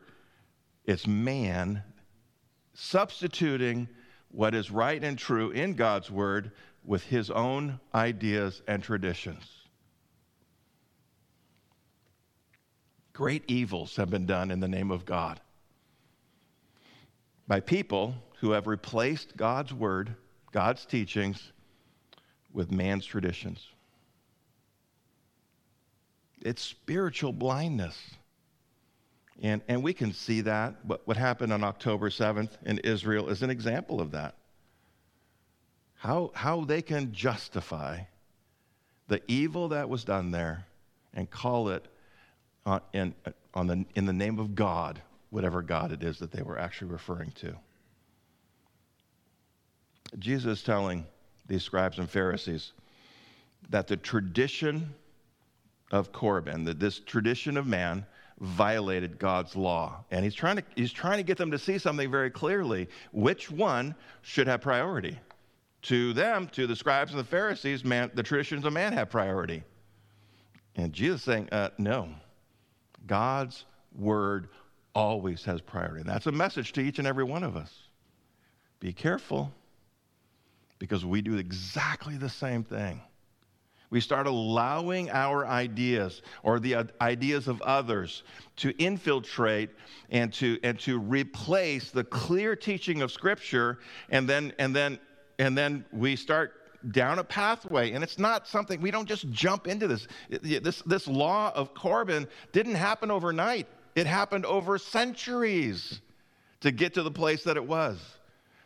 it's 0.86 1.06
man 1.06 1.84
substituting 2.74 3.90
what 4.32 4.56
is 4.56 4.72
right 4.72 5.04
and 5.04 5.18
true 5.18 5.52
in 5.52 5.74
God's 5.74 6.10
word 6.10 6.52
with 6.84 7.04
his 7.04 7.30
own 7.30 7.80
ideas 7.94 8.62
and 8.68 8.82
traditions. 8.82 9.44
Great 13.12 13.44
evils 13.48 13.98
have 13.98 14.10
been 14.10 14.26
done 14.26 14.50
in 14.50 14.62
the 14.62 14.68
name 14.68 14.92
of 14.92 15.06
God 15.06 15.42
by 17.50 17.60
people 17.60 18.16
who 18.40 18.52
have 18.52 18.66
replaced 18.66 19.36
God's 19.36 19.74
word 19.74 20.16
God's 20.52 20.86
teachings 20.86 21.52
with 22.54 22.72
man's 22.72 23.06
traditions. 23.06 23.66
It's 26.42 26.62
spiritual 26.62 27.34
blindness. 27.34 27.98
And, 29.42 29.62
and 29.68 29.84
we 29.84 29.94
can 29.94 30.14
see 30.14 30.42
that. 30.42 30.76
What, 30.84 31.02
what 31.06 31.18
happened 31.18 31.54
on 31.54 31.64
October 31.64 32.10
7th 32.10 32.52
in 32.66 32.80
Israel 32.80 33.30
is 33.30 33.42
an 33.42 33.50
example 33.50 34.02
of 34.02 34.12
that. 34.12 34.36
How, 35.96 36.32
how 36.34 36.64
they 36.64 36.82
can 36.82 37.12
justify 37.14 38.02
the 39.08 39.22
evil 39.28 39.70
that 39.70 39.90
was 39.90 40.04
done 40.04 40.32
there 40.32 40.66
and 41.14 41.30
call 41.30 41.70
it 41.70 41.86
in, 42.94 43.14
on 43.54 43.68
the, 43.68 43.86
in 43.96 44.06
the 44.06 44.14
name 44.14 44.40
of 44.40 44.56
God, 44.56 45.02
whatever 45.30 45.62
God 45.62 45.92
it 45.92 46.04
is 46.04 46.20
that 46.20 46.32
they 46.32 46.42
were 46.42 46.60
actually 46.60 46.92
referring 46.92 47.32
to. 47.32 47.56
Jesus 50.18 50.64
telling 50.64 51.06
these 51.50 51.64
scribes 51.64 52.00
and 52.00 52.10
Pharisees 52.10 52.72
that 53.70 53.88
the 53.88 53.98
tradition 53.98 54.94
of 55.92 56.12
Corban, 56.12 56.64
that 56.64 56.80
this 56.80 57.00
tradition 57.00 57.58
of 57.58 57.68
man, 57.68 58.06
violated 58.40 59.20
God's 59.20 59.56
law. 59.56 60.06
And 60.12 60.24
he's 60.24 60.36
trying, 60.36 60.58
to, 60.58 60.64
he's 60.76 60.94
trying 60.94 61.18
to 61.18 61.24
get 61.24 61.38
them 61.38 61.52
to 61.52 61.60
see 61.60 61.78
something 61.78 62.10
very 62.10 62.30
clearly. 62.30 62.88
Which 63.12 63.52
one 63.52 63.96
should 64.22 64.48
have 64.48 64.62
priority? 64.62 65.20
To 65.84 66.14
them, 66.14 66.48
to 66.54 66.66
the 66.66 66.76
scribes 66.76 67.12
and 67.12 67.20
the 67.20 67.26
Pharisees, 67.26 67.84
man, 67.84 68.12
the 68.14 68.24
traditions 68.24 68.66
of 68.66 68.74
man 68.74 68.94
have 68.94 69.10
priority. 69.10 69.64
And 70.76 70.94
Jesus 70.94 71.24
saying, 71.24 71.50
uh, 71.52 71.70
no, 71.78 72.10
God's 73.08 73.66
word 73.98 74.50
always 74.96 75.44
has 75.44 75.60
priority. 75.60 76.02
And 76.02 76.10
that's 76.10 76.28
a 76.28 76.32
message 76.32 76.72
to 76.74 76.82
each 76.82 77.00
and 77.00 77.08
every 77.08 77.24
one 77.24 77.44
of 77.44 77.58
us. 77.58 77.74
Be 78.80 78.94
careful 78.94 79.52
because 80.80 81.06
we 81.06 81.22
do 81.22 81.38
exactly 81.38 82.18
the 82.18 82.30
same 82.30 82.64
thing. 82.64 83.02
We 83.92 84.02
start 84.02 84.28
allowing 84.28 85.10
our 85.10 85.48
ideas 85.48 86.22
or 86.44 86.60
the 86.60 86.88
ideas 87.02 87.48
of 87.48 87.62
others 87.64 88.24
to 88.58 88.72
infiltrate 88.78 89.72
and 90.12 90.32
to, 90.34 90.60
and 90.64 90.80
to 90.82 91.00
replace 91.00 91.90
the 91.90 92.04
clear 92.04 92.56
teaching 92.56 93.02
of 93.02 93.12
Scripture, 93.12 93.80
and 94.10 94.30
then, 94.30 94.54
and, 94.60 94.76
then, 94.76 95.00
and 95.40 95.58
then 95.58 95.86
we 95.92 96.16
start 96.16 96.54
down 96.92 97.18
a 97.18 97.24
pathway. 97.24 97.92
And 97.94 98.04
it's 98.04 98.20
not 98.20 98.48
something, 98.48 98.80
we 98.80 98.92
don't 98.92 99.08
just 99.08 99.30
jump 99.32 99.68
into 99.68 99.88
this. 99.88 100.08
This, 100.30 100.84
this 100.84 101.08
law 101.08 101.52
of 101.56 101.74
Corban 101.74 102.28
didn't 102.52 102.76
happen 102.76 103.10
overnight, 103.10 103.68
it 103.96 104.06
happened 104.06 104.46
over 104.46 104.78
centuries 104.78 106.02
to 106.62 106.72
get 106.72 106.94
to 106.94 107.02
the 107.02 107.12
place 107.12 107.44
that 107.44 107.58
it 107.58 107.66
was. 107.66 108.19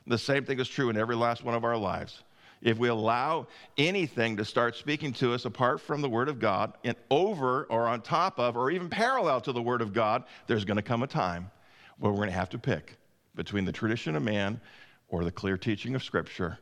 The 0.06 0.18
same 0.18 0.46
thing 0.46 0.60
is 0.60 0.68
true 0.68 0.90
in 0.90 0.98
every 0.98 1.16
last 1.16 1.44
one 1.44 1.56
of 1.56 1.64
our 1.64 1.78
lives. 1.78 2.24
If 2.62 2.78
we 2.78 2.88
allow 2.88 3.48
anything 3.78 4.38
to 4.38 4.46
start 4.46 4.76
speaking 4.76 5.12
to 5.14 5.34
us 5.34 5.46
apart 5.46 5.82
from 5.82 6.02
the 6.02 6.10
Word 6.10 6.30
of 6.30 6.40
God 6.40 6.74
and 6.84 6.96
over 7.12 7.66
or 7.66 7.88
on 7.88 8.02
top 8.02 8.40
of 8.40 8.56
or 8.56 8.72
even 8.72 8.90
parallel 8.90 9.42
to 9.42 9.52
the 9.52 9.62
Word 9.62 9.82
of 9.82 9.94
God, 9.94 10.24
there's 10.48 10.64
going 10.64 10.78
to 10.78 10.84
come 10.84 11.04
a 11.04 11.08
time 11.08 11.52
where 12.00 12.12
we're 12.12 12.18
going 12.18 12.30
to 12.30 12.36
have 12.36 12.50
to 12.52 12.60
pick 12.60 12.98
between 13.36 13.66
the 13.66 13.72
tradition 13.72 14.16
of 14.16 14.24
man 14.24 14.62
or 15.10 15.24
the 15.24 15.32
clear 15.32 15.58
teaching 15.58 15.94
of 15.94 16.04
Scripture 16.04 16.58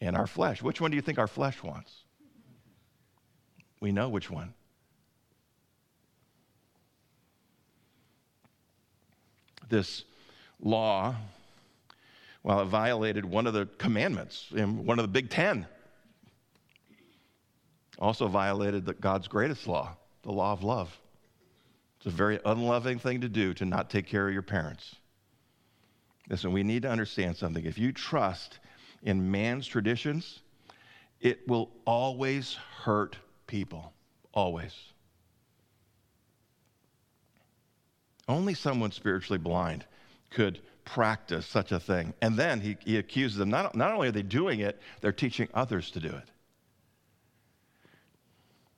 and 0.00 0.16
our 0.16 0.26
flesh. 0.26 0.62
Which 0.62 0.80
one 0.80 0.90
do 0.90 0.96
you 0.96 1.02
think 1.02 1.18
our 1.18 1.26
flesh 1.26 1.62
wants? 1.62 2.04
We 3.80 3.92
know 3.92 4.08
which 4.08 4.30
one. 4.30 4.54
This 9.68 10.04
law 10.60 11.14
well, 12.42 12.60
it 12.60 12.66
violated 12.66 13.24
one 13.24 13.46
of 13.46 13.54
the 13.54 13.66
commandments, 13.78 14.46
one 14.52 14.98
of 14.98 15.02
the 15.02 15.08
big 15.08 15.30
ten. 15.30 15.66
Also 17.98 18.28
violated 18.28 18.86
the, 18.86 18.94
God's 18.94 19.26
greatest 19.26 19.66
law, 19.66 19.96
the 20.22 20.30
law 20.30 20.52
of 20.52 20.62
love. 20.62 20.96
It's 21.96 22.06
a 22.06 22.10
very 22.10 22.38
unloving 22.44 23.00
thing 23.00 23.22
to 23.22 23.28
do 23.28 23.52
to 23.54 23.64
not 23.64 23.90
take 23.90 24.06
care 24.06 24.28
of 24.28 24.32
your 24.32 24.42
parents. 24.42 24.94
Listen, 26.30 26.52
we 26.52 26.62
need 26.62 26.82
to 26.82 26.90
understand 26.90 27.36
something. 27.36 27.64
If 27.64 27.76
you 27.76 27.90
trust 27.90 28.60
in 29.02 29.30
man's 29.30 29.66
traditions, 29.66 30.42
it 31.20 31.48
will 31.48 31.70
always 31.84 32.56
hurt 32.82 33.16
people. 33.46 33.92
Always. 34.32 34.74
Only 38.28 38.54
someone 38.54 38.92
spiritually 38.92 39.38
blind 39.38 39.86
could 40.30 40.60
practice 40.88 41.46
such 41.46 41.70
a 41.70 41.78
thing. 41.78 42.14
And 42.22 42.34
then 42.36 42.60
he, 42.60 42.78
he 42.84 42.96
accuses 42.96 43.36
them 43.36 43.50
not, 43.50 43.74
not 43.74 43.92
only 43.92 44.08
are 44.08 44.12
they 44.12 44.22
doing 44.22 44.60
it, 44.60 44.80
they're 45.02 45.12
teaching 45.12 45.46
others 45.52 45.90
to 45.90 46.00
do 46.00 46.08
it. 46.08 46.30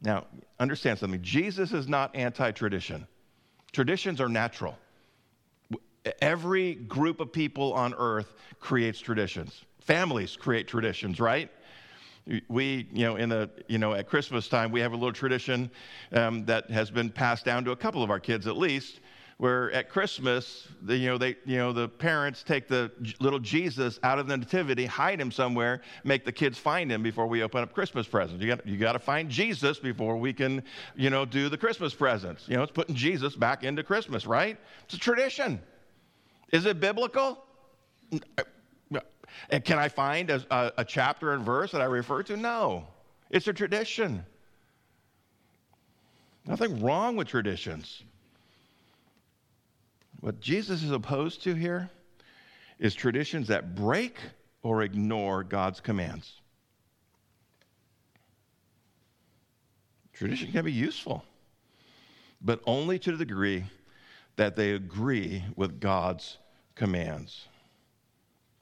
Now, 0.02 0.26
understand 0.58 0.98
something 0.98 1.22
Jesus 1.22 1.72
is 1.72 1.86
not 1.86 2.14
anti 2.16 2.50
tradition, 2.50 3.06
traditions 3.72 4.20
are 4.20 4.28
natural. 4.28 4.76
Every 6.20 6.74
group 6.74 7.20
of 7.20 7.30
people 7.30 7.74
on 7.74 7.94
earth 7.94 8.32
creates 8.58 8.98
traditions. 8.98 9.64
Families 9.82 10.34
create 10.36 10.66
traditions, 10.66 11.20
right? 11.20 11.50
we 12.48 12.86
you 12.92 13.04
know 13.04 13.16
in 13.16 13.28
the 13.30 13.50
you 13.66 13.78
know 13.78 13.94
at 13.94 14.06
christmas 14.06 14.46
time 14.46 14.70
we 14.70 14.78
have 14.78 14.92
a 14.92 14.94
little 14.94 15.12
tradition 15.12 15.70
um, 16.12 16.44
that 16.44 16.70
has 16.70 16.90
been 16.90 17.08
passed 17.08 17.46
down 17.46 17.64
to 17.64 17.70
a 17.70 17.76
couple 17.76 18.02
of 18.02 18.10
our 18.10 18.20
kids 18.20 18.46
at 18.46 18.56
least 18.56 19.00
where 19.40 19.72
at 19.72 19.88
Christmas, 19.88 20.68
the, 20.82 20.94
you 20.94 21.08
know, 21.08 21.16
they, 21.16 21.34
you 21.46 21.56
know, 21.56 21.72
the 21.72 21.88
parents 21.88 22.42
take 22.42 22.68
the 22.68 22.92
little 23.20 23.38
Jesus 23.38 23.98
out 24.02 24.18
of 24.18 24.26
the 24.26 24.36
nativity, 24.36 24.84
hide 24.84 25.18
him 25.18 25.32
somewhere, 25.32 25.80
make 26.04 26.26
the 26.26 26.32
kids 26.32 26.58
find 26.58 26.92
him 26.92 27.02
before 27.02 27.26
we 27.26 27.42
open 27.42 27.62
up 27.62 27.72
Christmas 27.72 28.06
presents. 28.06 28.42
You 28.42 28.54
got, 28.54 28.66
you 28.66 28.76
got 28.76 28.92
to 28.92 28.98
find 28.98 29.30
Jesus 29.30 29.78
before 29.78 30.18
we 30.18 30.34
can, 30.34 30.62
you 30.94 31.08
know, 31.08 31.24
do 31.24 31.48
the 31.48 31.56
Christmas 31.56 31.94
presents. 31.94 32.46
You 32.48 32.56
know, 32.58 32.62
it's 32.62 32.70
putting 32.70 32.94
Jesus 32.94 33.34
back 33.34 33.64
into 33.64 33.82
Christmas, 33.82 34.26
right? 34.26 34.58
It's 34.84 34.92
a 34.92 34.98
tradition. 34.98 35.58
Is 36.52 36.66
it 36.66 36.78
biblical? 36.78 37.42
Uh, 38.12 38.42
and 39.48 39.64
can 39.64 39.78
I 39.78 39.88
find 39.88 40.28
a, 40.28 40.44
a, 40.50 40.72
a 40.78 40.84
chapter 40.84 41.32
and 41.32 41.42
verse 41.42 41.72
that 41.72 41.80
I 41.80 41.86
refer 41.86 42.22
to? 42.24 42.36
No. 42.36 42.86
It's 43.30 43.48
a 43.48 43.54
tradition. 43.54 44.22
Nothing 46.44 46.82
wrong 46.82 47.16
with 47.16 47.28
traditions. 47.28 48.02
What 50.20 50.40
Jesus 50.40 50.82
is 50.82 50.90
opposed 50.90 51.42
to 51.44 51.54
here 51.54 51.90
is 52.78 52.94
traditions 52.94 53.48
that 53.48 53.74
break 53.74 54.18
or 54.62 54.82
ignore 54.82 55.42
God's 55.44 55.80
commands. 55.80 56.40
Tradition 60.12 60.52
can 60.52 60.66
be 60.66 60.72
useful, 60.72 61.24
but 62.42 62.60
only 62.66 62.98
to 62.98 63.12
the 63.12 63.24
degree 63.24 63.64
that 64.36 64.56
they 64.56 64.72
agree 64.72 65.42
with 65.56 65.80
God's 65.80 66.36
commands. 66.74 67.48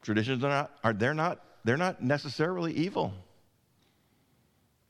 Traditions 0.02 0.44
are 0.44 0.50
not, 0.50 0.70
are, 0.84 0.92
they're 0.92 1.14
not, 1.14 1.44
they're 1.64 1.76
not 1.76 2.00
necessarily 2.00 2.72
evil. 2.74 3.12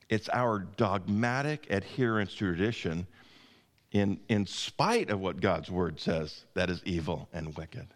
It's 0.09 0.29
our 0.29 0.59
dogmatic 0.59 1.67
adherence 1.71 2.33
to 2.33 2.53
tradition 2.53 3.07
in, 3.91 4.19
in 4.29 4.45
spite 4.45 5.09
of 5.09 5.19
what 5.19 5.41
God's 5.41 5.71
word 5.71 5.99
says, 5.99 6.45
that 6.53 6.69
is 6.69 6.81
evil 6.85 7.27
and 7.33 7.55
wicked. 7.57 7.87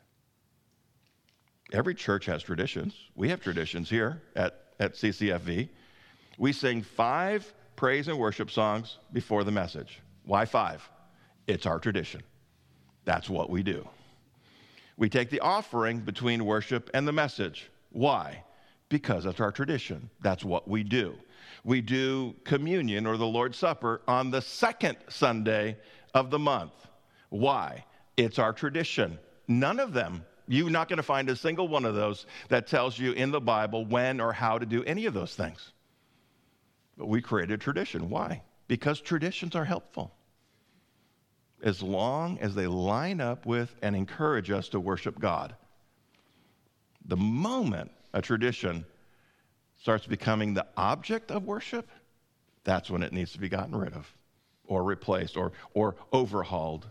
Every 1.72 1.96
church 1.96 2.26
has 2.26 2.44
traditions. 2.44 2.96
We 3.16 3.30
have 3.30 3.42
traditions 3.42 3.90
here 3.90 4.22
at, 4.36 4.66
at 4.80 4.94
CCFV. 4.94 5.70
We 6.38 6.54
sing 6.54 6.82
five 6.82 7.52
praise 7.76 8.08
and 8.08 8.18
worship 8.18 8.50
songs 8.50 8.98
before 9.12 9.44
the 9.44 9.52
message. 9.52 10.00
Why 10.26 10.46
five? 10.46 10.88
It's 11.48 11.66
our 11.66 11.80
tradition. 11.80 12.22
That's 13.06 13.30
what 13.30 13.50
we 13.50 13.64
do. 13.64 13.88
We 14.98 15.10
take 15.10 15.30
the 15.30 15.40
offering 15.42 16.00
between 16.00 16.46
worship 16.46 16.90
and 16.94 17.08
the 17.08 17.12
message. 17.12 17.70
Why? 17.92 18.44
Because 18.90 19.24
that's 19.24 19.40
our 19.40 19.52
tradition. 19.52 20.10
That's 20.22 20.44
what 20.44 20.68
we 20.68 20.84
do 20.84 21.16
we 21.64 21.82
do 21.82 22.36
communion 22.44 23.06
or 23.08 23.18
the 23.18 23.26
Lord's 23.26 23.58
Supper 23.58 24.02
on 24.08 24.32
the 24.32 24.42
second 24.42 24.98
Sunday 25.10 25.78
of 26.14 26.30
the 26.30 26.40
month. 26.40 26.74
Why? 27.30 27.86
It's 28.18 28.38
our 28.38 28.54
tradition. 28.54 29.18
None 29.48 29.80
of 29.80 29.94
them, 29.94 30.26
you're 30.48 30.70
not 30.70 30.90
going 30.90 30.98
to 30.98 31.04
find 31.04 31.30
a 31.30 31.36
single 31.36 31.68
one 31.68 31.86
of 31.86 31.96
those 31.96 32.26
that 32.50 32.68
tells 32.68 33.00
you 33.00 33.14
in 33.14 33.32
the 33.32 33.42
Bible 33.42 33.86
when 33.86 34.20
or 34.20 34.34
how 34.34 34.58
to 34.58 34.66
do 34.66 34.84
any 34.84 35.06
of 35.06 35.14
those 35.14 35.36
things. 35.36 35.72
But 36.98 37.08
we 37.08 37.22
created 37.22 37.62
tradition. 37.62 38.10
Why? 38.10 38.44
Because 38.68 39.02
traditions 39.02 39.56
are 39.56 39.66
helpful. 39.66 40.14
As 41.64 41.82
long 41.82 42.38
as 42.40 42.56
they 42.56 42.68
line 42.68 43.22
up 43.22 43.46
with 43.46 43.74
and 43.82 43.96
encourage 43.96 44.52
us 44.52 44.68
to 44.70 44.80
worship 44.80 45.18
God. 45.18 45.56
The 47.06 47.18
moment 47.18 47.92
a 48.14 48.22
tradition 48.22 48.86
starts 49.84 50.08
becoming 50.08 50.54
the 50.54 50.66
object 50.78 51.30
of 51.30 51.44
worship, 51.44 51.90
that's 52.64 52.90
when 52.90 53.04
it 53.04 53.12
needs 53.12 53.34
to 53.34 53.38
be 53.38 53.50
gotten 53.50 53.76
rid 53.76 53.92
of 53.92 54.10
or 54.66 54.82
replaced 54.82 55.36
or, 55.36 55.52
or 55.74 55.98
overhauled. 56.14 56.88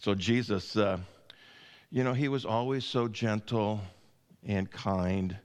So, 0.00 0.12
Jesus, 0.16 0.76
uh, 0.76 0.98
you 1.92 2.02
know, 2.02 2.12
he 2.12 2.26
was 2.26 2.44
always 2.44 2.84
so 2.84 3.06
gentle 3.06 3.80
and 4.44 4.68
kind. 4.68 5.38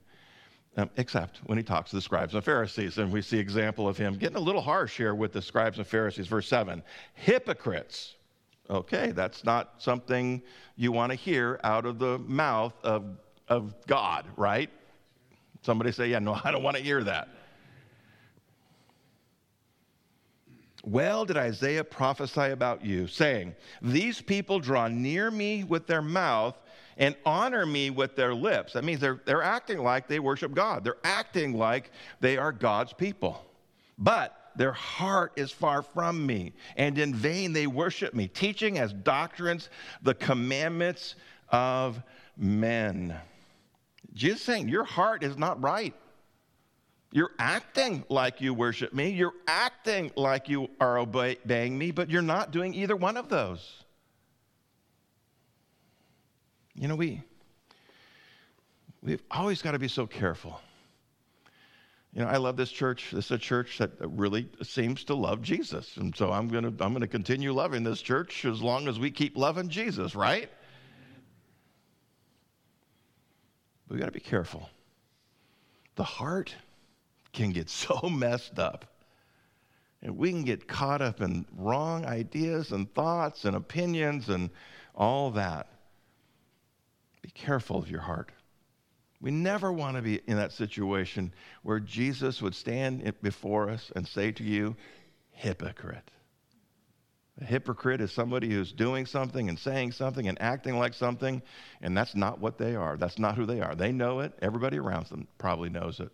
Um, 0.76 0.90
except 0.96 1.38
when 1.44 1.56
he 1.56 1.62
talks 1.62 1.90
to 1.90 1.96
the 1.96 2.02
scribes 2.02 2.34
and 2.34 2.42
Pharisees. 2.42 2.98
And 2.98 3.12
we 3.12 3.22
see 3.22 3.38
example 3.38 3.86
of 3.86 3.96
him 3.96 4.16
getting 4.16 4.38
a 4.38 4.40
little 4.40 4.62
harsh 4.62 4.96
here 4.96 5.14
with 5.14 5.32
the 5.32 5.42
scribes 5.42 5.78
and 5.78 5.86
Pharisees. 5.86 6.26
Verse 6.26 6.48
7 6.48 6.82
Hypocrites. 7.14 8.16
Okay, 8.68 9.12
that's 9.12 9.44
not 9.44 9.74
something 9.78 10.42
you 10.74 10.90
want 10.90 11.10
to 11.12 11.16
hear 11.16 11.60
out 11.62 11.86
of 11.86 12.00
the 12.00 12.18
mouth 12.20 12.72
of, 12.82 13.04
of 13.48 13.74
God, 13.86 14.26
right? 14.36 14.70
Somebody 15.62 15.92
say, 15.92 16.08
Yeah, 16.08 16.18
no, 16.18 16.38
I 16.44 16.50
don't 16.50 16.62
want 16.62 16.76
to 16.76 16.82
hear 16.82 17.02
that. 17.04 17.28
Well, 20.84 21.24
did 21.24 21.36
Isaiah 21.36 21.84
prophesy 21.84 22.50
about 22.50 22.84
you, 22.84 23.06
saying, 23.06 23.54
These 23.80 24.20
people 24.20 24.58
draw 24.58 24.88
near 24.88 25.30
me 25.30 25.62
with 25.62 25.86
their 25.86 26.02
mouth 26.02 26.56
and 26.96 27.14
honor 27.24 27.64
me 27.64 27.90
with 27.90 28.16
their 28.16 28.34
lips. 28.34 28.72
That 28.72 28.84
means 28.84 29.00
they're, 29.00 29.20
they're 29.24 29.42
acting 29.42 29.78
like 29.78 30.08
they 30.08 30.18
worship 30.18 30.52
God, 30.54 30.84
they're 30.84 30.96
acting 31.04 31.56
like 31.56 31.90
they 32.20 32.36
are 32.36 32.52
God's 32.52 32.92
people. 32.92 33.44
But 33.96 34.50
their 34.56 34.72
heart 34.72 35.32
is 35.36 35.50
far 35.50 35.82
from 35.82 36.26
me, 36.26 36.52
and 36.76 36.98
in 36.98 37.14
vain 37.14 37.52
they 37.52 37.66
worship 37.66 38.12
me, 38.12 38.26
teaching 38.28 38.78
as 38.78 38.92
doctrines 38.92 39.70
the 40.02 40.14
commandments 40.14 41.14
of 41.48 42.02
men. 42.36 43.16
Jesus 44.14 44.42
saying, 44.42 44.68
Your 44.68 44.84
heart 44.84 45.22
is 45.22 45.36
not 45.36 45.62
right. 45.62 45.94
You're 47.12 47.32
acting 47.38 48.04
like 48.08 48.40
you 48.40 48.54
worship 48.54 48.94
me. 48.94 49.10
You're 49.10 49.34
acting 49.46 50.10
like 50.16 50.48
you 50.48 50.68
are 50.80 50.98
obeying 50.98 51.76
me, 51.76 51.90
but 51.90 52.08
you're 52.08 52.22
not 52.22 52.50
doing 52.52 52.72
either 52.72 52.96
one 52.96 53.18
of 53.18 53.28
those. 53.28 53.84
You 56.74 56.88
know, 56.88 56.96
we, 56.96 57.22
we've 59.02 59.22
always 59.30 59.60
got 59.60 59.72
to 59.72 59.78
be 59.78 59.88
so 59.88 60.06
careful. 60.06 60.58
You 62.14 62.22
know, 62.22 62.28
I 62.28 62.38
love 62.38 62.56
this 62.56 62.70
church. 62.70 63.10
This 63.12 63.26
is 63.26 63.30
a 63.30 63.38
church 63.38 63.78
that 63.78 63.90
really 64.00 64.48
seems 64.62 65.04
to 65.04 65.14
love 65.14 65.42
Jesus. 65.42 65.96
And 65.96 66.14
so 66.14 66.30
I'm 66.30 66.48
going 66.48 66.64
to 66.64 66.84
I'm 66.84 66.92
going 66.92 67.00
to 67.00 67.06
continue 67.06 67.52
loving 67.52 67.84
this 67.84 68.02
church 68.02 68.44
as 68.44 68.62
long 68.62 68.88
as 68.88 68.98
we 68.98 69.10
keep 69.10 69.36
loving 69.36 69.68
Jesus, 69.68 70.14
right? 70.14 70.50
But 73.92 73.96
we 73.96 74.00
got 74.00 74.06
to 74.06 74.12
be 74.12 74.20
careful. 74.20 74.70
The 75.96 76.04
heart 76.04 76.54
can 77.34 77.50
get 77.50 77.68
so 77.68 78.08
messed 78.08 78.58
up. 78.58 78.86
And 80.00 80.16
we 80.16 80.30
can 80.30 80.44
get 80.44 80.66
caught 80.66 81.02
up 81.02 81.20
in 81.20 81.44
wrong 81.54 82.06
ideas 82.06 82.72
and 82.72 82.90
thoughts 82.94 83.44
and 83.44 83.54
opinions 83.54 84.30
and 84.30 84.48
all 84.94 85.32
that. 85.32 85.68
Be 87.20 87.28
careful 87.34 87.76
of 87.76 87.90
your 87.90 88.00
heart. 88.00 88.32
We 89.20 89.30
never 89.30 89.70
want 89.70 89.96
to 89.96 90.02
be 90.02 90.22
in 90.26 90.38
that 90.38 90.52
situation 90.52 91.30
where 91.62 91.78
Jesus 91.78 92.40
would 92.40 92.54
stand 92.54 93.12
before 93.20 93.68
us 93.68 93.92
and 93.94 94.08
say 94.08 94.32
to 94.32 94.42
you, 94.42 94.74
hypocrite. 95.32 96.10
A 97.40 97.44
hypocrite 97.44 98.00
is 98.00 98.12
somebody 98.12 98.50
who's 98.50 98.72
doing 98.72 99.06
something 99.06 99.48
and 99.48 99.58
saying 99.58 99.92
something 99.92 100.28
and 100.28 100.40
acting 100.40 100.78
like 100.78 100.92
something, 100.92 101.40
and 101.80 101.96
that's 101.96 102.14
not 102.14 102.40
what 102.40 102.58
they 102.58 102.74
are. 102.74 102.96
That's 102.96 103.18
not 103.18 103.36
who 103.36 103.46
they 103.46 103.60
are. 103.60 103.74
They 103.74 103.90
know 103.90 104.20
it. 104.20 104.34
Everybody 104.42 104.78
around 104.78 105.06
them 105.06 105.26
probably 105.38 105.70
knows 105.70 105.98
it. 105.98 106.10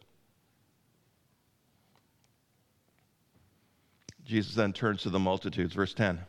Jesus 4.24 4.54
then 4.54 4.72
turns 4.72 5.02
to 5.02 5.11
the 5.11 5.18
multitudes, 5.18 5.74
verse 5.74 5.94
10. 5.94 6.20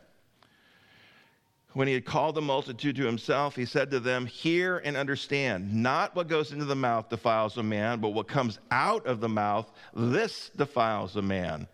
When 1.74 1.86
he 1.86 1.94
had 1.94 2.04
called 2.04 2.34
the 2.34 2.40
multitude 2.40 2.96
to 2.96 3.06
himself, 3.06 3.54
he 3.54 3.64
said 3.64 3.92
to 3.92 4.00
them, 4.00 4.26
Hear 4.26 4.78
and 4.78 4.96
understand. 4.96 5.72
Not 5.72 6.16
what 6.16 6.26
goes 6.26 6.50
into 6.50 6.64
the 6.64 6.74
mouth 6.74 7.08
defiles 7.08 7.58
a 7.58 7.62
man, 7.62 8.00
but 8.00 8.08
what 8.08 8.26
comes 8.26 8.58
out 8.72 9.06
of 9.06 9.20
the 9.20 9.28
mouth, 9.28 9.70
this 9.94 10.50
defiles 10.56 11.14
a 11.14 11.22
man. 11.22 11.68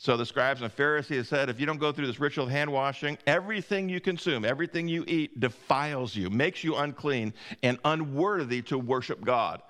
So 0.00 0.16
the 0.16 0.24
scribes 0.24 0.62
and 0.62 0.72
Pharisees 0.72 1.28
said, 1.28 1.50
If 1.50 1.60
you 1.60 1.66
don't 1.66 1.76
go 1.76 1.92
through 1.92 2.06
this 2.06 2.18
ritual 2.18 2.46
of 2.46 2.50
hand 2.50 2.72
washing, 2.72 3.18
everything 3.26 3.90
you 3.90 4.00
consume, 4.00 4.46
everything 4.46 4.88
you 4.88 5.04
eat 5.06 5.38
defiles 5.38 6.16
you, 6.16 6.30
makes 6.30 6.64
you 6.64 6.74
unclean 6.74 7.34
and 7.62 7.78
unworthy 7.84 8.62
to 8.62 8.78
worship 8.78 9.22
God. 9.22 9.60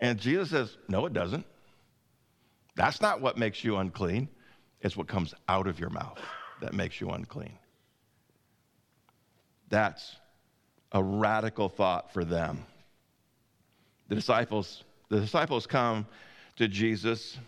And 0.00 0.18
Jesus 0.18 0.50
says, 0.50 0.76
No, 0.88 1.06
it 1.06 1.12
doesn't. 1.12 1.46
That's 2.74 3.00
not 3.00 3.20
what 3.20 3.38
makes 3.38 3.62
you 3.62 3.76
unclean. 3.76 4.28
It's 4.80 4.96
what 4.96 5.06
comes 5.06 5.32
out 5.48 5.68
of 5.68 5.78
your 5.78 5.90
mouth 5.90 6.18
that 6.60 6.74
makes 6.74 7.00
you 7.00 7.10
unclean. 7.10 7.56
That's 9.68 10.16
a 10.90 11.00
radical 11.00 11.68
thought 11.68 12.12
for 12.12 12.24
them. 12.24 12.66
The 14.08 14.16
disciples, 14.16 14.82
the 15.08 15.20
disciples 15.20 15.68
come 15.68 16.04
to 16.56 16.66
Jesus 16.66 17.38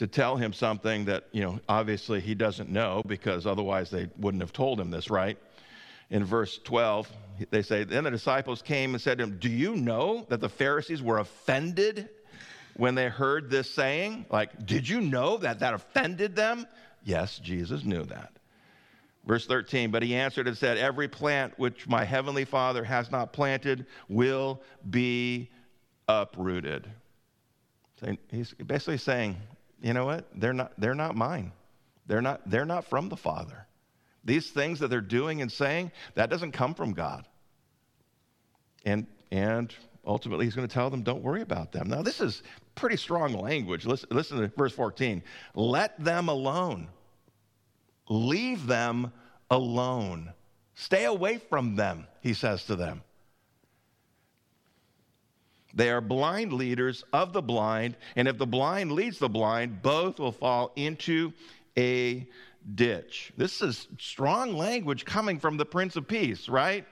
to 0.00 0.06
tell 0.06 0.38
him 0.38 0.54
something 0.54 1.04
that, 1.04 1.24
you 1.30 1.42
know, 1.42 1.60
obviously 1.68 2.22
he 2.22 2.34
doesn't 2.34 2.70
know 2.70 3.02
because 3.06 3.46
otherwise 3.46 3.90
they 3.90 4.08
wouldn't 4.18 4.42
have 4.42 4.50
told 4.50 4.80
him 4.80 4.90
this, 4.90 5.10
right? 5.10 5.36
In 6.08 6.24
verse 6.24 6.58
12, 6.64 7.12
they 7.50 7.60
say, 7.60 7.84
Then 7.84 8.04
the 8.04 8.10
disciples 8.10 8.62
came 8.62 8.94
and 8.94 9.00
said 9.02 9.18
to 9.18 9.24
him, 9.24 9.36
Do 9.38 9.50
you 9.50 9.76
know 9.76 10.24
that 10.30 10.40
the 10.40 10.48
Pharisees 10.48 11.02
were 11.02 11.18
offended 11.18 12.08
when 12.78 12.94
they 12.94 13.10
heard 13.10 13.50
this 13.50 13.68
saying? 13.68 14.24
Like, 14.30 14.64
did 14.64 14.88
you 14.88 15.02
know 15.02 15.36
that 15.36 15.58
that 15.60 15.74
offended 15.74 16.34
them? 16.34 16.66
Yes, 17.04 17.38
Jesus 17.38 17.84
knew 17.84 18.04
that. 18.04 18.32
Verse 19.26 19.46
13, 19.46 19.90
but 19.90 20.02
he 20.02 20.14
answered 20.14 20.48
and 20.48 20.56
said, 20.56 20.78
Every 20.78 21.08
plant 21.08 21.58
which 21.58 21.86
my 21.86 22.04
heavenly 22.04 22.46
Father 22.46 22.84
has 22.84 23.10
not 23.10 23.34
planted 23.34 23.84
will 24.08 24.62
be 24.88 25.50
uprooted. 26.08 26.88
He's 28.30 28.54
basically 28.54 28.96
saying, 28.96 29.36
you 29.80 29.92
know 29.92 30.04
what? 30.04 30.26
They're 30.34 30.52
not, 30.52 30.72
they're 30.78 30.94
not 30.94 31.16
mine. 31.16 31.52
They're 32.06 32.22
not, 32.22 32.42
they're 32.48 32.66
not 32.66 32.84
from 32.84 33.08
the 33.08 33.16
Father. 33.16 33.66
These 34.24 34.50
things 34.50 34.80
that 34.80 34.88
they're 34.88 35.00
doing 35.00 35.40
and 35.40 35.50
saying, 35.50 35.92
that 36.14 36.28
doesn't 36.28 36.52
come 36.52 36.74
from 36.74 36.92
God. 36.92 37.26
And, 38.84 39.06
and 39.30 39.74
ultimately, 40.06 40.44
he's 40.44 40.54
going 40.54 40.68
to 40.68 40.72
tell 40.72 40.90
them, 40.90 41.02
don't 41.02 41.22
worry 41.22 41.42
about 41.42 41.72
them. 41.72 41.88
Now, 41.88 42.02
this 42.02 42.20
is 42.20 42.42
pretty 42.74 42.96
strong 42.96 43.32
language. 43.32 43.86
Listen, 43.86 44.08
listen 44.10 44.40
to 44.40 44.48
verse 44.48 44.72
14. 44.72 45.22
Let 45.54 46.02
them 46.02 46.28
alone. 46.28 46.88
Leave 48.08 48.66
them 48.66 49.12
alone. 49.50 50.32
Stay 50.74 51.04
away 51.04 51.38
from 51.38 51.76
them, 51.76 52.06
he 52.20 52.34
says 52.34 52.64
to 52.64 52.76
them. 52.76 53.02
They 55.74 55.90
are 55.90 56.00
blind 56.00 56.52
leaders 56.52 57.04
of 57.12 57.32
the 57.32 57.42
blind, 57.42 57.96
and 58.16 58.26
if 58.26 58.38
the 58.38 58.46
blind 58.46 58.92
leads 58.92 59.18
the 59.18 59.28
blind, 59.28 59.82
both 59.82 60.18
will 60.18 60.32
fall 60.32 60.72
into 60.76 61.32
a 61.78 62.26
ditch. 62.74 63.32
This 63.36 63.62
is 63.62 63.88
strong 63.98 64.56
language 64.56 65.04
coming 65.04 65.38
from 65.38 65.56
the 65.56 65.64
Prince 65.64 65.96
of 65.96 66.08
Peace, 66.08 66.48
right? 66.48 66.84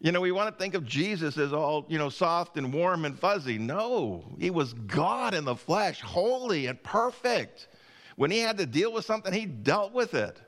You 0.00 0.10
know, 0.10 0.20
we 0.20 0.32
want 0.32 0.52
to 0.52 0.60
think 0.60 0.74
of 0.74 0.84
Jesus 0.84 1.38
as 1.38 1.52
all, 1.52 1.86
you 1.88 1.98
know, 1.98 2.08
soft 2.08 2.56
and 2.56 2.72
warm 2.72 3.04
and 3.04 3.18
fuzzy. 3.18 3.58
No, 3.58 4.24
he 4.38 4.50
was 4.50 4.72
God 4.72 5.34
in 5.34 5.44
the 5.44 5.54
flesh, 5.54 6.00
holy 6.00 6.66
and 6.66 6.82
perfect. 6.82 7.68
When 8.16 8.30
he 8.30 8.38
had 8.38 8.58
to 8.58 8.66
deal 8.66 8.92
with 8.92 9.04
something, 9.04 9.32
he 9.32 9.46
dealt 9.46 9.92
with 9.92 10.14
it. 10.14 10.40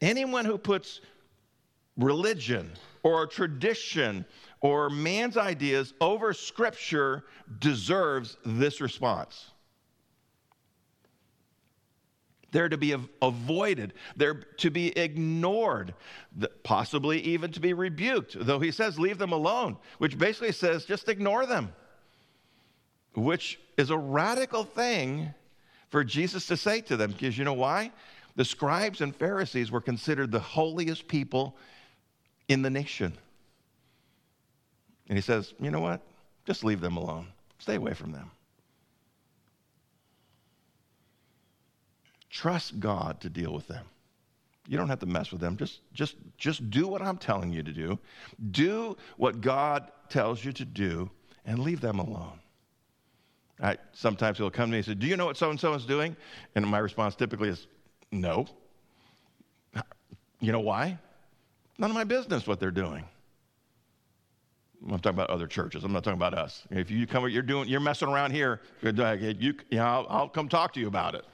Anyone 0.00 0.44
who 0.44 0.58
puts 0.58 1.00
religion 1.96 2.72
or 3.02 3.26
tradition 3.26 4.24
or 4.60 4.90
man's 4.90 5.36
ideas 5.36 5.94
over 6.00 6.32
scripture 6.32 7.24
deserves 7.58 8.36
this 8.44 8.80
response. 8.80 9.50
They're 12.52 12.68
to 12.68 12.78
be 12.78 12.94
avoided. 13.20 13.92
They're 14.16 14.46
to 14.58 14.70
be 14.70 14.88
ignored, 14.96 15.94
possibly 16.62 17.20
even 17.20 17.52
to 17.52 17.60
be 17.60 17.74
rebuked. 17.74 18.36
Though 18.38 18.60
he 18.60 18.70
says, 18.70 18.98
leave 18.98 19.18
them 19.18 19.32
alone, 19.32 19.76
which 19.98 20.16
basically 20.16 20.52
says, 20.52 20.86
just 20.86 21.08
ignore 21.08 21.44
them, 21.44 21.72
which 23.14 23.60
is 23.76 23.90
a 23.90 23.98
radical 23.98 24.64
thing 24.64 25.34
for 25.90 26.02
Jesus 26.02 26.46
to 26.46 26.56
say 26.56 26.80
to 26.82 26.96
them. 26.96 27.12
Because 27.12 27.36
you 27.36 27.44
know 27.44 27.52
why? 27.52 27.92
The 28.36 28.44
scribes 28.44 29.00
and 29.00 29.14
Pharisees 29.14 29.70
were 29.70 29.80
considered 29.80 30.30
the 30.30 30.40
holiest 30.40 31.08
people 31.08 31.56
in 32.48 32.62
the 32.62 32.70
nation. 32.70 33.12
And 35.08 35.16
he 35.16 35.22
says, 35.22 35.54
you 35.60 35.70
know 35.70 35.80
what? 35.80 36.00
Just 36.46 36.64
leave 36.64 36.80
them 36.80 36.96
alone, 36.96 37.28
stay 37.58 37.74
away 37.74 37.94
from 37.94 38.12
them. 38.12 38.30
Trust 42.30 42.78
God 42.80 43.20
to 43.22 43.30
deal 43.30 43.52
with 43.52 43.66
them. 43.66 43.86
You 44.68 44.76
don't 44.76 44.88
have 44.88 44.98
to 45.00 45.06
mess 45.06 45.30
with 45.30 45.40
them. 45.40 45.56
Just, 45.56 45.80
just, 45.92 46.16
just 46.36 46.70
do 46.70 46.86
what 46.88 47.00
I'm 47.00 47.16
telling 47.16 47.52
you 47.52 47.62
to 47.62 47.72
do. 47.72 47.98
Do 48.50 48.96
what 49.16 49.40
God 49.40 49.90
tells 50.08 50.44
you 50.44 50.52
to 50.52 50.64
do 50.64 51.10
and 51.44 51.60
leave 51.60 51.80
them 51.80 51.98
alone. 51.98 52.40
I, 53.62 53.78
sometimes 53.92 54.36
he'll 54.36 54.50
come 54.50 54.68
to 54.68 54.72
me 54.72 54.78
and 54.78 54.86
say, 54.86 54.94
Do 54.94 55.06
you 55.06 55.16
know 55.16 55.26
what 55.26 55.36
so 55.36 55.50
and 55.50 55.58
so 55.58 55.72
is 55.74 55.86
doing? 55.86 56.14
And 56.54 56.66
my 56.66 56.78
response 56.78 57.14
typically 57.14 57.48
is, 57.48 57.66
No. 58.12 58.46
You 60.40 60.52
know 60.52 60.60
why? 60.60 60.98
None 61.78 61.90
of 61.90 61.94
my 61.94 62.04
business 62.04 62.46
what 62.46 62.60
they're 62.60 62.70
doing. 62.70 63.04
I'm 64.84 64.98
talking 64.98 65.10
about 65.16 65.30
other 65.30 65.46
churches. 65.46 65.84
I'm 65.84 65.92
not 65.92 66.04
talking 66.04 66.18
about 66.18 66.34
us. 66.34 66.66
If 66.70 66.90
you 66.90 67.06
come, 67.06 67.28
you're 67.28 67.42
doing, 67.42 67.68
you're 67.68 67.80
messing 67.80 68.08
around 68.08 68.32
here. 68.32 68.60
You, 68.82 68.92
you 68.92 69.54
know, 69.72 69.84
I'll, 69.84 70.06
I'll 70.08 70.28
come 70.28 70.48
talk 70.48 70.72
to 70.74 70.80
you 70.80 70.86
about 70.86 71.14
it. 71.14 71.24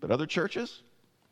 But 0.00 0.10
other 0.10 0.26
churches, 0.26 0.82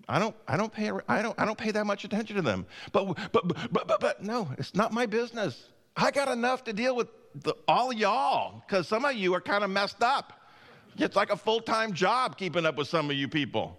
I 0.08 0.18
don't, 0.18 0.34
I 0.46 0.56
don't 0.56 0.72
pay, 0.72 0.90
I 1.08 1.22
don't, 1.22 1.38
I 1.38 1.44
don't 1.44 1.58
pay 1.58 1.70
that 1.72 1.84
much 1.86 2.04
attention 2.04 2.36
to 2.36 2.42
them. 2.42 2.66
But, 2.92 3.16
but, 3.32 3.48
but, 3.48 3.86
but, 3.86 4.00
but 4.00 4.22
no, 4.22 4.48
it's 4.58 4.74
not 4.74 4.92
my 4.92 5.06
business. 5.06 5.70
I 5.96 6.10
got 6.10 6.28
enough 6.28 6.64
to 6.64 6.72
deal 6.72 6.94
with 6.94 7.08
the, 7.42 7.54
all 7.66 7.92
y'all 7.92 8.62
because 8.66 8.86
some 8.86 9.04
of 9.04 9.14
you 9.14 9.34
are 9.34 9.40
kind 9.40 9.64
of 9.64 9.70
messed 9.70 10.02
up. 10.02 10.32
It's 10.98 11.16
like 11.16 11.30
a 11.30 11.36
full 11.36 11.60
time 11.60 11.92
job 11.92 12.38
keeping 12.38 12.64
up 12.64 12.76
with 12.76 12.88
some 12.88 13.10
of 13.10 13.16
you 13.16 13.28
people. 13.28 13.76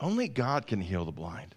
Only 0.00 0.28
God 0.28 0.66
can 0.66 0.80
heal 0.80 1.04
the 1.04 1.12
blind. 1.12 1.54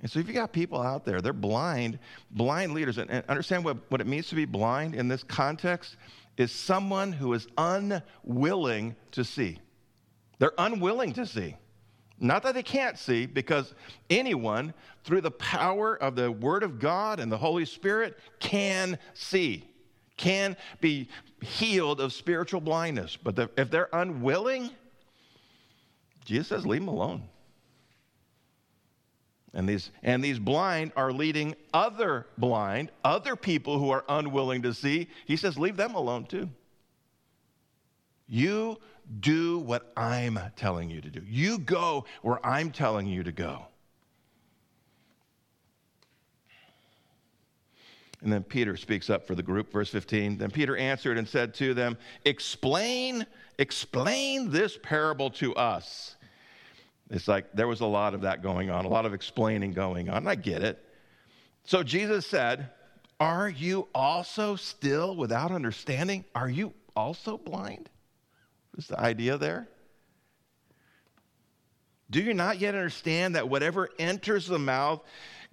And 0.00 0.10
so 0.10 0.18
if 0.18 0.28
you 0.28 0.34
got 0.34 0.52
people 0.52 0.82
out 0.82 1.04
there, 1.04 1.22
they're 1.22 1.32
blind, 1.32 1.98
blind 2.30 2.74
leaders, 2.74 2.98
and, 2.98 3.10
and 3.10 3.24
understand 3.26 3.64
what, 3.64 3.78
what 3.90 4.00
it 4.02 4.06
means 4.06 4.28
to 4.28 4.34
be 4.34 4.44
blind 4.44 4.94
in 4.94 5.08
this 5.08 5.22
context 5.22 5.96
is 6.36 6.52
someone 6.52 7.12
who 7.12 7.32
is 7.32 7.46
unwilling 7.56 8.96
to 9.12 9.24
see. 9.24 9.58
They're 10.38 10.52
unwilling 10.58 11.12
to 11.14 11.24
see. 11.24 11.56
Not 12.18 12.42
that 12.42 12.54
they 12.54 12.62
can't 12.62 12.98
see, 12.98 13.26
because 13.26 13.74
anyone, 14.10 14.74
through 15.04 15.22
the 15.22 15.30
power 15.30 15.96
of 15.96 16.16
the 16.16 16.30
Word 16.30 16.62
of 16.62 16.78
God 16.78 17.18
and 17.18 17.30
the 17.30 17.38
Holy 17.38 17.64
Spirit, 17.64 18.18
can 18.40 18.98
see, 19.14 19.64
can 20.16 20.56
be 20.80 21.08
healed 21.40 22.00
of 22.00 22.12
spiritual 22.12 22.60
blindness. 22.60 23.16
But 23.16 23.36
the, 23.36 23.50
if 23.56 23.70
they're 23.70 23.88
unwilling, 23.92 24.70
Jesus 26.24 26.48
says, 26.48 26.66
leave 26.66 26.80
them 26.80 26.88
alone. 26.88 27.28
And 29.52 29.68
these, 29.68 29.90
and 30.02 30.22
these 30.22 30.38
blind 30.38 30.92
are 30.96 31.12
leading 31.12 31.54
other 31.72 32.26
blind, 32.36 32.90
other 33.04 33.36
people 33.36 33.78
who 33.78 33.90
are 33.90 34.04
unwilling 34.08 34.62
to 34.62 34.74
see. 34.74 35.08
He 35.26 35.36
says, 35.36 35.56
leave 35.56 35.76
them 35.76 35.94
alone 35.94 36.24
too. 36.24 36.50
You 38.26 38.78
do 39.20 39.58
what 39.58 39.92
I'm 39.96 40.38
telling 40.56 40.90
you 40.90 41.00
to 41.00 41.10
do. 41.10 41.22
You 41.24 41.58
go 41.58 42.04
where 42.22 42.44
I'm 42.44 42.72
telling 42.72 43.06
you 43.06 43.22
to 43.22 43.32
go. 43.32 43.66
And 48.24 48.32
then 48.32 48.42
Peter 48.42 48.74
speaks 48.78 49.10
up 49.10 49.26
for 49.26 49.34
the 49.34 49.42
group, 49.42 49.70
verse 49.70 49.90
15. 49.90 50.38
Then 50.38 50.50
Peter 50.50 50.78
answered 50.78 51.18
and 51.18 51.28
said 51.28 51.52
to 51.56 51.74
them, 51.74 51.98
Explain, 52.24 53.26
explain 53.58 54.50
this 54.50 54.78
parable 54.82 55.28
to 55.32 55.54
us. 55.54 56.16
It's 57.10 57.28
like 57.28 57.52
there 57.52 57.68
was 57.68 57.82
a 57.82 57.86
lot 57.86 58.14
of 58.14 58.22
that 58.22 58.42
going 58.42 58.70
on, 58.70 58.86
a 58.86 58.88
lot 58.88 59.04
of 59.04 59.12
explaining 59.12 59.72
going 59.72 60.08
on. 60.08 60.26
I 60.26 60.36
get 60.36 60.62
it. 60.62 60.82
So 61.64 61.82
Jesus 61.82 62.26
said, 62.26 62.70
Are 63.20 63.50
you 63.50 63.88
also 63.94 64.56
still 64.56 65.14
without 65.16 65.52
understanding? 65.52 66.24
Are 66.34 66.48
you 66.48 66.72
also 66.96 67.36
blind? 67.36 67.90
Is 68.78 68.86
the 68.86 68.98
idea 68.98 69.36
there? 69.36 69.68
Do 72.10 72.22
you 72.22 72.32
not 72.32 72.58
yet 72.58 72.74
understand 72.74 73.34
that 73.34 73.50
whatever 73.50 73.90
enters 73.98 74.46
the 74.46 74.58
mouth 74.58 75.02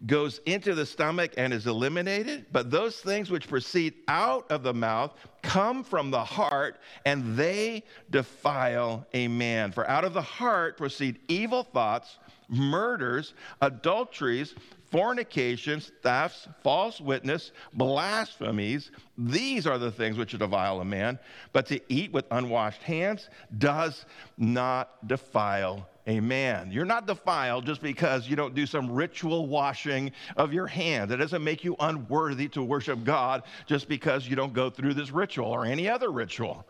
goes 0.05 0.39
into 0.45 0.73
the 0.73 0.85
stomach 0.85 1.33
and 1.37 1.53
is 1.53 1.67
eliminated? 1.67 2.45
But 2.51 2.71
those 2.71 2.97
things 2.97 3.29
which 3.29 3.47
proceed 3.47 3.93
out 4.07 4.49
of 4.51 4.63
the 4.63 4.73
mouth 4.73 5.13
come 5.41 5.83
from 5.83 6.11
the 6.11 6.23
heart, 6.23 6.79
and 7.05 7.35
they 7.35 7.83
defile 8.09 9.05
a 9.13 9.27
man. 9.27 9.71
For 9.71 9.87
out 9.89 10.03
of 10.03 10.13
the 10.13 10.21
heart 10.21 10.77
proceed 10.77 11.19
evil 11.27 11.63
thoughts, 11.63 12.17
murders, 12.49 13.33
adulteries, 13.61 14.55
fornications, 14.91 15.91
thefts, 16.03 16.47
false 16.63 16.99
witness, 16.99 17.51
blasphemies. 17.73 18.91
These 19.17 19.65
are 19.65 19.77
the 19.77 19.91
things 19.91 20.17
which 20.17 20.37
defile 20.37 20.81
a 20.81 20.85
man. 20.85 21.17
But 21.53 21.65
to 21.67 21.79
eat 21.87 22.11
with 22.11 22.25
unwashed 22.29 22.83
hands 22.83 23.29
does 23.57 24.05
not 24.37 25.07
defile 25.07 25.87
a 26.17 26.21
man. 26.21 26.71
You're 26.71 26.85
not 26.85 27.07
defiled 27.07 27.65
just 27.65 27.81
because 27.81 28.27
you 28.27 28.35
don't 28.35 28.53
do 28.53 28.65
some 28.65 28.91
ritual 28.91 29.47
washing 29.47 30.11
of 30.37 30.53
your 30.53 30.67
hands. 30.67 31.11
It 31.11 31.17
doesn't 31.17 31.43
make 31.43 31.63
you 31.63 31.75
unworthy 31.79 32.47
to 32.49 32.63
worship 32.63 33.03
God 33.03 33.43
just 33.65 33.87
because 33.87 34.27
you 34.27 34.35
don't 34.35 34.53
go 34.53 34.69
through 34.69 34.93
this 34.93 35.11
ritual 35.11 35.47
or 35.47 35.65
any 35.65 35.89
other 35.89 36.11
ritual. 36.11 36.65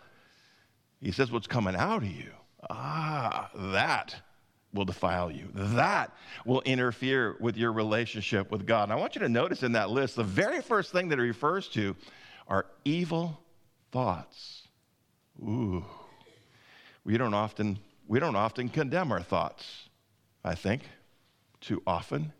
He 1.01 1.11
says, 1.11 1.31
What's 1.31 1.47
coming 1.47 1.75
out 1.75 2.03
of 2.03 2.09
you? 2.09 2.31
Ah, 2.69 3.49
that 3.55 4.15
will 4.73 4.85
defile 4.85 5.31
you. 5.31 5.49
That 5.53 6.11
will 6.45 6.61
interfere 6.61 7.35
with 7.39 7.57
your 7.57 7.71
relationship 7.71 8.51
with 8.51 8.65
God. 8.65 8.83
And 8.83 8.93
I 8.93 8.95
want 8.95 9.15
you 9.15 9.21
to 9.21 9.29
notice 9.29 9.63
in 9.63 9.73
that 9.73 9.89
list, 9.89 10.15
the 10.15 10.23
very 10.23 10.61
first 10.61 10.91
thing 10.91 11.09
that 11.09 11.19
it 11.19 11.23
refers 11.23 11.67
to 11.69 11.95
are 12.47 12.65
evil 12.85 13.39
thoughts. 13.91 14.67
Ooh. 15.41 15.83
We 17.03 17.17
don't 17.17 17.33
often 17.33 17.79
we 18.11 18.19
don't 18.19 18.35
often 18.35 18.67
condemn 18.67 19.09
our 19.13 19.21
thoughts, 19.21 19.87
I 20.43 20.53
think, 20.53 20.81
too 21.61 21.81
often. 21.87 22.33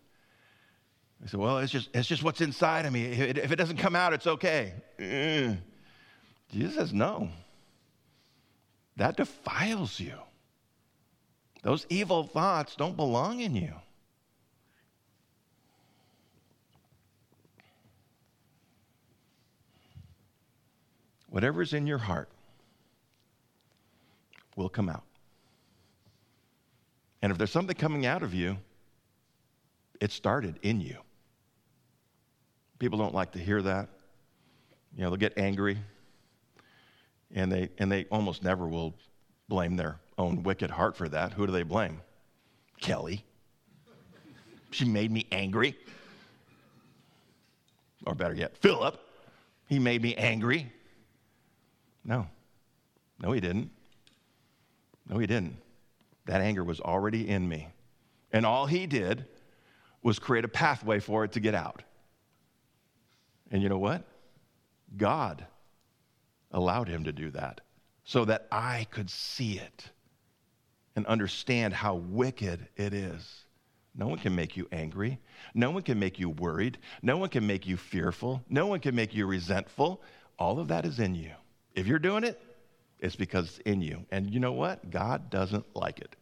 We 1.18 1.28
say, 1.28 1.38
well, 1.38 1.56
it's 1.60 1.72
just, 1.72 1.88
it's 1.94 2.06
just 2.06 2.22
what's 2.22 2.42
inside 2.42 2.84
of 2.84 2.92
me. 2.92 3.06
If 3.06 3.50
it, 3.50 3.56
doesn't 3.56 3.78
come 3.78 3.96
out, 3.96 4.12
it's 4.12 4.26
okay. 4.26 4.74
Jesus 6.52 6.74
says, 6.74 6.92
no. 6.92 7.30
That 8.98 9.16
defiles 9.16 9.98
you. 9.98 10.12
Those 11.62 11.86
evil 11.88 12.24
thoughts 12.24 12.76
don't 12.76 12.94
belong 12.94 13.40
in 13.40 13.56
you. 13.56 13.72
Whatever's 21.30 21.72
in 21.72 21.86
your 21.86 21.96
heart 21.96 22.28
will 24.54 24.68
come 24.68 24.90
out. 24.90 25.04
And 27.22 27.30
if 27.30 27.38
there's 27.38 27.52
something 27.52 27.76
coming 27.76 28.04
out 28.04 28.22
of 28.22 28.34
you, 28.34 28.58
it 30.00 30.10
started 30.10 30.58
in 30.62 30.80
you. 30.80 30.96
People 32.80 32.98
don't 32.98 33.14
like 33.14 33.32
to 33.32 33.38
hear 33.38 33.62
that. 33.62 33.88
You 34.96 35.04
know, 35.04 35.10
they'll 35.10 35.16
get 35.16 35.38
angry, 35.38 35.78
and 37.32 37.50
they, 37.50 37.70
and 37.78 37.90
they 37.90 38.04
almost 38.10 38.42
never 38.42 38.66
will 38.66 38.94
blame 39.48 39.76
their 39.76 40.00
own 40.18 40.42
wicked 40.42 40.70
heart 40.70 40.96
for 40.96 41.08
that. 41.08 41.32
Who 41.32 41.46
do 41.46 41.52
they 41.52 41.62
blame? 41.62 42.00
Kelly. 42.80 43.24
She 44.72 44.84
made 44.84 45.10
me 45.10 45.26
angry. 45.30 45.76
Or 48.04 48.14
better 48.14 48.34
yet, 48.34 48.56
Philip. 48.58 48.98
He 49.68 49.78
made 49.78 50.02
me 50.02 50.14
angry. 50.16 50.72
No. 52.04 52.26
No, 53.22 53.32
he 53.32 53.40
didn't. 53.40 53.70
No, 55.08 55.18
he 55.18 55.26
didn't. 55.26 55.56
That 56.26 56.40
anger 56.40 56.64
was 56.64 56.80
already 56.80 57.28
in 57.28 57.48
me. 57.48 57.68
And 58.32 58.46
all 58.46 58.66
he 58.66 58.86
did 58.86 59.26
was 60.02 60.18
create 60.18 60.44
a 60.44 60.48
pathway 60.48 61.00
for 61.00 61.24
it 61.24 61.32
to 61.32 61.40
get 61.40 61.54
out. 61.54 61.82
And 63.50 63.62
you 63.62 63.68
know 63.68 63.78
what? 63.78 64.04
God 64.96 65.46
allowed 66.50 66.88
him 66.88 67.04
to 67.04 67.12
do 67.12 67.30
that 67.30 67.60
so 68.04 68.24
that 68.24 68.46
I 68.50 68.86
could 68.90 69.10
see 69.10 69.58
it 69.58 69.90
and 70.96 71.06
understand 71.06 71.74
how 71.74 71.94
wicked 71.94 72.68
it 72.76 72.92
is. 72.92 73.44
No 73.94 74.08
one 74.08 74.18
can 74.18 74.34
make 74.34 74.56
you 74.56 74.68
angry. 74.72 75.18
No 75.54 75.70
one 75.70 75.82
can 75.82 75.98
make 75.98 76.18
you 76.18 76.30
worried. 76.30 76.78
No 77.02 77.18
one 77.18 77.28
can 77.28 77.46
make 77.46 77.66
you 77.66 77.76
fearful. 77.76 78.42
No 78.48 78.66
one 78.66 78.80
can 78.80 78.94
make 78.94 79.14
you 79.14 79.26
resentful. 79.26 80.02
All 80.38 80.58
of 80.58 80.68
that 80.68 80.86
is 80.86 80.98
in 80.98 81.14
you. 81.14 81.32
If 81.74 81.86
you're 81.86 81.98
doing 81.98 82.24
it, 82.24 82.40
it's 83.02 83.16
because 83.16 83.48
it's 83.48 83.58
in 83.58 83.82
you. 83.82 84.06
And 84.10 84.32
you 84.32 84.40
know 84.40 84.52
what? 84.52 84.90
God 84.90 85.28
doesn't 85.28 85.66
like 85.74 85.98
it. 85.98 86.14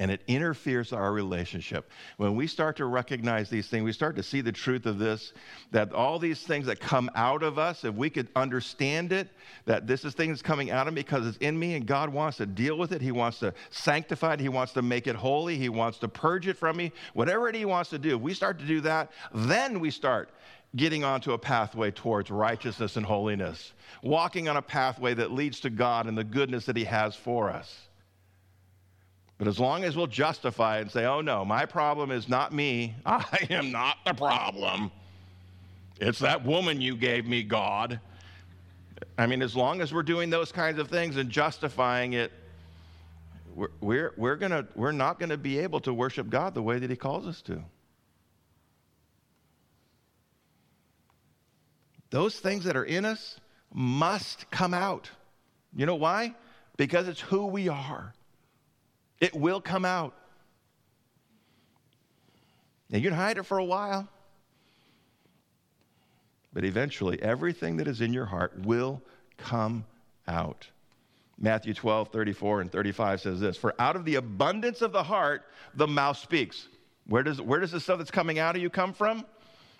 And 0.00 0.12
it 0.12 0.22
interferes 0.28 0.92
our 0.92 1.12
relationship. 1.12 1.90
When 2.18 2.36
we 2.36 2.46
start 2.46 2.76
to 2.76 2.84
recognize 2.84 3.50
these 3.50 3.68
things, 3.68 3.82
we 3.82 3.92
start 3.92 4.14
to 4.16 4.22
see 4.22 4.40
the 4.40 4.52
truth 4.52 4.86
of 4.86 4.98
this 4.98 5.32
that 5.72 5.92
all 5.92 6.20
these 6.20 6.40
things 6.42 6.66
that 6.66 6.78
come 6.78 7.10
out 7.16 7.42
of 7.42 7.58
us, 7.58 7.84
if 7.84 7.94
we 7.94 8.08
could 8.08 8.28
understand 8.36 9.12
it, 9.12 9.28
that 9.64 9.88
this 9.88 10.04
is 10.04 10.14
things 10.14 10.40
coming 10.40 10.70
out 10.70 10.86
of 10.86 10.94
me 10.94 11.00
because 11.00 11.26
it's 11.26 11.38
in 11.38 11.58
me 11.58 11.74
and 11.74 11.84
God 11.84 12.10
wants 12.10 12.36
to 12.36 12.46
deal 12.46 12.78
with 12.78 12.92
it. 12.92 13.00
He 13.00 13.10
wants 13.10 13.40
to 13.40 13.54
sanctify 13.70 14.34
it. 14.34 14.40
He 14.40 14.48
wants 14.48 14.72
to 14.74 14.82
make 14.82 15.08
it 15.08 15.16
holy. 15.16 15.56
He 15.56 15.68
wants 15.68 15.98
to 15.98 16.08
purge 16.08 16.46
it 16.46 16.56
from 16.56 16.76
me. 16.76 16.92
Whatever 17.14 17.50
He 17.50 17.64
wants 17.64 17.90
to 17.90 17.98
do, 17.98 18.16
if 18.16 18.20
we 18.20 18.34
start 18.34 18.60
to 18.60 18.66
do 18.66 18.80
that, 18.82 19.10
then 19.32 19.80
we 19.80 19.90
start 19.90 20.30
getting 20.76 21.04
onto 21.04 21.32
a 21.32 21.38
pathway 21.38 21.90
towards 21.90 22.30
righteousness 22.30 22.96
and 22.96 23.06
holiness, 23.06 23.72
walking 24.02 24.48
on 24.48 24.56
a 24.56 24.62
pathway 24.62 25.14
that 25.14 25.32
leads 25.32 25.60
to 25.60 25.70
God 25.70 26.06
and 26.06 26.16
the 26.16 26.24
goodness 26.24 26.66
that 26.66 26.76
He 26.76 26.84
has 26.84 27.14
for 27.14 27.50
us. 27.50 27.88
But 29.38 29.46
as 29.46 29.58
long 29.58 29.84
as 29.84 29.96
we'll 29.96 30.08
justify 30.08 30.78
and 30.78 30.90
say, 30.90 31.04
oh 31.04 31.20
no, 31.20 31.44
my 31.44 31.64
problem 31.64 32.10
is 32.10 32.28
not 32.28 32.52
me, 32.52 32.94
I 33.06 33.46
am 33.50 33.70
not 33.70 33.96
the 34.04 34.14
problem. 34.14 34.90
It's 36.00 36.18
that 36.20 36.44
woman 36.44 36.80
you 36.80 36.96
gave 36.96 37.26
me, 37.26 37.42
God. 37.42 38.00
I 39.16 39.26
mean, 39.26 39.42
as 39.42 39.56
long 39.56 39.80
as 39.80 39.92
we're 39.92 40.02
doing 40.02 40.30
those 40.30 40.52
kinds 40.52 40.78
of 40.78 40.88
things 40.88 41.16
and 41.16 41.30
justifying 41.30 42.12
it, 42.12 42.32
we're, 43.54 43.70
we're, 43.80 44.12
we're, 44.16 44.36
gonna, 44.36 44.66
we're 44.76 44.92
not 44.92 45.18
going 45.18 45.30
to 45.30 45.36
be 45.36 45.58
able 45.58 45.80
to 45.80 45.94
worship 45.94 46.30
God 46.30 46.54
the 46.54 46.62
way 46.62 46.78
that 46.78 46.90
He 46.90 46.96
calls 46.96 47.26
us 47.26 47.42
to. 47.42 47.62
Those 52.10 52.38
things 52.38 52.64
that 52.64 52.76
are 52.76 52.84
in 52.84 53.04
us 53.04 53.38
must 53.72 54.50
come 54.50 54.72
out. 54.72 55.10
You 55.74 55.86
know 55.86 55.94
why? 55.94 56.34
Because 56.76 57.08
it's 57.08 57.20
who 57.20 57.46
we 57.46 57.68
are. 57.68 58.14
It 59.20 59.34
will 59.34 59.60
come 59.60 59.84
out. 59.84 60.14
And 62.90 63.02
you 63.02 63.08
can 63.10 63.18
hide 63.18 63.36
it 63.36 63.44
for 63.44 63.58
a 63.58 63.64
while. 63.64 64.08
But 66.52 66.64
eventually, 66.64 67.20
everything 67.22 67.76
that 67.76 67.88
is 67.88 68.00
in 68.00 68.12
your 68.12 68.24
heart 68.24 68.58
will 68.64 69.02
come 69.36 69.84
out. 70.26 70.66
Matthew 71.38 71.74
12, 71.74 72.08
34 72.08 72.62
and 72.62 72.72
35 72.72 73.20
says 73.20 73.40
this 73.40 73.56
For 73.56 73.74
out 73.78 73.96
of 73.96 74.04
the 74.04 74.16
abundance 74.16 74.82
of 74.82 74.92
the 74.92 75.02
heart, 75.02 75.44
the 75.74 75.86
mouth 75.86 76.16
speaks. 76.16 76.68
Where 77.06 77.22
does, 77.22 77.40
where 77.40 77.60
does 77.60 77.70
the 77.70 77.80
stuff 77.80 77.98
that's 77.98 78.10
coming 78.10 78.38
out 78.38 78.56
of 78.56 78.62
you 78.62 78.70
come 78.70 78.92
from? 78.92 79.24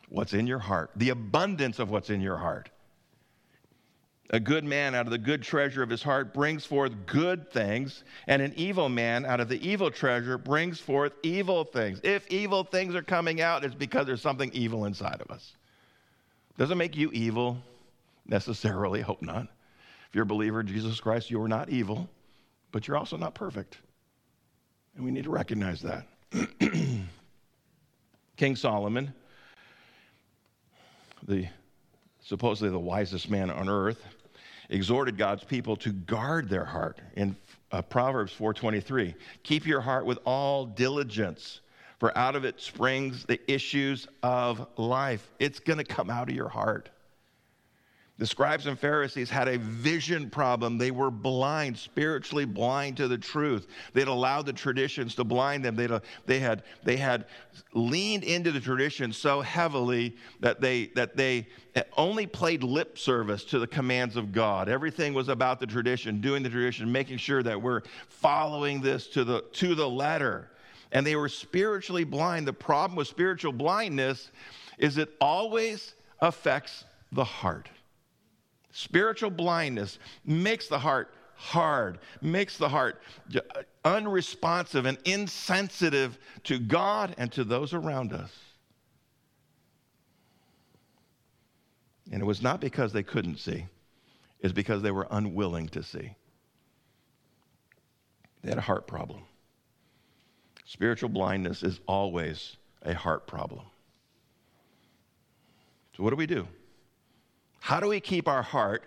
What's 0.09 0.33
in 0.33 0.47
your 0.47 0.59
heart. 0.59 0.91
The 0.97 1.11
abundance 1.11 1.79
of 1.79 1.91
what's 1.91 2.11
in 2.11 2.21
your 2.21 2.37
heart. 2.37 2.71
A 4.31 4.41
good 4.41 4.65
man 4.65 4.95
out 4.95 5.07
of 5.07 5.11
the 5.11 5.19
good 5.19 5.43
treasure 5.43 5.83
of 5.83 5.89
his 5.89 6.03
heart 6.03 6.35
brings 6.35 6.67
forth 6.67 6.93
good 7.07 7.51
things, 7.51 8.05
and 8.27 8.43
an 8.43 8.53
evil 8.57 8.91
man 8.91 9.25
out 9.25 9.41
of 9.41 9.49
the 9.49 9.67
evil 9.67 9.91
treasure 9.91 10.37
brings 10.37 10.79
forth 10.79 11.15
evil 11.23 11.65
things. 11.65 11.99
If 12.03 12.27
evil 12.29 12.63
things 12.63 12.95
are 12.95 13.03
coming 13.03 13.41
out, 13.41 13.65
it's 13.65 13.75
because 13.75 14.07
there's 14.07 14.21
something 14.21 14.51
evil 14.53 14.85
inside 14.85 15.23
of 15.23 15.31
us. 15.31 15.57
Doesn't 16.59 16.77
make 16.77 16.95
you 16.95 17.11
evil 17.13 17.57
necessarily, 18.27 19.01
hope 19.01 19.23
not. 19.23 19.45
If 20.09 20.15
you're 20.15 20.25
a 20.25 20.27
believer 20.27 20.61
in 20.61 20.67
Jesus 20.67 21.01
Christ, 21.01 21.31
you 21.31 21.41
are 21.41 21.49
not 21.49 21.71
evil, 21.71 22.09
but 22.71 22.87
you're 22.87 22.99
also 22.99 23.17
not 23.17 23.35
perfect. 23.35 23.79
And 24.97 25.05
we 25.05 25.11
need 25.11 25.25
to 25.25 25.31
recognize 25.31 25.81
that. 25.83 26.07
King 28.37 28.57
Solomon, 28.57 29.15
the 31.29 31.47
supposedly 32.21 32.71
the 32.71 32.79
wisest 32.79 33.31
man 33.31 33.51
on 33.51 33.69
earth, 33.69 34.05
exhorted 34.71 35.17
God's 35.17 35.45
people 35.45 35.77
to 35.77 35.93
guard 35.93 36.49
their 36.49 36.65
heart 36.65 37.01
in 37.15 37.37
uh, 37.71 37.83
Proverbs 37.83 38.33
4:23. 38.33 39.15
Keep 39.43 39.67
your 39.67 39.81
heart 39.81 40.07
with 40.07 40.19
all 40.25 40.67
diligence, 40.67 41.61
for 42.01 42.17
out 42.17 42.35
of 42.35 42.45
it 42.45 42.61
springs 42.61 43.25
the 43.25 43.41
issues 43.51 44.09
of 44.23 44.67
life. 44.77 45.31
It's 45.39 45.61
going 45.61 45.79
to 45.79 45.85
come 45.85 46.11
out 46.11 46.29
of 46.29 46.35
your 46.35 46.49
heart. 46.49 46.91
The 48.19 48.27
scribes 48.27 48.67
and 48.67 48.77
Pharisees 48.77 49.31
had 49.31 49.47
a 49.47 49.59
vision 49.59 50.29
problem. 50.29 50.77
They 50.77 50.91
were 50.91 51.11
blind, 51.11 51.79
spiritually 51.79 52.45
blind 52.45 52.97
to 52.97 53.07
the 53.07 53.17
truth. 53.17 53.69
They'd 53.93 54.09
allowed 54.09 54.47
the 54.47 54.53
traditions 54.53 55.15
to 55.15 55.25
blind 55.25 55.65
them. 55.65 55.77
They'd, 55.77 55.93
uh, 55.93 56.01
they, 56.27 56.41
had, 56.41 56.65
they 56.83 56.97
had 56.97 57.27
leaned 57.75 58.25
into 58.25 58.51
the 58.51 58.59
tradition 58.59 59.13
so 59.13 59.41
heavily 59.41 60.17
that 60.41 60.61
they, 60.61 60.87
that 60.97 61.17
they 61.17 61.47
only 61.97 62.27
played 62.27 62.65
lip 62.65 62.99
service 62.99 63.45
to 63.45 63.61
the 63.61 63.69
commands 63.69 64.17
of 64.17 64.33
God. 64.33 64.69
Everything 64.69 65.15
was 65.15 65.29
about 65.29 65.61
the 65.61 65.67
tradition, 65.67 66.21
doing 66.21 66.43
the 66.43 66.51
tradition, 66.51 66.91
making 66.91 67.19
sure 67.19 67.45
that 67.45 67.63
we're 67.63 67.83
following 68.09 68.81
this 68.81 69.07
to 69.09 69.23
the, 69.23 69.45
to 69.53 69.77
the 69.77 69.89
letter. 69.89 70.51
And 70.91 71.07
they 71.07 71.15
were 71.15 71.29
spiritually 71.29 72.05
blind. 72.05 72.49
The 72.49 72.53
problem 72.53 72.97
with 72.97 73.07
spiritual 73.07 73.53
blindness 73.53 74.33
is 74.77 74.99
it 74.99 75.15
always 75.21 75.95
affects 76.21 76.85
the 77.13 77.25
heart. 77.25 77.69
Spiritual 78.71 79.31
blindness 79.31 79.99
makes 80.25 80.69
the 80.69 80.79
heart 80.79 81.11
hard, 81.35 81.99
makes 82.21 82.57
the 82.57 82.69
heart 82.69 83.01
uh, 83.35 83.41
unresponsive 83.85 84.87
and 84.87 84.99
insensitive 85.05 86.19
to 86.45 86.59
God 86.59 87.15
and 87.17 87.31
to 87.33 87.45
those 87.45 87.73
around 87.73 88.13
us. 88.13 88.33
And 92.11 92.23
it 92.23 92.25
was 92.25 92.43
not 92.43 92.61
because 92.61 92.93
they 92.93 93.03
couldn't 93.03 93.39
see, 93.39 93.67
it's 94.41 94.53
because 94.53 94.83
they 94.83 94.91
were 94.91 95.07
unwilling 95.11 95.69
to 95.71 95.83
see. 95.83 96.15
They 98.43 98.51
had 98.51 98.59
a 98.59 98.63
heart 98.63 98.87
problem. 98.87 99.23
Spiritual 100.65 101.09
blindness 101.09 101.63
is 101.63 101.81
always 101.87 102.57
a 102.83 102.95
heart 102.95 103.27
problem. 103.27 103.65
So, 105.97 106.03
what 106.03 106.11
do 106.11 106.17
we 106.17 106.27
do? 106.27 106.47
How 107.61 107.81
do 107.81 107.89
we 107.89 108.01
keep 108.01 108.29
our 108.29 108.43
heart 108.43 108.85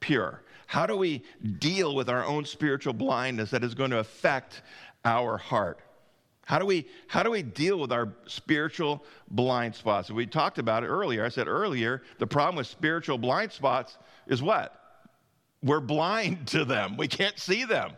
pure? 0.00 0.42
How 0.66 0.86
do 0.86 0.96
we 0.96 1.22
deal 1.58 1.94
with 1.94 2.08
our 2.08 2.24
own 2.24 2.44
spiritual 2.44 2.92
blindness 2.92 3.50
that 3.50 3.64
is 3.64 3.74
going 3.74 3.90
to 3.90 3.98
affect 3.98 4.62
our 5.04 5.36
heart? 5.36 5.78
How 6.46 6.58
do 6.58 6.66
we 6.66 6.86
how 7.06 7.22
do 7.22 7.30
we 7.30 7.42
deal 7.42 7.78
with 7.78 7.90
our 7.92 8.12
spiritual 8.26 9.04
blind 9.30 9.74
spots? 9.74 10.10
We 10.10 10.26
talked 10.26 10.58
about 10.58 10.84
it 10.84 10.88
earlier. 10.88 11.24
I 11.24 11.30
said 11.30 11.48
earlier, 11.48 12.02
the 12.18 12.26
problem 12.26 12.56
with 12.56 12.66
spiritual 12.66 13.18
blind 13.18 13.52
spots 13.52 13.96
is 14.26 14.42
what? 14.42 14.78
We're 15.62 15.80
blind 15.80 16.46
to 16.48 16.64
them. 16.64 16.96
We 16.96 17.08
can't 17.08 17.38
see 17.38 17.64
them. 17.64 17.92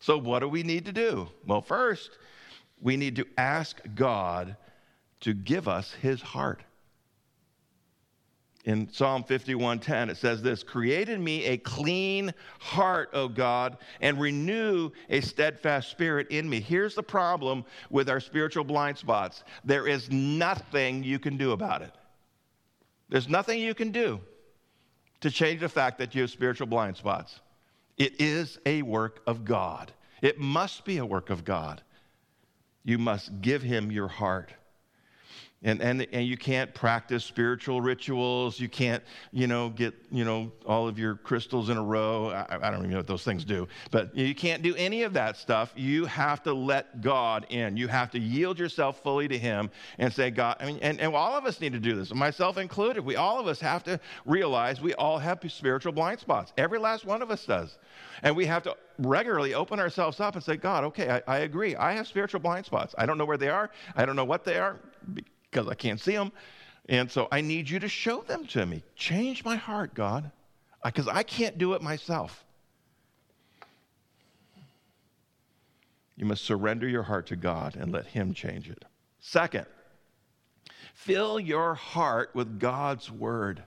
So 0.00 0.18
what 0.18 0.40
do 0.40 0.48
we 0.48 0.62
need 0.62 0.84
to 0.84 0.92
do? 0.92 1.28
Well, 1.46 1.60
first, 1.60 2.10
we 2.80 2.96
need 2.96 3.16
to 3.16 3.26
ask 3.36 3.80
God 3.96 4.56
to 5.20 5.34
give 5.34 5.66
us 5.66 5.92
his 6.00 6.22
heart 6.22 6.62
in 8.64 8.92
Psalm 8.92 9.24
51:10 9.24 10.10
it 10.10 10.16
says 10.16 10.42
this, 10.42 10.62
"Create 10.62 11.08
in 11.08 11.22
me 11.22 11.44
a 11.44 11.56
clean 11.56 12.34
heart, 12.58 13.10
O 13.12 13.28
God, 13.28 13.78
and 14.00 14.20
renew 14.20 14.90
a 15.08 15.20
steadfast 15.20 15.90
spirit 15.90 16.26
in 16.30 16.48
me." 16.48 16.60
Here's 16.60 16.94
the 16.94 17.02
problem 17.02 17.64
with 17.90 18.10
our 18.10 18.20
spiritual 18.20 18.64
blind 18.64 18.98
spots. 18.98 19.44
There 19.64 19.86
is 19.86 20.10
nothing 20.10 21.04
you 21.04 21.18
can 21.18 21.36
do 21.36 21.52
about 21.52 21.82
it. 21.82 21.94
There's 23.08 23.28
nothing 23.28 23.60
you 23.60 23.74
can 23.74 23.90
do 23.90 24.20
to 25.20 25.30
change 25.30 25.60
the 25.60 25.68
fact 25.68 25.98
that 25.98 26.14
you 26.14 26.22
have 26.22 26.30
spiritual 26.30 26.66
blind 26.66 26.96
spots. 26.96 27.40
It 27.96 28.20
is 28.20 28.58
a 28.66 28.82
work 28.82 29.22
of 29.26 29.44
God. 29.44 29.92
It 30.20 30.38
must 30.38 30.84
be 30.84 30.98
a 30.98 31.06
work 31.06 31.30
of 31.30 31.44
God. 31.44 31.82
You 32.84 32.98
must 32.98 33.40
give 33.40 33.62
him 33.62 33.90
your 33.90 34.08
heart. 34.08 34.52
And, 35.64 35.82
and, 35.82 36.06
and 36.12 36.24
you 36.24 36.36
can't 36.36 36.72
practice 36.72 37.24
spiritual 37.24 37.80
rituals. 37.80 38.60
You 38.60 38.68
can't, 38.68 39.02
you 39.32 39.48
know, 39.48 39.70
get, 39.70 39.92
you 40.08 40.24
know, 40.24 40.52
all 40.64 40.86
of 40.86 41.00
your 41.00 41.16
crystals 41.16 41.68
in 41.68 41.76
a 41.76 41.82
row. 41.82 42.30
I, 42.30 42.68
I 42.68 42.70
don't 42.70 42.78
even 42.78 42.90
know 42.90 42.98
what 42.98 43.08
those 43.08 43.24
things 43.24 43.44
do. 43.44 43.66
But 43.90 44.16
you 44.16 44.36
can't 44.36 44.62
do 44.62 44.76
any 44.76 45.02
of 45.02 45.14
that 45.14 45.36
stuff. 45.36 45.72
You 45.74 46.04
have 46.04 46.44
to 46.44 46.52
let 46.52 47.00
God 47.00 47.44
in. 47.48 47.76
You 47.76 47.88
have 47.88 48.12
to 48.12 48.20
yield 48.20 48.56
yourself 48.56 49.02
fully 49.02 49.26
to 49.26 49.36
Him 49.36 49.68
and 49.98 50.12
say, 50.12 50.30
God, 50.30 50.58
I 50.60 50.66
mean, 50.66 50.78
and, 50.80 51.00
and 51.00 51.12
all 51.12 51.36
of 51.36 51.44
us 51.44 51.60
need 51.60 51.72
to 51.72 51.80
do 51.80 51.96
this, 51.96 52.14
myself 52.14 52.56
included. 52.56 53.04
We, 53.04 53.16
all 53.16 53.40
of 53.40 53.48
us 53.48 53.58
have 53.58 53.82
to 53.84 53.98
realize 54.24 54.80
we 54.80 54.94
all 54.94 55.18
have 55.18 55.40
spiritual 55.48 55.92
blind 55.92 56.20
spots. 56.20 56.52
Every 56.56 56.78
last 56.78 57.04
one 57.04 57.20
of 57.20 57.32
us 57.32 57.44
does. 57.44 57.78
And 58.22 58.36
we 58.36 58.46
have 58.46 58.62
to 58.62 58.76
regularly 58.98 59.54
open 59.54 59.80
ourselves 59.80 60.20
up 60.20 60.36
and 60.36 60.44
say, 60.44 60.56
God, 60.56 60.84
okay, 60.84 61.20
I, 61.26 61.36
I 61.36 61.38
agree. 61.38 61.74
I 61.74 61.94
have 61.94 62.06
spiritual 62.06 62.38
blind 62.38 62.64
spots. 62.64 62.94
I 62.96 63.06
don't 63.06 63.18
know 63.18 63.24
where 63.24 63.36
they 63.36 63.48
are. 63.48 63.70
I 63.96 64.06
don't 64.06 64.14
know 64.14 64.24
what 64.24 64.44
they 64.44 64.58
are 64.58 64.76
because 65.50 65.68
I 65.68 65.74
can't 65.74 66.00
see 66.00 66.12
them. 66.12 66.32
And 66.88 67.10
so 67.10 67.28
I 67.30 67.40
need 67.40 67.68
you 67.68 67.78
to 67.80 67.88
show 67.88 68.22
them 68.22 68.46
to 68.48 68.64
me. 68.64 68.82
Change 68.96 69.44
my 69.44 69.56
heart, 69.56 69.94
God, 69.94 70.30
because 70.84 71.08
I 71.08 71.22
can't 71.22 71.58
do 71.58 71.74
it 71.74 71.82
myself. 71.82 72.44
You 76.16 76.26
must 76.26 76.44
surrender 76.44 76.88
your 76.88 77.04
heart 77.04 77.28
to 77.28 77.36
God 77.36 77.76
and 77.76 77.92
let 77.92 78.06
Him 78.06 78.34
change 78.34 78.68
it. 78.68 78.84
Second, 79.20 79.66
fill 80.94 81.38
your 81.38 81.74
heart 81.74 82.30
with 82.34 82.58
God's 82.58 83.10
word. 83.10 83.62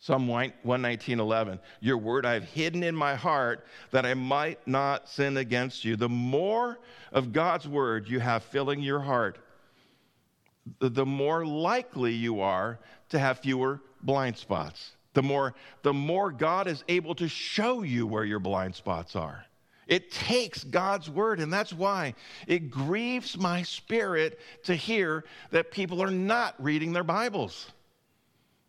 Psalm 0.00 0.26
119:11 0.26 1.60
Your 1.80 1.98
word 1.98 2.24
I've 2.24 2.44
hidden 2.44 2.82
in 2.82 2.96
my 2.96 3.14
heart 3.14 3.66
that 3.90 4.06
I 4.06 4.14
might 4.14 4.66
not 4.66 5.08
sin 5.08 5.36
against 5.36 5.84
you. 5.84 5.94
The 5.94 6.08
more 6.08 6.78
of 7.12 7.32
God's 7.32 7.68
word 7.68 8.08
you 8.08 8.18
have 8.18 8.42
filling 8.42 8.80
your 8.80 9.00
heart, 9.00 9.38
the 10.78 11.06
more 11.06 11.44
likely 11.44 12.12
you 12.12 12.40
are 12.40 12.78
to 13.10 13.18
have 13.18 13.40
fewer 13.40 13.80
blind 14.02 14.36
spots. 14.36 14.92
The 15.12 15.22
more, 15.22 15.54
the 15.82 15.92
more 15.92 16.30
God 16.30 16.68
is 16.68 16.84
able 16.88 17.14
to 17.16 17.28
show 17.28 17.82
you 17.82 18.06
where 18.06 18.24
your 18.24 18.38
blind 18.38 18.74
spots 18.74 19.16
are. 19.16 19.44
It 19.88 20.12
takes 20.12 20.62
God's 20.62 21.10
word, 21.10 21.40
and 21.40 21.52
that's 21.52 21.72
why 21.72 22.14
it 22.46 22.70
grieves 22.70 23.36
my 23.36 23.62
spirit 23.62 24.38
to 24.64 24.74
hear 24.76 25.24
that 25.50 25.72
people 25.72 26.00
are 26.00 26.12
not 26.12 26.54
reading 26.62 26.92
their 26.92 27.02
Bibles. 27.02 27.72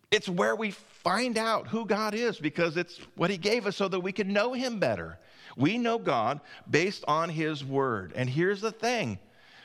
It's 0.10 0.28
where 0.28 0.56
we 0.56 0.72
find 0.72 1.38
out 1.38 1.68
who 1.68 1.86
God 1.86 2.16
is 2.16 2.39
because 2.39 2.76
it's 2.76 2.99
what 3.16 3.30
He 3.30 3.38
gave 3.38 3.68
us 3.68 3.78
so 3.78 3.88
that 3.88 3.99
we 3.99 4.12
can 4.12 4.34
know 4.34 4.54
Him 4.54 4.80
better. 4.80 5.20
We 5.56 5.78
know 5.78 5.99
God 5.99 6.41
based 6.70 7.06
on 7.08 7.30
His 7.30 7.64
word. 7.64 8.14
And 8.16 8.28
here's 8.28 8.62
the 8.62 8.72
thing 8.72 9.20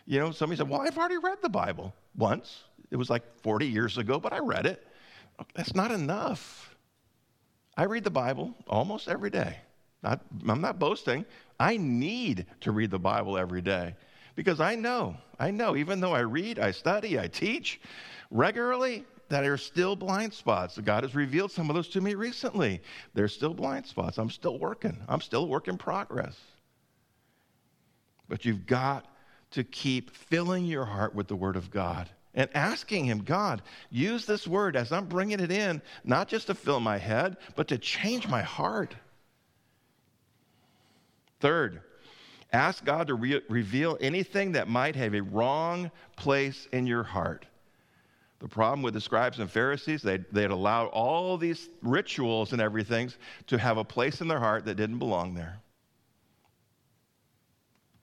you 0.04 0.20
know, 0.20 0.30
somebody 0.30 0.58
said, 0.58 0.68
Well, 0.68 0.82
I've 0.82 0.96
already 0.96 1.18
read 1.18 1.38
the 1.42 1.48
Bible 1.48 1.94
once. 2.16 2.64
It 2.90 2.96
was 2.96 3.10
like 3.10 3.22
40 3.42 3.66
years 3.66 3.98
ago, 3.98 4.18
but 4.18 4.32
I 4.32 4.38
read 4.38 4.66
it. 4.66 4.86
That's 5.54 5.74
not 5.74 5.90
enough. 5.90 6.74
I 7.76 7.84
read 7.84 8.04
the 8.04 8.10
Bible 8.10 8.54
almost 8.66 9.08
every 9.08 9.30
day. 9.30 9.58
Not, 10.02 10.20
I'm 10.48 10.60
not 10.60 10.78
boasting. 10.78 11.24
I 11.58 11.76
need 11.76 12.46
to 12.60 12.70
read 12.70 12.90
the 12.90 12.98
Bible 12.98 13.36
every 13.36 13.60
day 13.60 13.94
because 14.34 14.60
I 14.60 14.74
know, 14.74 15.16
I 15.38 15.50
know, 15.50 15.76
even 15.76 16.00
though 16.00 16.12
I 16.12 16.20
read, 16.20 16.58
I 16.58 16.70
study, 16.70 17.18
I 17.18 17.26
teach 17.26 17.80
regularly, 18.30 19.04
that 19.28 19.40
there 19.40 19.54
are 19.54 19.58
still 19.58 19.96
blind 19.96 20.32
spots. 20.32 20.78
God 20.78 21.02
has 21.02 21.14
revealed 21.14 21.50
some 21.50 21.68
of 21.68 21.74
those 21.74 21.88
to 21.88 22.00
me 22.00 22.14
recently. 22.14 22.80
There's 23.14 23.34
still 23.34 23.54
blind 23.54 23.86
spots. 23.86 24.18
I'm 24.18 24.30
still 24.30 24.58
working, 24.58 24.96
I'm 25.08 25.20
still 25.20 25.44
a 25.44 25.46
work 25.46 25.68
in 25.68 25.76
progress. 25.76 26.36
But 28.28 28.44
you've 28.44 28.66
got 28.66 29.06
to 29.52 29.64
keep 29.64 30.10
filling 30.10 30.64
your 30.64 30.84
heart 30.84 31.14
with 31.14 31.28
the 31.28 31.36
Word 31.36 31.56
of 31.56 31.70
God 31.70 32.08
and 32.34 32.50
asking 32.54 33.06
Him, 33.06 33.22
God, 33.22 33.62
use 33.90 34.26
this 34.26 34.46
Word 34.46 34.76
as 34.76 34.92
I'm 34.92 35.06
bringing 35.06 35.40
it 35.40 35.50
in, 35.50 35.80
not 36.04 36.28
just 36.28 36.48
to 36.48 36.54
fill 36.54 36.80
my 36.80 36.98
head, 36.98 37.38
but 37.56 37.68
to 37.68 37.78
change 37.78 38.28
my 38.28 38.42
heart. 38.42 38.94
Third, 41.40 41.80
ask 42.52 42.84
God 42.84 43.06
to 43.06 43.14
re- 43.14 43.42
reveal 43.48 43.96
anything 44.00 44.52
that 44.52 44.68
might 44.68 44.94
have 44.96 45.14
a 45.14 45.22
wrong 45.22 45.90
place 46.16 46.68
in 46.72 46.86
your 46.86 47.02
heart. 47.02 47.46
The 48.38 48.48
problem 48.48 48.82
with 48.82 48.92
the 48.92 49.00
scribes 49.00 49.38
and 49.38 49.50
Pharisees, 49.50 50.02
they, 50.02 50.18
they 50.30 50.42
had 50.42 50.50
allowed 50.50 50.88
all 50.88 51.38
these 51.38 51.70
rituals 51.80 52.52
and 52.52 52.60
everything 52.60 53.10
to 53.46 53.58
have 53.58 53.78
a 53.78 53.84
place 53.84 54.20
in 54.20 54.28
their 54.28 54.38
heart 54.38 54.66
that 54.66 54.74
didn't 54.74 54.98
belong 54.98 55.34
there. 55.34 55.58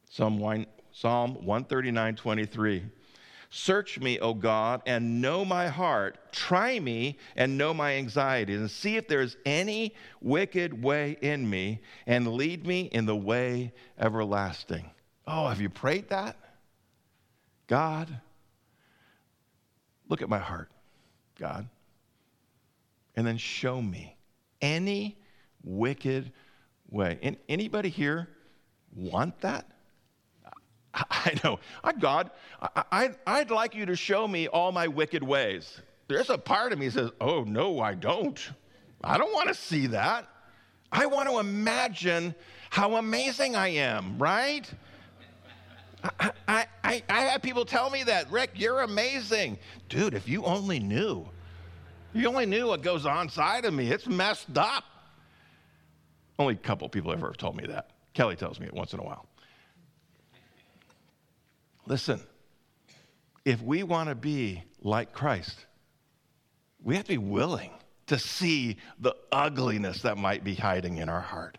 Psalm, 0.09 0.39
1, 0.39 0.65
Psalm 0.93 1.33
139 1.43 2.15
23. 2.15 2.83
Search 3.49 3.99
me, 3.99 4.19
O 4.19 4.33
God, 4.33 4.81
and 4.85 5.21
know 5.21 5.43
my 5.43 5.67
heart. 5.67 6.17
Try 6.31 6.79
me 6.79 7.19
and 7.35 7.57
know 7.57 7.73
my 7.73 7.93
anxieties, 7.93 8.59
and 8.59 8.69
see 8.69 8.95
if 8.95 9.07
there's 9.07 9.37
any 9.45 9.93
wicked 10.21 10.81
way 10.83 11.17
in 11.21 11.47
me, 11.47 11.81
and 12.07 12.33
lead 12.33 12.65
me 12.65 12.81
in 12.81 13.05
the 13.05 13.15
way 13.15 13.73
everlasting. 13.99 14.89
Oh, 15.27 15.47
have 15.49 15.61
you 15.61 15.69
prayed 15.69 16.09
that? 16.09 16.35
God, 17.67 18.19
look 20.09 20.21
at 20.21 20.29
my 20.29 20.39
heart, 20.39 20.71
God, 21.39 21.69
and 23.15 23.25
then 23.25 23.37
show 23.37 23.81
me 23.81 24.15
any 24.61 25.17
wicked 25.63 26.31
way. 26.89 27.37
anybody 27.47 27.89
here 27.89 28.29
want 28.95 29.41
that? 29.41 29.72
I 31.09 31.39
know. 31.43 31.59
God, 31.99 32.31
I, 32.91 33.11
I'd 33.25 33.51
like 33.51 33.75
you 33.75 33.85
to 33.87 33.95
show 33.95 34.27
me 34.27 34.47
all 34.47 34.71
my 34.71 34.87
wicked 34.87 35.23
ways. 35.23 35.81
There's 36.07 36.29
a 36.29 36.37
part 36.37 36.73
of 36.73 36.79
me 36.79 36.89
says, 36.89 37.09
Oh, 37.19 37.43
no, 37.43 37.79
I 37.79 37.93
don't. 37.93 38.39
I 39.03 39.17
don't 39.17 39.33
want 39.33 39.49
to 39.49 39.55
see 39.55 39.87
that. 39.87 40.27
I 40.91 41.07
want 41.07 41.29
to 41.29 41.39
imagine 41.39 42.35
how 42.69 42.95
amazing 42.95 43.55
I 43.55 43.69
am, 43.69 44.17
right? 44.19 44.71
I, 46.19 46.31
I, 46.47 46.65
I, 46.83 47.03
I 47.09 47.21
have 47.21 47.41
people 47.41 47.65
tell 47.65 47.89
me 47.89 48.03
that, 48.03 48.29
Rick, 48.31 48.51
you're 48.55 48.81
amazing. 48.81 49.57
Dude, 49.89 50.13
if 50.13 50.27
you 50.27 50.43
only 50.43 50.79
knew, 50.79 51.27
you 52.13 52.27
only 52.27 52.45
knew 52.45 52.67
what 52.67 52.83
goes 52.83 53.05
on 53.05 53.23
inside 53.23 53.65
of 53.65 53.73
me. 53.73 53.89
It's 53.89 54.07
messed 54.07 54.57
up. 54.57 54.83
Only 56.37 56.55
a 56.55 56.57
couple 56.57 56.87
people 56.89 57.11
ever 57.11 57.27
have 57.27 57.37
told 57.37 57.55
me 57.55 57.65
that. 57.67 57.91
Kelly 58.13 58.35
tells 58.35 58.59
me 58.59 58.67
it 58.67 58.73
once 58.73 58.93
in 58.93 58.99
a 58.99 59.03
while. 59.03 59.25
Listen, 61.85 62.19
if 63.45 63.61
we 63.61 63.83
want 63.83 64.09
to 64.09 64.15
be 64.15 64.63
like 64.81 65.13
Christ, 65.13 65.65
we 66.83 66.95
have 66.95 67.05
to 67.05 67.13
be 67.13 67.17
willing 67.17 67.71
to 68.07 68.19
see 68.19 68.77
the 68.99 69.15
ugliness 69.31 70.01
that 70.01 70.17
might 70.17 70.43
be 70.43 70.55
hiding 70.55 70.97
in 70.97 71.09
our 71.09 71.21
heart. 71.21 71.57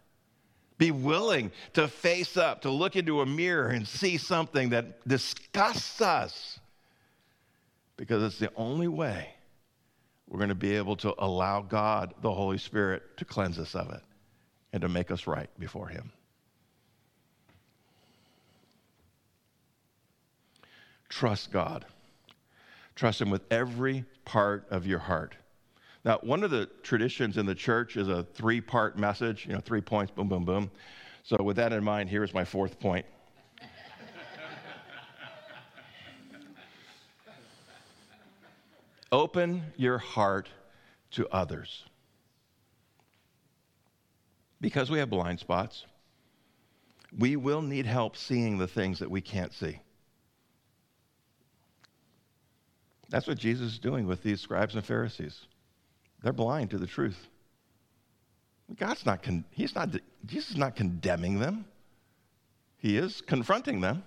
Be 0.77 0.91
willing 0.91 1.53
to 1.75 1.89
face 1.89 2.37
up, 2.37 2.63
to 2.63 2.71
look 2.71 2.97
into 2.97 3.21
a 3.21 3.27
mirror 3.27 3.69
and 3.69 3.87
see 3.87 4.17
something 4.17 4.71
that 4.71 5.07
disgusts 5.07 6.01
us. 6.01 6.59
Because 7.97 8.23
it's 8.25 8.39
the 8.39 8.51
only 8.57 8.89
way 8.89 9.29
we're 10.29 10.39
going 10.39 10.49
to 10.49 10.55
be 10.55 10.77
able 10.77 10.97
to 10.97 11.15
allow 11.19 11.63
God, 11.63 12.13
the 12.23 12.33
Holy 12.33 12.59
Spirit, 12.59 13.03
to 13.19 13.25
cleanse 13.25 13.59
us 13.59 13.75
of 13.75 13.91
it 13.91 14.03
and 14.73 14.81
to 14.83 14.89
make 14.89 15.11
us 15.11 15.27
right 15.27 15.49
before 15.59 15.89
Him. 15.89 16.11
Trust 21.15 21.53
God. 21.53 21.87
Trust 22.97 23.21
Him 23.21 23.31
with 23.31 23.43
every 23.49 24.05
part 24.25 24.67
of 24.71 24.85
your 24.85 24.99
heart. 24.99 25.37
Now, 26.05 26.19
one 26.23 26.43
of 26.43 26.51
the 26.51 26.69
traditions 26.83 27.37
in 27.37 27.47
the 27.47 27.55
church 27.55 27.97
is 27.97 28.09
a 28.09 28.25
three 28.25 28.61
part 28.61 28.99
message, 28.99 29.47
you 29.47 29.53
know, 29.53 29.61
three 29.61 29.81
points, 29.81 30.11
boom, 30.11 30.29
boom, 30.29 30.45
boom. 30.45 30.73
So, 31.23 31.41
with 31.41 31.55
that 31.55 31.73
in 31.73 31.85
mind, 31.85 32.11
here's 32.11 32.35
my 32.35 32.45
fourth 32.45 32.81
point. 32.81 33.07
Open 39.13 39.63
your 39.77 39.99
heart 39.99 40.49
to 41.13 41.29
others. 41.29 41.85
Because 44.61 44.91
we 44.91 44.99
have 44.99 45.11
blind 45.11 45.39
spots, 45.39 45.85
we 47.17 47.37
will 47.37 47.63
need 47.63 47.87
help 47.87 48.17
seeing 48.17 48.59
the 48.59 48.67
things 48.67 48.99
that 48.99 49.09
we 49.09 49.21
can't 49.21 49.53
see. 49.53 49.79
That's 53.15 53.29
what 53.29 53.39
Jesus 53.39 53.75
is 53.75 53.79
doing 53.79 54.09
with 54.09 54.25
these 54.25 54.41
scribes 54.41 54.75
and 54.75 54.85
Pharisees. 54.85 55.47
They're 56.25 56.33
blind 56.33 56.71
to 56.71 56.79
the 56.79 56.87
truth. 56.89 57.29
God's 58.77 59.07
not, 59.07 59.23
con- 59.23 59.45
he's 59.53 59.73
not, 59.77 59.91
Jesus 60.27 60.51
is 60.51 60.57
not 60.57 60.75
condemning 60.75 61.39
them. 61.39 61.65
He 62.77 62.97
is 62.97 63.21
confronting 63.21 63.81
them. 63.81 64.03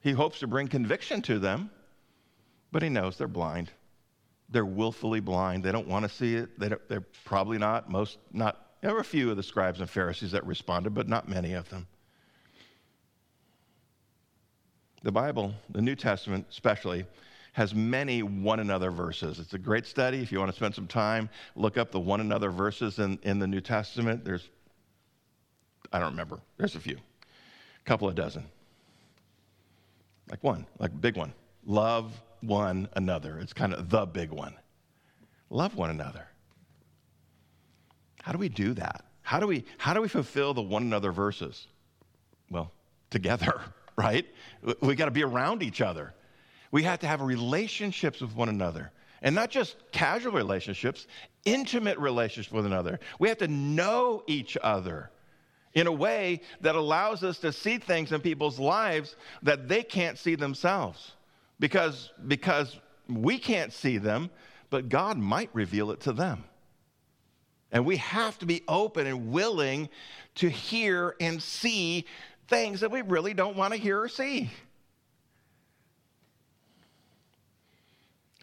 He 0.00 0.10
hopes 0.10 0.40
to 0.40 0.48
bring 0.48 0.66
conviction 0.66 1.22
to 1.22 1.38
them, 1.38 1.70
but 2.72 2.82
he 2.82 2.88
knows 2.88 3.16
they're 3.16 3.28
blind. 3.28 3.70
They're 4.48 4.64
willfully 4.64 5.20
blind. 5.20 5.62
They 5.62 5.70
don't 5.70 5.86
want 5.86 6.02
to 6.02 6.08
see 6.08 6.34
it. 6.34 6.58
They 6.58 6.96
are 6.96 7.06
probably 7.24 7.58
not, 7.58 7.88
most, 7.88 8.18
not, 8.32 8.60
there 8.82 8.92
were 8.92 8.98
a 8.98 9.04
few 9.04 9.30
of 9.30 9.36
the 9.36 9.44
scribes 9.44 9.78
and 9.78 9.88
Pharisees 9.88 10.32
that 10.32 10.44
responded, 10.44 10.94
but 10.94 11.06
not 11.06 11.28
many 11.28 11.52
of 11.52 11.70
them. 11.70 11.86
The 15.04 15.12
Bible, 15.12 15.54
the 15.70 15.80
New 15.80 15.94
Testament 15.94 16.46
especially, 16.50 17.06
has 17.58 17.74
many 17.74 18.22
one 18.22 18.60
another 18.60 18.92
verses. 18.92 19.40
It's 19.40 19.52
a 19.52 19.58
great 19.58 19.84
study. 19.84 20.18
If 20.18 20.30
you 20.30 20.38
want 20.38 20.48
to 20.48 20.56
spend 20.56 20.76
some 20.76 20.86
time, 20.86 21.28
look 21.56 21.76
up 21.76 21.90
the 21.90 21.98
one 21.98 22.20
another 22.20 22.50
verses 22.50 23.00
in, 23.00 23.18
in 23.24 23.40
the 23.40 23.48
New 23.48 23.60
Testament. 23.60 24.24
There's, 24.24 24.48
I 25.92 25.98
don't 25.98 26.12
remember, 26.12 26.38
there's 26.56 26.76
a 26.76 26.80
few, 26.80 26.94
a 26.94 27.84
couple 27.84 28.06
of 28.06 28.14
dozen. 28.14 28.44
Like 30.30 30.44
one, 30.44 30.66
like 30.78 30.92
a 30.92 30.94
big 30.94 31.16
one. 31.16 31.32
Love 31.66 32.12
one 32.42 32.88
another. 32.92 33.40
It's 33.40 33.52
kind 33.52 33.74
of 33.74 33.90
the 33.90 34.06
big 34.06 34.30
one. 34.30 34.54
Love 35.50 35.74
one 35.74 35.90
another. 35.90 36.28
How 38.22 38.30
do 38.30 38.38
we 38.38 38.48
do 38.48 38.72
that? 38.74 39.04
How 39.22 39.40
do 39.40 39.48
we, 39.48 39.64
how 39.78 39.94
do 39.94 40.00
we 40.00 40.06
fulfill 40.06 40.54
the 40.54 40.62
one 40.62 40.82
another 40.82 41.10
verses? 41.10 41.66
Well, 42.50 42.70
together, 43.10 43.60
right? 43.96 44.26
We 44.80 44.94
got 44.94 45.06
to 45.06 45.10
be 45.10 45.24
around 45.24 45.64
each 45.64 45.80
other. 45.80 46.14
We 46.70 46.82
have 46.82 46.98
to 47.00 47.06
have 47.06 47.20
relationships 47.20 48.20
with 48.20 48.34
one 48.34 48.48
another. 48.48 48.90
And 49.22 49.34
not 49.34 49.50
just 49.50 49.76
casual 49.90 50.32
relationships, 50.32 51.06
intimate 51.44 51.98
relationships 51.98 52.52
with 52.52 52.66
another. 52.66 53.00
We 53.18 53.28
have 53.28 53.38
to 53.38 53.48
know 53.48 54.22
each 54.26 54.56
other 54.62 55.10
in 55.74 55.86
a 55.86 55.92
way 55.92 56.40
that 56.60 56.76
allows 56.76 57.24
us 57.24 57.38
to 57.38 57.52
see 57.52 57.78
things 57.78 58.12
in 58.12 58.20
people's 58.20 58.58
lives 58.58 59.16
that 59.42 59.68
they 59.68 59.82
can't 59.82 60.18
see 60.18 60.34
themselves. 60.34 61.12
Because, 61.60 62.12
because 62.26 62.78
we 63.08 63.38
can't 63.38 63.72
see 63.72 63.98
them, 63.98 64.30
but 64.70 64.88
God 64.88 65.18
might 65.18 65.50
reveal 65.52 65.90
it 65.90 66.00
to 66.00 66.12
them. 66.12 66.44
And 67.72 67.84
we 67.84 67.96
have 67.96 68.38
to 68.38 68.46
be 68.46 68.62
open 68.68 69.06
and 69.06 69.30
willing 69.30 69.88
to 70.36 70.48
hear 70.48 71.16
and 71.20 71.42
see 71.42 72.06
things 72.46 72.80
that 72.80 72.90
we 72.90 73.02
really 73.02 73.34
don't 73.34 73.56
want 73.56 73.74
to 73.74 73.78
hear 73.78 74.00
or 74.00 74.08
see. 74.08 74.50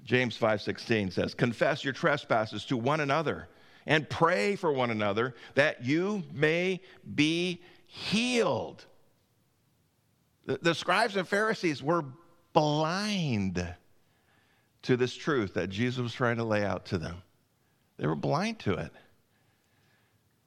James 0.06 0.38
5:16 0.38 1.12
says, 1.12 1.34
"Confess 1.34 1.84
your 1.84 1.93
trespasses 1.93 2.64
to 2.66 2.78
one 2.78 2.99
another 2.99 3.49
and 3.86 4.10
pray 4.10 4.56
for 4.56 4.72
one 4.72 4.91
another 4.91 5.36
that 5.56 5.84
you 5.84 6.24
may 6.32 6.80
be 7.16 7.62
healed." 7.88 8.86
The, 10.45 10.60
the 10.60 10.76
scribes 10.76 11.16
and 11.16 11.28
Pharisees 11.28 11.82
were 11.82 12.06
blind 12.53 13.76
to 14.84 14.95
this 14.95 15.16
truth 15.16 15.56
that 15.56 15.70
Jesus 15.70 15.99
was 15.99 16.14
trying 16.14 16.38
to 16.38 16.43
lay 16.43 16.64
out 16.64 16.86
to 16.88 16.99
them. 16.99 17.24
They 17.97 18.06
were 18.06 18.16
blind 18.16 18.60
to 18.60 18.74
it. 18.74 18.91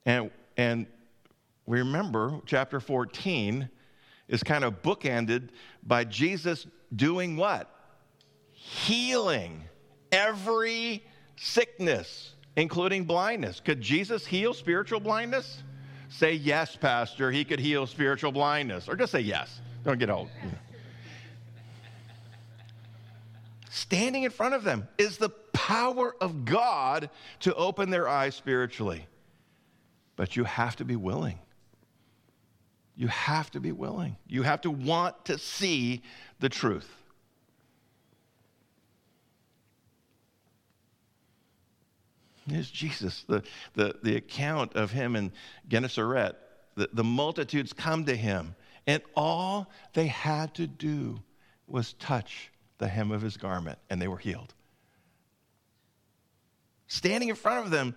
And, 0.05 0.31
and 0.55 0.87
we 1.65 1.79
remember 1.79 2.39
chapter 2.45 2.79
14 2.79 3.69
is 4.29 4.41
kind 4.41 4.63
of 4.63 4.81
bookended 4.81 5.49
by 5.83 6.05
Jesus 6.05 6.65
doing 6.95 7.35
what? 7.35 7.69
Healing 8.59 9.63
every 10.11 11.03
sickness, 11.37 12.33
including 12.55 13.05
blindness. 13.05 13.59
Could 13.59 13.81
Jesus 13.81 14.25
heal 14.25 14.53
spiritual 14.53 14.99
blindness? 14.99 15.63
Say 16.09 16.33
yes, 16.33 16.75
Pastor. 16.75 17.31
He 17.31 17.45
could 17.45 17.59
heal 17.59 17.87
spiritual 17.87 18.31
blindness. 18.31 18.89
Or 18.89 18.95
just 18.95 19.11
say 19.11 19.21
yes. 19.21 19.61
Don't 19.85 19.97
get 19.97 20.09
old. 20.09 20.29
Standing 23.69 24.23
in 24.23 24.31
front 24.31 24.55
of 24.55 24.63
them 24.63 24.87
is 24.97 25.17
the 25.17 25.29
power 25.29 26.15
of 26.19 26.43
God 26.43 27.09
to 27.41 27.55
open 27.55 27.89
their 27.89 28.09
eyes 28.09 28.35
spiritually. 28.35 29.07
But 30.15 30.35
you 30.35 30.43
have 30.43 30.75
to 30.77 30.85
be 30.85 30.97
willing. 30.97 31.39
You 32.95 33.07
have 33.07 33.49
to 33.51 33.61
be 33.61 33.71
willing. 33.71 34.17
You 34.27 34.43
have 34.43 34.61
to 34.61 34.71
want 34.71 35.25
to 35.25 35.37
see 35.37 36.01
the 36.39 36.49
truth. 36.49 36.98
Here's 42.49 42.71
Jesus, 42.71 43.23
the, 43.27 43.43
the, 43.73 43.95
the 44.03 44.15
account 44.15 44.75
of 44.75 44.91
him 44.91 45.15
in 45.15 45.31
Gennesaret. 45.67 46.35
The, 46.75 46.89
the 46.93 47.03
multitudes 47.03 47.73
come 47.73 48.05
to 48.05 48.15
him, 48.15 48.55
and 48.87 49.03
all 49.15 49.69
they 49.93 50.07
had 50.07 50.53
to 50.55 50.67
do 50.67 51.21
was 51.67 51.93
touch 51.93 52.51
the 52.77 52.87
hem 52.87 53.11
of 53.11 53.21
his 53.21 53.37
garment, 53.37 53.77
and 53.89 54.01
they 54.01 54.07
were 54.07 54.17
healed. 54.17 54.53
Standing 56.87 57.29
in 57.29 57.35
front 57.35 57.65
of 57.65 57.71
them 57.71 57.95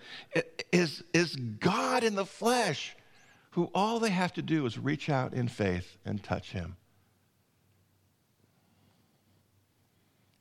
is, 0.70 1.02
is 1.14 1.34
God 1.34 2.04
in 2.04 2.14
the 2.14 2.26
flesh, 2.26 2.94
who 3.52 3.70
all 3.74 4.00
they 4.00 4.10
have 4.10 4.34
to 4.34 4.42
do 4.42 4.66
is 4.66 4.78
reach 4.78 5.08
out 5.08 5.32
in 5.32 5.48
faith 5.48 5.96
and 6.04 6.22
touch 6.22 6.52
him. 6.52 6.76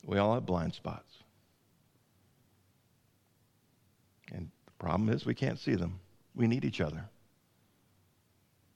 We 0.04 0.18
all 0.18 0.34
have 0.34 0.44
blind 0.44 0.74
spots. 0.74 1.12
And 4.32 4.50
the 4.66 4.71
problem 4.82 5.08
is 5.10 5.24
we 5.24 5.34
can't 5.34 5.60
see 5.60 5.76
them. 5.76 6.00
We 6.34 6.48
need 6.48 6.64
each 6.64 6.80
other. 6.80 7.08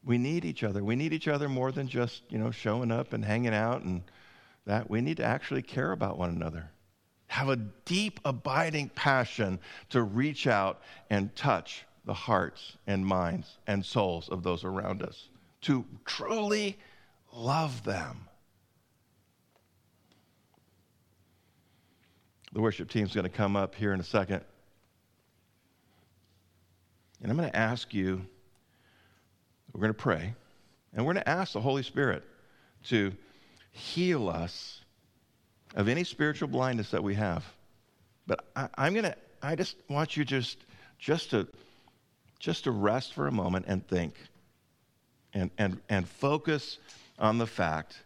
We 0.04 0.18
need 0.18 0.44
each 0.44 0.62
other. 0.62 0.84
We 0.84 0.94
need 0.94 1.12
each 1.12 1.26
other 1.26 1.48
more 1.48 1.72
than 1.72 1.88
just, 1.88 2.22
you 2.28 2.38
know, 2.38 2.52
showing 2.52 2.92
up 2.92 3.12
and 3.12 3.24
hanging 3.24 3.52
out 3.52 3.82
and 3.82 4.02
that. 4.66 4.88
We 4.88 5.00
need 5.00 5.16
to 5.16 5.24
actually 5.24 5.62
care 5.62 5.90
about 5.90 6.16
one 6.16 6.30
another. 6.30 6.70
Have 7.26 7.48
a 7.48 7.56
deep, 7.56 8.20
abiding 8.24 8.90
passion 8.90 9.58
to 9.90 10.02
reach 10.02 10.46
out 10.46 10.80
and 11.10 11.34
touch 11.34 11.84
the 12.04 12.14
hearts 12.14 12.76
and 12.86 13.04
minds 13.04 13.58
and 13.66 13.84
souls 13.84 14.28
of 14.28 14.44
those 14.44 14.62
around 14.62 15.02
us, 15.02 15.28
to 15.62 15.84
truly 16.04 16.78
love 17.32 17.82
them. 17.82 18.28
The 22.52 22.60
worship 22.60 22.90
team's 22.90 23.12
going 23.12 23.24
to 23.24 23.28
come 23.28 23.56
up 23.56 23.74
here 23.74 23.92
in 23.92 23.98
a 23.98 24.04
second. 24.04 24.44
And 27.22 27.30
I'm 27.30 27.36
going 27.36 27.50
to 27.50 27.56
ask 27.56 27.94
you, 27.94 28.24
we're 29.72 29.80
going 29.80 29.92
to 29.92 29.94
pray, 29.94 30.34
and 30.94 31.04
we're 31.04 31.14
going 31.14 31.24
to 31.24 31.28
ask 31.28 31.52
the 31.52 31.60
Holy 31.60 31.82
Spirit 31.82 32.22
to 32.84 33.12
heal 33.72 34.28
us 34.28 34.80
of 35.74 35.88
any 35.88 36.04
spiritual 36.04 36.48
blindness 36.48 36.90
that 36.90 37.02
we 37.02 37.14
have. 37.14 37.44
But 38.26 38.44
I, 38.56 38.86
am 38.86 38.94
going 38.94 39.04
to, 39.04 39.16
I 39.42 39.54
just 39.54 39.76
want 39.88 40.16
you 40.16 40.24
just, 40.24 40.58
just 40.98 41.30
to, 41.30 41.46
just 42.38 42.64
to 42.64 42.70
rest 42.70 43.14
for 43.14 43.26
a 43.26 43.32
moment 43.32 43.66
and 43.68 43.86
think 43.86 44.14
and, 45.34 45.50
and, 45.58 45.80
and 45.88 46.08
focus 46.08 46.78
on 47.18 47.38
the 47.38 47.46
fact 47.46 47.98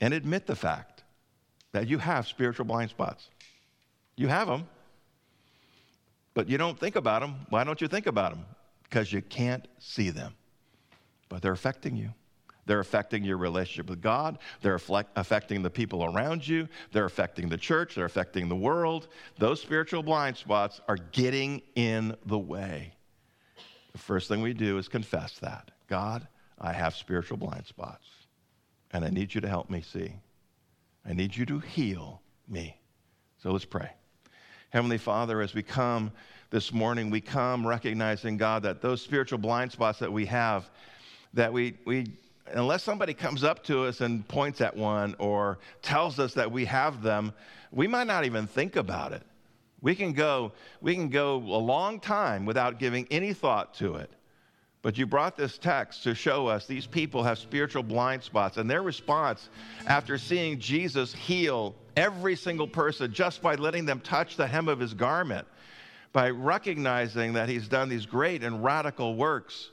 and 0.00 0.14
admit 0.14 0.46
the 0.46 0.56
fact 0.56 1.02
that 1.72 1.88
you 1.88 1.98
have 1.98 2.26
spiritual 2.26 2.64
blind 2.64 2.90
spots. 2.90 3.28
You 4.16 4.28
have 4.28 4.46
them, 4.46 4.68
but 6.34 6.48
you 6.48 6.58
don't 6.58 6.78
think 6.78 6.96
about 6.96 7.22
them. 7.22 7.46
Why 7.48 7.64
don't 7.64 7.80
you 7.80 7.88
think 7.88 8.06
about 8.06 8.34
them? 8.34 8.44
Because 8.82 9.12
you 9.12 9.22
can't 9.22 9.66
see 9.78 10.10
them, 10.10 10.34
but 11.28 11.42
they're 11.42 11.52
affecting 11.52 11.96
you. 11.96 12.12
They're 12.66 12.80
affecting 12.80 13.24
your 13.24 13.36
relationship 13.36 13.90
with 13.90 14.00
God. 14.00 14.38
They're 14.62 14.80
affecting 15.16 15.62
the 15.62 15.68
people 15.68 16.04
around 16.04 16.48
you. 16.48 16.66
They're 16.92 17.04
affecting 17.04 17.50
the 17.50 17.58
church. 17.58 17.94
They're 17.94 18.06
affecting 18.06 18.48
the 18.48 18.56
world. 18.56 19.08
Those 19.38 19.60
spiritual 19.60 20.02
blind 20.02 20.38
spots 20.38 20.80
are 20.88 20.96
getting 20.96 21.60
in 21.74 22.16
the 22.24 22.38
way. 22.38 22.94
The 23.92 23.98
first 23.98 24.28
thing 24.28 24.40
we 24.40 24.54
do 24.54 24.78
is 24.78 24.88
confess 24.88 25.38
that 25.40 25.72
God, 25.88 26.26
I 26.58 26.72
have 26.72 26.94
spiritual 26.94 27.36
blind 27.36 27.66
spots, 27.66 28.06
and 28.92 29.04
I 29.04 29.10
need 29.10 29.34
you 29.34 29.42
to 29.42 29.48
help 29.48 29.68
me 29.68 29.82
see. 29.82 30.14
I 31.06 31.12
need 31.12 31.36
you 31.36 31.44
to 31.44 31.58
heal 31.58 32.22
me. 32.48 32.80
So 33.42 33.52
let's 33.52 33.66
pray. 33.66 33.90
Heavenly 34.74 34.98
Father, 34.98 35.40
as 35.40 35.54
we 35.54 35.62
come 35.62 36.10
this 36.50 36.72
morning, 36.72 37.08
we 37.08 37.20
come 37.20 37.64
recognizing, 37.64 38.36
God, 38.36 38.64
that 38.64 38.82
those 38.82 39.00
spiritual 39.00 39.38
blind 39.38 39.70
spots 39.70 40.00
that 40.00 40.12
we 40.12 40.26
have, 40.26 40.68
that 41.32 41.52
we, 41.52 41.74
we 41.84 42.06
unless 42.48 42.82
somebody 42.82 43.14
comes 43.14 43.44
up 43.44 43.62
to 43.66 43.84
us 43.84 44.00
and 44.00 44.26
points 44.26 44.60
at 44.60 44.76
one 44.76 45.14
or 45.20 45.60
tells 45.80 46.18
us 46.18 46.34
that 46.34 46.50
we 46.50 46.64
have 46.64 47.04
them, 47.04 47.32
we 47.70 47.86
might 47.86 48.08
not 48.08 48.24
even 48.24 48.48
think 48.48 48.74
about 48.74 49.12
it. 49.12 49.22
We 49.80 49.94
can 49.94 50.12
go, 50.12 50.50
we 50.80 50.96
can 50.96 51.08
go 51.08 51.36
a 51.36 51.62
long 51.62 52.00
time 52.00 52.44
without 52.44 52.80
giving 52.80 53.06
any 53.12 53.32
thought 53.32 53.74
to 53.74 53.94
it. 53.94 54.10
But 54.84 54.98
you 54.98 55.06
brought 55.06 55.36
this 55.36 55.56
text 55.56 56.02
to 56.04 56.14
show 56.14 56.46
us 56.46 56.66
these 56.66 56.86
people 56.86 57.24
have 57.24 57.38
spiritual 57.38 57.82
blind 57.82 58.22
spots, 58.22 58.58
and 58.58 58.70
their 58.70 58.82
response 58.82 59.48
after 59.86 60.18
seeing 60.18 60.60
Jesus 60.60 61.12
heal 61.12 61.74
every 61.96 62.36
single 62.36 62.68
person 62.68 63.12
just 63.12 63.40
by 63.40 63.54
letting 63.54 63.86
them 63.86 63.98
touch 64.00 64.36
the 64.36 64.46
hem 64.46 64.68
of 64.68 64.78
his 64.78 64.92
garment, 64.92 65.46
by 66.12 66.28
recognizing 66.28 67.32
that 67.32 67.48
he's 67.48 67.66
done 67.66 67.88
these 67.88 68.04
great 68.04 68.44
and 68.44 68.62
radical 68.62 69.16
works 69.16 69.70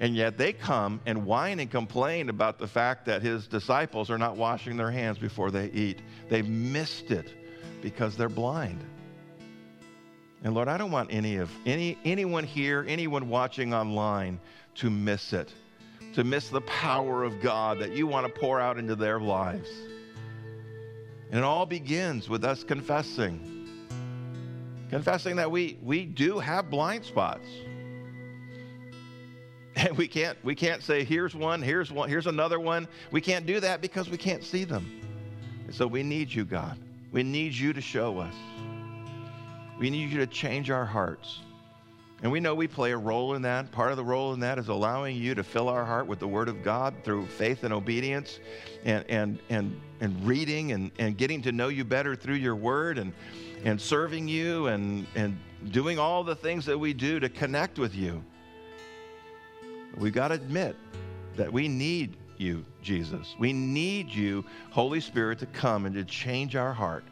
and 0.00 0.14
yet 0.14 0.38
they 0.38 0.52
come 0.52 1.00
and 1.06 1.26
whine 1.26 1.58
and 1.60 1.70
complain 1.70 2.28
about 2.28 2.58
the 2.58 2.66
fact 2.66 3.04
that 3.06 3.22
his 3.22 3.46
disciples 3.48 4.10
are 4.10 4.18
not 4.18 4.36
washing 4.36 4.76
their 4.76 4.90
hands 4.90 5.18
before 5.18 5.50
they 5.50 5.70
eat. 5.70 6.02
They've 6.28 6.48
missed 6.48 7.10
it 7.10 7.34
because 7.82 8.16
they're 8.16 8.28
blind. 8.28 8.84
And 10.44 10.54
Lord, 10.54 10.68
I 10.68 10.78
don't 10.78 10.90
want 10.90 11.12
any 11.12 11.36
of 11.36 11.50
any 11.66 11.98
anyone 12.04 12.44
here, 12.44 12.84
anyone 12.88 13.28
watching 13.28 13.74
online 13.74 14.38
to 14.76 14.88
miss 14.88 15.32
it, 15.32 15.52
to 16.14 16.22
miss 16.22 16.48
the 16.48 16.60
power 16.62 17.24
of 17.24 17.40
God 17.40 17.80
that 17.80 17.92
you 17.92 18.06
want 18.06 18.26
to 18.26 18.40
pour 18.40 18.60
out 18.60 18.78
into 18.78 18.94
their 18.94 19.18
lives. 19.18 19.68
And 21.30 21.38
it 21.38 21.44
all 21.44 21.66
begins 21.66 22.28
with 22.28 22.44
us 22.44 22.62
confessing. 22.62 23.54
Confessing 24.90 25.36
that 25.36 25.50
we 25.50 25.76
we 25.82 26.04
do 26.04 26.38
have 26.38 26.70
blind 26.70 27.04
spots. 27.04 27.46
And 29.76 29.96
we 29.96 30.08
can't, 30.08 30.36
we 30.44 30.56
can't 30.56 30.82
say, 30.82 31.04
here's 31.04 31.36
one, 31.36 31.62
here's 31.62 31.92
one, 31.92 32.08
here's 32.08 32.26
another 32.26 32.58
one. 32.58 32.88
We 33.12 33.20
can't 33.20 33.46
do 33.46 33.60
that 33.60 33.80
because 33.80 34.10
we 34.10 34.16
can't 34.18 34.42
see 34.42 34.64
them. 34.64 35.00
And 35.66 35.72
so 35.72 35.86
we 35.86 36.02
need 36.02 36.32
you, 36.32 36.44
God. 36.44 36.76
We 37.12 37.22
need 37.22 37.54
you 37.54 37.72
to 37.72 37.80
show 37.80 38.18
us. 38.18 38.34
We 39.78 39.90
need 39.90 40.10
you 40.10 40.18
to 40.18 40.26
change 40.26 40.70
our 40.70 40.84
hearts. 40.84 41.40
And 42.20 42.32
we 42.32 42.40
know 42.40 42.54
we 42.54 42.66
play 42.66 42.90
a 42.90 42.96
role 42.96 43.34
in 43.34 43.42
that. 43.42 43.70
Part 43.70 43.92
of 43.92 43.96
the 43.96 44.04
role 44.04 44.32
in 44.32 44.40
that 44.40 44.58
is 44.58 44.68
allowing 44.68 45.16
you 45.16 45.36
to 45.36 45.44
fill 45.44 45.68
our 45.68 45.84
heart 45.84 46.08
with 46.08 46.18
the 46.18 46.26
Word 46.26 46.48
of 46.48 46.64
God 46.64 46.94
through 47.04 47.26
faith 47.26 47.62
and 47.62 47.72
obedience 47.72 48.40
and, 48.84 49.04
and, 49.08 49.38
and, 49.50 49.80
and 50.00 50.26
reading 50.26 50.72
and, 50.72 50.90
and 50.98 51.16
getting 51.16 51.40
to 51.42 51.52
know 51.52 51.68
you 51.68 51.84
better 51.84 52.16
through 52.16 52.34
your 52.34 52.56
Word 52.56 52.98
and, 52.98 53.12
and 53.64 53.80
serving 53.80 54.26
you 54.26 54.66
and, 54.66 55.06
and 55.14 55.38
doing 55.70 55.96
all 55.96 56.24
the 56.24 56.34
things 56.34 56.66
that 56.66 56.76
we 56.76 56.92
do 56.92 57.20
to 57.20 57.28
connect 57.28 57.78
with 57.78 57.94
you. 57.94 58.24
We've 59.96 60.12
got 60.12 60.28
to 60.28 60.34
admit 60.34 60.74
that 61.36 61.52
we 61.52 61.68
need 61.68 62.16
you, 62.36 62.64
Jesus. 62.82 63.36
We 63.38 63.52
need 63.52 64.10
you, 64.10 64.44
Holy 64.70 65.00
Spirit, 65.00 65.38
to 65.38 65.46
come 65.46 65.86
and 65.86 65.94
to 65.94 66.04
change 66.04 66.56
our 66.56 66.72
heart. 66.72 67.04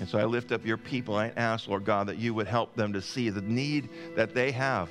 And 0.00 0.08
so 0.08 0.18
I 0.18 0.24
lift 0.24 0.50
up 0.52 0.64
your 0.66 0.76
people. 0.76 1.16
I 1.16 1.28
ask, 1.36 1.68
Lord 1.68 1.84
God, 1.84 2.08
that 2.08 2.18
you 2.18 2.34
would 2.34 2.46
help 2.46 2.74
them 2.74 2.92
to 2.92 3.02
see 3.02 3.30
the 3.30 3.42
need 3.42 3.88
that 4.16 4.34
they 4.34 4.50
have. 4.52 4.88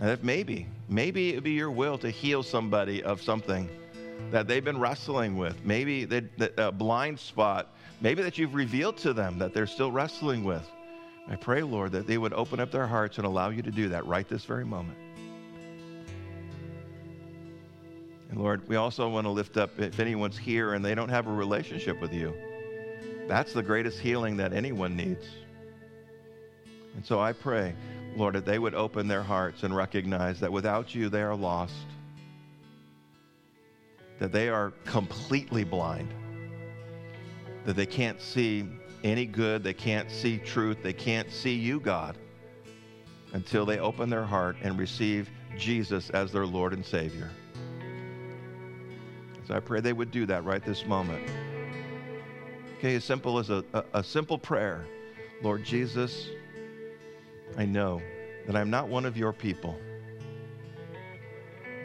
And 0.00 0.10
if 0.10 0.22
maybe, 0.22 0.66
maybe 0.88 1.30
it 1.30 1.36
would 1.36 1.44
be 1.44 1.52
your 1.52 1.70
will 1.70 1.98
to 1.98 2.10
heal 2.10 2.42
somebody 2.42 3.02
of 3.02 3.20
something 3.20 3.68
that 4.30 4.46
they've 4.46 4.64
been 4.64 4.78
wrestling 4.78 5.36
with. 5.36 5.64
Maybe 5.64 6.08
a 6.56 6.72
blind 6.72 7.18
spot, 7.18 7.74
maybe 8.00 8.22
that 8.22 8.38
you've 8.38 8.54
revealed 8.54 8.96
to 8.98 9.12
them 9.12 9.38
that 9.38 9.54
they're 9.54 9.66
still 9.66 9.90
wrestling 9.90 10.44
with. 10.44 10.68
I 11.28 11.36
pray, 11.36 11.62
Lord, 11.62 11.92
that 11.92 12.06
they 12.06 12.18
would 12.18 12.32
open 12.32 12.58
up 12.58 12.70
their 12.70 12.86
hearts 12.86 13.18
and 13.18 13.26
allow 13.26 13.50
you 13.50 13.62
to 13.62 13.70
do 13.70 13.88
that 13.90 14.06
right 14.06 14.28
this 14.28 14.44
very 14.44 14.64
moment. 14.64 14.96
And 18.30 18.38
Lord, 18.38 18.68
we 18.68 18.76
also 18.76 19.08
want 19.08 19.26
to 19.26 19.30
lift 19.30 19.56
up 19.56 19.78
if 19.78 20.00
anyone's 20.00 20.36
here 20.36 20.74
and 20.74 20.84
they 20.84 20.94
don't 20.94 21.08
have 21.08 21.26
a 21.26 21.32
relationship 21.32 22.00
with 22.00 22.12
you. 22.12 22.34
That's 23.26 23.52
the 23.52 23.62
greatest 23.62 23.98
healing 23.98 24.36
that 24.38 24.52
anyone 24.52 24.96
needs. 24.96 25.24
And 26.94 27.04
so 27.04 27.20
I 27.20 27.32
pray, 27.32 27.74
Lord, 28.16 28.34
that 28.34 28.44
they 28.44 28.58
would 28.58 28.74
open 28.74 29.08
their 29.08 29.22
hearts 29.22 29.62
and 29.62 29.74
recognize 29.74 30.40
that 30.40 30.52
without 30.52 30.94
you, 30.94 31.08
they 31.08 31.22
are 31.22 31.36
lost, 31.36 31.74
that 34.18 34.32
they 34.32 34.48
are 34.48 34.72
completely 34.84 35.64
blind, 35.64 36.12
that 37.64 37.76
they 37.76 37.86
can't 37.86 38.20
see 38.20 38.66
any 39.04 39.26
good. 39.26 39.62
They 39.62 39.74
can't 39.74 40.10
see 40.10 40.38
truth. 40.38 40.78
They 40.82 40.92
can't 40.92 41.30
see 41.30 41.54
you, 41.54 41.78
God. 41.78 42.16
until 43.32 43.66
they 43.66 43.78
open 43.78 44.10
their 44.10 44.24
heart 44.24 44.56
and 44.62 44.78
receive 44.78 45.30
Jesus 45.56 46.10
as 46.10 46.32
their 46.32 46.46
Lord 46.46 46.72
and 46.72 46.84
Savior. 46.84 47.30
So 49.48 49.54
I 49.54 49.60
pray 49.60 49.80
they 49.80 49.94
would 49.94 50.10
do 50.10 50.26
that 50.26 50.44
right 50.44 50.62
this 50.62 50.84
moment. 50.84 51.26
Okay, 52.76 52.96
as 52.96 53.04
simple 53.04 53.38
as 53.38 53.48
a, 53.48 53.64
a, 53.72 53.84
a 53.94 54.04
simple 54.04 54.36
prayer 54.36 54.84
Lord 55.42 55.64
Jesus, 55.64 56.28
I 57.56 57.64
know 57.64 58.02
that 58.46 58.54
I'm 58.54 58.68
not 58.68 58.88
one 58.88 59.06
of 59.06 59.16
your 59.16 59.32
people. 59.32 59.80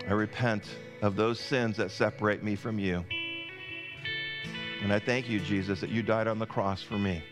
I 0.10 0.12
repent 0.12 0.64
of 1.02 1.16
those 1.16 1.40
sins 1.40 1.78
that 1.78 1.92
separate 1.92 2.44
me 2.44 2.58
from 2.58 2.80
you. 2.80 3.06
And 4.82 4.92
I 4.92 5.00
thank 5.00 5.30
you, 5.30 5.40
Jesus, 5.40 5.80
that 5.80 5.90
you 5.90 6.04
died 6.04 6.28
on 6.28 6.40
the 6.40 6.46
cross 6.46 6.84
for 6.84 6.98
me. 6.98 7.24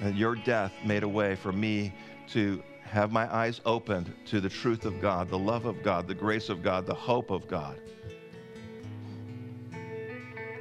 And 0.00 0.16
your 0.16 0.36
death 0.36 0.72
made 0.86 1.02
a 1.02 1.08
way 1.08 1.34
for 1.34 1.52
me 1.52 1.92
to 2.28 2.62
have 2.84 3.12
my 3.12 3.30
eyes 3.34 3.60
opened 3.66 4.14
to 4.26 4.40
the 4.40 4.48
truth 4.48 4.86
of 4.86 5.02
God, 5.02 5.28
the 5.28 5.38
love 5.38 5.66
of 5.66 5.82
God, 5.82 6.06
the 6.06 6.14
grace 6.14 6.48
of 6.48 6.62
God, 6.62 6.86
the 6.86 6.94
hope 6.94 7.30
of 7.30 7.46
God. 7.46 7.78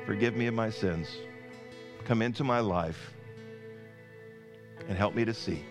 Forgive 0.07 0.37
me 0.37 0.47
of 0.47 0.53
my 0.53 0.69
sins. 0.69 1.17
Come 2.05 2.21
into 2.21 2.45
my 2.45 2.61
life 2.61 3.11
and 4.87 4.97
help 4.97 5.13
me 5.13 5.25
to 5.25 5.33
see. 5.33 5.65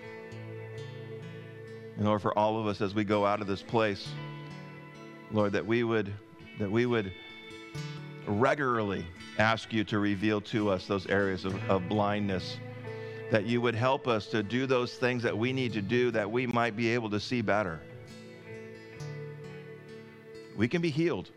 In 1.99 2.07
order 2.07 2.19
for 2.19 2.39
all 2.39 2.61
of 2.61 2.67
us 2.67 2.83
as 2.83 2.95
we 2.95 3.03
go 3.03 3.25
out 3.25 3.41
of 3.41 3.47
this 3.47 3.63
place, 3.63 4.07
Lord, 5.33 5.53
that 5.53 5.65
we 5.65 5.85
would 5.85 6.13
that 6.59 6.71
we 6.71 6.85
would 6.85 7.15
regularly 8.27 9.07
ask 9.39 9.73
you 9.73 9.85
to 9.85 9.99
reveal 9.99 10.43
to 10.43 10.69
us 10.69 10.87
those 10.87 11.07
areas 11.07 11.47
of, 11.47 11.55
of 11.71 11.89
blindness, 11.89 12.59
that 13.31 13.47
you 13.47 13.63
would 13.63 13.75
help 13.75 14.07
us 14.07 14.27
to 14.27 14.43
do 14.43 14.67
those 14.67 14.97
things 14.97 15.23
that 15.23 15.37
we 15.37 15.51
need 15.51 15.73
to 15.73 15.83
do 15.83 16.11
that 16.11 16.31
we 16.31 16.47
might 16.47 16.77
be 16.77 16.91
able 16.91 17.09
to 17.09 17.21
see 17.21 17.41
better. 17.41 17.81
We 20.59 20.69
can 20.69 20.83
be 20.83 20.91
healed 20.91 21.31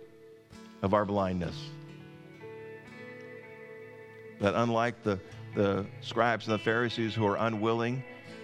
of 0.81 0.93
our 0.93 1.05
blindness. 1.05 1.55
That 4.39 4.55
unlike 4.55 5.03
the, 5.03 5.19
the 5.55 5.85
scribes 6.01 6.47
and 6.47 6.53
the 6.53 6.63
Pharisees 6.63 7.13
who 7.13 7.25
are 7.25 7.35
unwilling, 7.37 8.03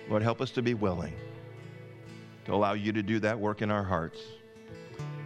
Lord, 0.09 0.21
help 0.21 0.41
us 0.41 0.51
to 0.51 0.61
be 0.61 0.73
willing 0.73 1.13
to 2.45 2.53
allow 2.53 2.73
you 2.73 2.91
to 2.93 3.03
do 3.03 3.19
that 3.19 3.39
work 3.39 3.61
in 3.61 3.71
our 3.71 3.83
hearts. 3.83 4.19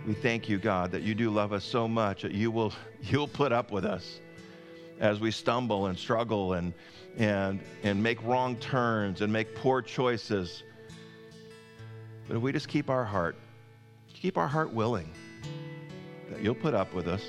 We 0.07 0.13
thank 0.13 0.47
you, 0.47 0.57
God, 0.57 0.91
that 0.91 1.01
you 1.03 1.13
do 1.13 1.29
love 1.29 1.53
us 1.53 1.63
so 1.63 1.87
much 1.87 2.21
that 2.21 2.31
you 2.31 2.49
will 2.49 2.73
you'll 3.03 3.27
put 3.27 3.51
up 3.51 3.71
with 3.71 3.85
us 3.85 4.19
as 4.99 5.19
we 5.19 5.31
stumble 5.31 5.87
and 5.87 5.97
struggle 5.97 6.53
and 6.53 6.73
and 7.17 7.59
and 7.83 8.01
make 8.01 8.21
wrong 8.23 8.55
turns 8.57 9.21
and 9.21 9.31
make 9.31 9.53
poor 9.55 9.81
choices. 9.81 10.63
But 12.27 12.37
if 12.37 12.41
we 12.41 12.51
just 12.51 12.67
keep 12.67 12.89
our 12.89 13.03
heart, 13.03 13.35
keep 14.13 14.37
our 14.37 14.47
heart 14.47 14.71
willing, 14.71 15.11
that 16.29 16.41
you'll 16.41 16.55
put 16.55 16.73
up 16.73 16.93
with 16.93 17.07
us 17.07 17.25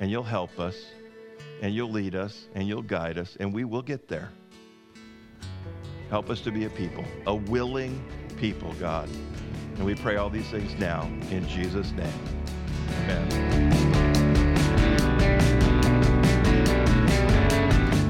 and 0.00 0.10
you'll 0.10 0.22
help 0.22 0.58
us 0.58 0.86
and 1.62 1.72
you'll 1.72 1.90
lead 1.90 2.14
us 2.14 2.48
and 2.54 2.68
you'll 2.68 2.82
guide 2.82 3.16
us 3.16 3.36
and 3.40 3.54
we 3.54 3.64
will 3.64 3.82
get 3.82 4.08
there. 4.08 4.30
Help 6.10 6.28
us 6.28 6.40
to 6.42 6.50
be 6.50 6.66
a 6.66 6.70
people, 6.70 7.04
a 7.26 7.34
willing 7.34 8.04
people, 8.36 8.74
God. 8.74 9.08
And 9.76 9.84
we 9.86 9.94
pray 9.94 10.16
all 10.16 10.28
these 10.28 10.48
things 10.48 10.78
now 10.78 11.10
in 11.30 11.48
Jesus' 11.48 11.92
name. 11.92 12.12
Amen. 13.04 13.72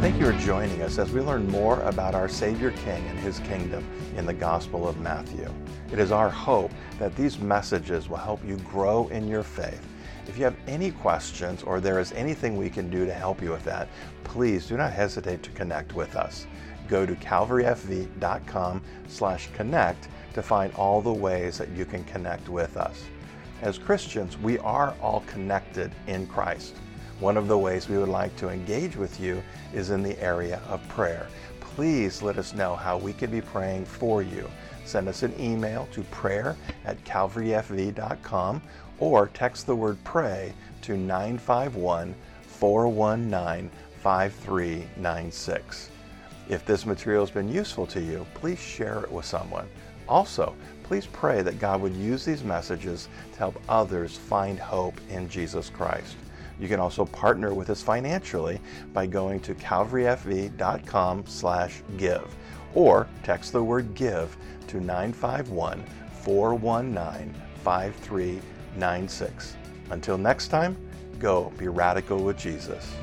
Thank 0.00 0.18
you 0.18 0.32
for 0.32 0.38
joining 0.40 0.82
us 0.82 0.98
as 0.98 1.12
we 1.12 1.20
learn 1.20 1.46
more 1.46 1.80
about 1.82 2.16
our 2.16 2.28
Savior 2.28 2.72
King 2.84 3.06
and 3.06 3.18
his 3.20 3.38
kingdom 3.40 3.86
in 4.16 4.26
the 4.26 4.34
Gospel 4.34 4.88
of 4.88 4.98
Matthew. 4.98 5.48
It 5.92 6.00
is 6.00 6.10
our 6.10 6.30
hope 6.30 6.72
that 6.98 7.14
these 7.14 7.38
messages 7.38 8.08
will 8.08 8.16
help 8.16 8.44
you 8.44 8.56
grow 8.58 9.06
in 9.08 9.28
your 9.28 9.44
faith. 9.44 9.86
If 10.28 10.38
you 10.38 10.44
have 10.44 10.56
any 10.66 10.92
questions 10.92 11.62
or 11.62 11.80
there 11.80 11.98
is 11.98 12.12
anything 12.12 12.56
we 12.56 12.70
can 12.70 12.88
do 12.90 13.04
to 13.06 13.12
help 13.12 13.42
you 13.42 13.50
with 13.50 13.64
that, 13.64 13.88
please 14.24 14.66
do 14.66 14.76
not 14.76 14.92
hesitate 14.92 15.42
to 15.42 15.50
connect 15.50 15.94
with 15.94 16.16
us. 16.16 16.46
Go 16.88 17.04
to 17.06 17.14
calvaryfv.com 17.14 18.82
slash 19.08 19.48
connect 19.54 20.08
to 20.34 20.42
find 20.42 20.72
all 20.74 21.00
the 21.00 21.12
ways 21.12 21.58
that 21.58 21.70
you 21.70 21.84
can 21.84 22.04
connect 22.04 22.48
with 22.48 22.76
us. 22.76 23.02
As 23.62 23.78
Christians, 23.78 24.38
we 24.38 24.58
are 24.58 24.94
all 25.00 25.22
connected 25.26 25.92
in 26.06 26.26
Christ. 26.26 26.74
One 27.20 27.36
of 27.36 27.46
the 27.46 27.58
ways 27.58 27.88
we 27.88 27.98
would 27.98 28.08
like 28.08 28.34
to 28.36 28.48
engage 28.48 28.96
with 28.96 29.20
you 29.20 29.42
is 29.72 29.90
in 29.90 30.02
the 30.02 30.20
area 30.20 30.60
of 30.68 30.86
prayer. 30.88 31.28
Please 31.60 32.22
let 32.22 32.38
us 32.38 32.54
know 32.54 32.74
how 32.74 32.98
we 32.98 33.12
can 33.12 33.30
be 33.30 33.40
praying 33.40 33.84
for 33.84 34.22
you. 34.22 34.50
Send 34.84 35.08
us 35.08 35.22
an 35.22 35.32
email 35.40 35.88
to 35.92 36.02
prayer 36.04 36.56
at 36.84 37.02
calvaryfv.com 37.04 38.60
or 39.02 39.26
text 39.34 39.66
the 39.66 39.74
word 39.74 39.98
pray 40.04 40.54
to 40.80 40.96
951 40.96 42.14
419 42.46 43.68
5396. 44.00 45.90
If 46.48 46.64
this 46.64 46.86
material 46.86 47.26
has 47.26 47.34
been 47.34 47.48
useful 47.48 47.84
to 47.88 48.00
you, 48.00 48.24
please 48.34 48.60
share 48.60 49.00
it 49.00 49.10
with 49.10 49.24
someone. 49.24 49.66
Also, 50.08 50.54
please 50.84 51.06
pray 51.06 51.42
that 51.42 51.58
God 51.58 51.80
would 51.80 51.96
use 51.96 52.24
these 52.24 52.44
messages 52.44 53.08
to 53.32 53.38
help 53.40 53.60
others 53.68 54.16
find 54.16 54.56
hope 54.56 55.00
in 55.10 55.28
Jesus 55.28 55.68
Christ. 55.68 56.14
You 56.60 56.68
can 56.68 56.78
also 56.78 57.04
partner 57.04 57.52
with 57.54 57.70
us 57.70 57.82
financially 57.82 58.60
by 58.92 59.06
going 59.06 59.40
to 59.40 59.54
calvaryfv.com 59.56 61.24
slash 61.26 61.82
give 61.96 62.32
or 62.72 63.08
text 63.24 63.50
the 63.50 63.64
word 63.64 63.96
give 63.96 64.36
to 64.68 64.78
951 64.80 65.82
419 66.22 67.34
5396. 67.64 68.51
Until 69.90 70.16
next 70.18 70.48
time, 70.48 70.76
go 71.18 71.52
be 71.58 71.68
radical 71.68 72.22
with 72.22 72.38
Jesus. 72.38 72.94